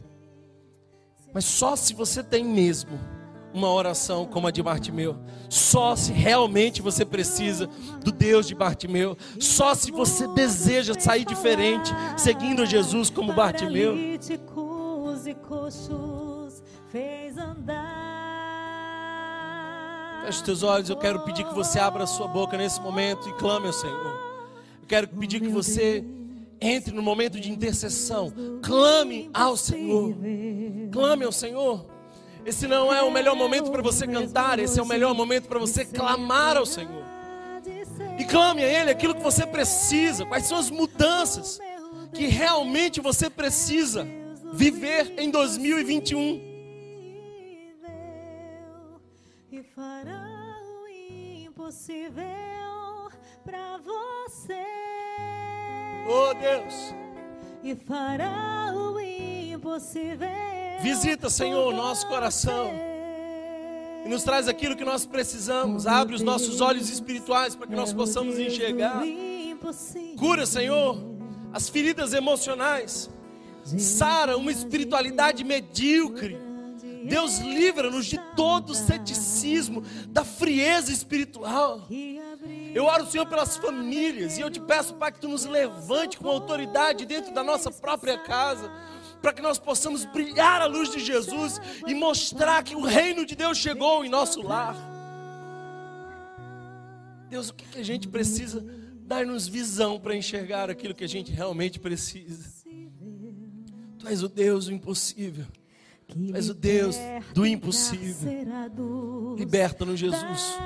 Mas 1.33 1.45
só 1.45 1.77
se 1.77 1.95
você 1.95 2.23
tem 2.23 2.45
mesmo 2.45 2.99
uma 3.53 3.71
oração 3.71 4.27
como 4.27 4.47
a 4.47 4.51
de 4.51 4.63
Bartimeu, 4.63 5.17
só 5.49 5.97
se 5.97 6.13
realmente 6.13 6.83
você 6.83 7.05
precisa 7.07 7.67
do 8.05 8.13
Deus 8.13 8.47
de 8.47 8.55
Bartimeu, 8.55 9.17
só 9.41 9.75
se 9.75 9.91
você 9.91 10.29
deseja 10.29 10.93
sair 10.99 11.25
diferente, 11.25 11.91
seguindo 12.19 12.67
Jesus 12.67 13.09
como 13.09 13.33
Bartimeu. 13.33 13.95
Feche 20.27 20.39
os 20.39 20.43
teus 20.43 20.63
olhos, 20.63 20.91
eu 20.91 20.97
quero 20.97 21.21
pedir 21.21 21.45
que 21.45 21.55
você 21.55 21.79
abra 21.79 22.05
a 22.05 22.07
sua 22.07 22.29
boca 22.29 22.59
nesse 22.59 22.81
momento 22.81 23.29
e 23.29 23.33
clame 23.35 23.69
ao 23.69 23.73
Senhor. 23.73 24.13
Eu 24.83 24.89
quero 24.89 25.09
pedir 25.09 25.41
que 25.41 25.49
você 25.49 26.05
entre 26.61 26.95
no 26.95 27.03
momento 27.03 27.41
de 27.41 27.51
intercessão, 27.51 28.33
clame 28.63 29.31
ao 29.33 29.57
Senhor. 29.57 30.15
Clame 30.91 31.25
ao 31.25 31.33
Senhor. 31.33 31.87
Esse 32.45 32.67
não 32.67 32.93
é 32.93 33.03
o 33.03 33.11
melhor 33.11 33.35
momento 33.35 33.71
para 33.71 33.83
você 33.83 34.07
cantar, 34.07 34.59
esse 34.59 34.79
é 34.79 34.83
o 34.83 34.87
melhor 34.87 35.15
momento 35.15 35.49
para 35.49 35.59
você 35.59 35.85
clamar 35.85 36.57
ao 36.57 36.67
Senhor. 36.67 37.05
E 38.19 38.25
clame 38.25 38.63
a 38.63 38.69
Ele 38.69 38.91
aquilo 38.91 39.15
que 39.15 39.23
você 39.23 39.47
precisa, 39.47 40.25
quais 40.25 40.47
são 40.47 40.57
as 40.57 40.71
mudanças 40.71 41.59
que 42.15 42.27
realmente 42.27 43.01
você 43.01 43.29
precisa 43.29 44.07
viver 44.53 45.15
em 45.19 45.31
2021. 45.31 46.57
e 49.57 49.63
fará 49.63 50.61
o 50.61 50.87
impossível 51.47 52.23
para 53.43 53.79
você. 53.79 54.96
Oh 56.09 56.35
Deus, 56.35 56.95
e 57.63 57.75
fará 57.75 58.73
o 58.75 59.01
impossível. 59.01 60.29
Visita, 60.81 61.29
Senhor, 61.29 61.75
nosso 61.75 62.07
coração. 62.07 62.71
E 64.05 64.09
nos 64.09 64.23
traz 64.23 64.47
aquilo 64.47 64.77
que 64.77 64.85
nós 64.85 65.05
precisamos. 65.05 65.85
Abre 65.87 66.15
os 66.15 66.23
nossos 66.23 66.61
olhos 66.61 66.89
espirituais 66.89 67.57
para 67.57 67.67
que 67.67 67.75
nós 67.75 67.93
possamos 67.93 68.39
enxergar. 68.39 69.03
Cura, 70.17 70.47
Senhor, 70.47 70.97
as 71.53 71.69
feridas 71.69 72.13
emocionais. 72.13 73.11
Sara 73.65 74.37
uma 74.37 74.53
espiritualidade 74.53 75.43
medíocre. 75.43 76.46
Deus 77.07 77.39
livra-nos 77.39 78.07
de 78.07 78.19
todo 78.35 78.75
ceticismo, 78.75 79.83
da 80.09 80.25
frieza 80.25 80.93
espiritual. 80.93 81.87
Eu 82.75 82.85
oro, 82.85 83.07
Senhor, 83.07 83.27
pelas 83.27 83.57
famílias 83.57 84.37
e 84.37 84.41
eu 84.41 84.51
te 84.51 84.61
peço, 84.61 84.95
Pai, 84.95 85.13
que 85.13 85.21
tu 85.21 85.29
nos 85.29 85.45
levante 85.45 86.19
com 86.19 86.29
autoridade 86.29 87.07
dentro 87.07 87.33
da 87.33 87.45
nossa 87.45 87.71
própria 87.71 88.19
casa, 88.19 88.71
para 89.23 89.33
que 89.33 89.41
nós 89.41 89.59
possamos 89.59 90.05
brilhar 90.05 90.61
a 90.61 90.67
luz 90.67 90.91
de 90.91 90.99
Jesus 90.99 91.61
e 91.87 91.95
mostrar 91.95 92.63
que 92.63 92.75
o 92.75 92.83
reino 92.83 93.25
de 93.25 93.35
Deus 93.37 93.57
chegou 93.57 94.05
em 94.05 94.09
nosso 94.09 94.43
lar. 94.43 94.77
Deus, 97.29 97.49
o 97.49 97.55
que, 97.55 97.67
que 97.67 97.79
a 97.79 97.85
gente 97.85 98.09
precisa? 98.09 98.65
Dar-nos 99.01 99.47
visão 99.47 100.01
para 100.01 100.17
enxergar 100.17 100.71
aquilo 100.71 100.95
que 100.95 101.05
a 101.05 101.09
gente 101.09 101.31
realmente 101.31 101.79
precisa. 101.79 102.51
Tu 103.99 104.09
és 104.09 104.23
o 104.23 104.29
Deus 104.29 104.67
do 104.67 104.73
impossível. 104.73 105.47
Tu 106.09 106.37
és 106.37 106.49
o 106.49 106.55
Deus 106.55 106.97
do 107.35 107.47
impossível. 107.47 108.31
Liberta-nos, 109.37 109.99
Jesus. 109.99 110.59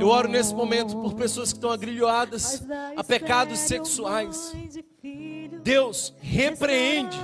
Eu 0.00 0.08
oro 0.08 0.28
nesse 0.28 0.54
momento 0.54 0.96
por 0.96 1.14
pessoas 1.14 1.52
que 1.52 1.58
estão 1.58 1.70
agrilhoadas 1.70 2.62
a 2.96 3.04
pecados 3.04 3.58
sexuais. 3.58 4.52
Deus, 5.62 6.14
repreende 6.20 7.18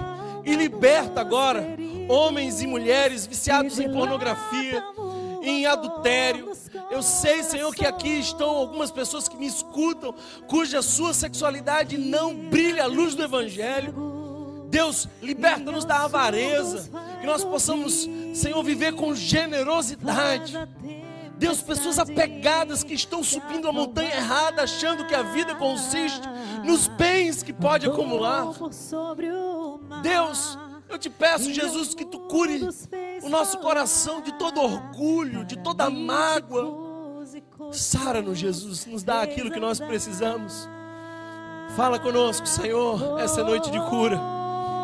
e 0.45 0.55
liberta 0.55 1.21
agora 1.23 1.77
homens 2.09 2.61
e 2.61 2.67
mulheres 2.67 3.27
viciados 3.27 3.79
em 3.79 3.91
pornografia, 3.91 4.83
em 5.43 5.65
adultério. 5.65 6.53
Eu 6.91 7.03
sei, 7.03 7.43
Senhor, 7.43 7.75
que 7.75 7.87
aqui 7.87 8.21
estão 8.21 8.51
algumas 8.51 8.91
pessoas 8.91 9.29
que 9.29 9.37
me 9.37 9.47
escutam, 9.47 10.15
cuja 10.47 10.83
sua 10.83 11.15
sexualidade 11.15 11.97
não 11.97 12.35
brilha 12.35 12.85
a 12.85 12.87
luz 12.87 13.15
do 13.15 13.23
Evangelho. 13.23 14.14
Deus, 14.75 15.09
liberta-nos 15.23 15.85
da 15.85 16.03
avareza, 16.03 16.91
que 17.21 17.27
nós 17.29 17.45
possamos, 17.45 18.09
Senhor, 18.35 18.61
viver 18.65 18.93
com 18.97 19.15
generosidade. 19.15 20.53
Deus, 21.39 21.63
pessoas 21.63 21.97
apegadas 21.97 22.83
que 22.83 22.93
estão 22.93 23.23
subindo 23.23 23.69
a 23.69 23.73
montanha 23.73 24.17
errada, 24.17 24.65
achando 24.65 25.07
que 25.07 25.15
a 25.15 25.23
vida 25.23 25.55
consiste 25.55 26.29
nos 26.65 26.89
bens 26.89 27.41
que 27.41 27.53
pode 27.53 27.87
acumular. 27.87 28.47
Deus, 30.03 30.59
eu 30.89 30.99
te 30.99 31.09
peço, 31.09 31.53
Jesus, 31.53 31.95
que 31.95 32.05
tu 32.05 32.19
cure 32.23 32.69
o 33.23 33.29
nosso 33.29 33.59
coração 33.59 34.23
de 34.23 34.33
todo 34.33 34.61
orgulho, 34.61 35.45
de 35.45 35.57
toda 35.57 35.89
mágoa. 35.89 37.23
Sara-nos, 37.71 38.39
Jesus, 38.39 38.87
nos 38.87 39.05
dá 39.05 39.23
aquilo 39.23 39.53
que 39.53 39.61
nós 39.61 39.79
precisamos. 39.79 40.69
Fala 41.77 41.97
conosco, 42.01 42.45
Senhor, 42.49 43.21
essa 43.21 43.41
é 43.41 43.45
noite 43.45 43.71
de 43.71 43.79
cura. 43.89 44.35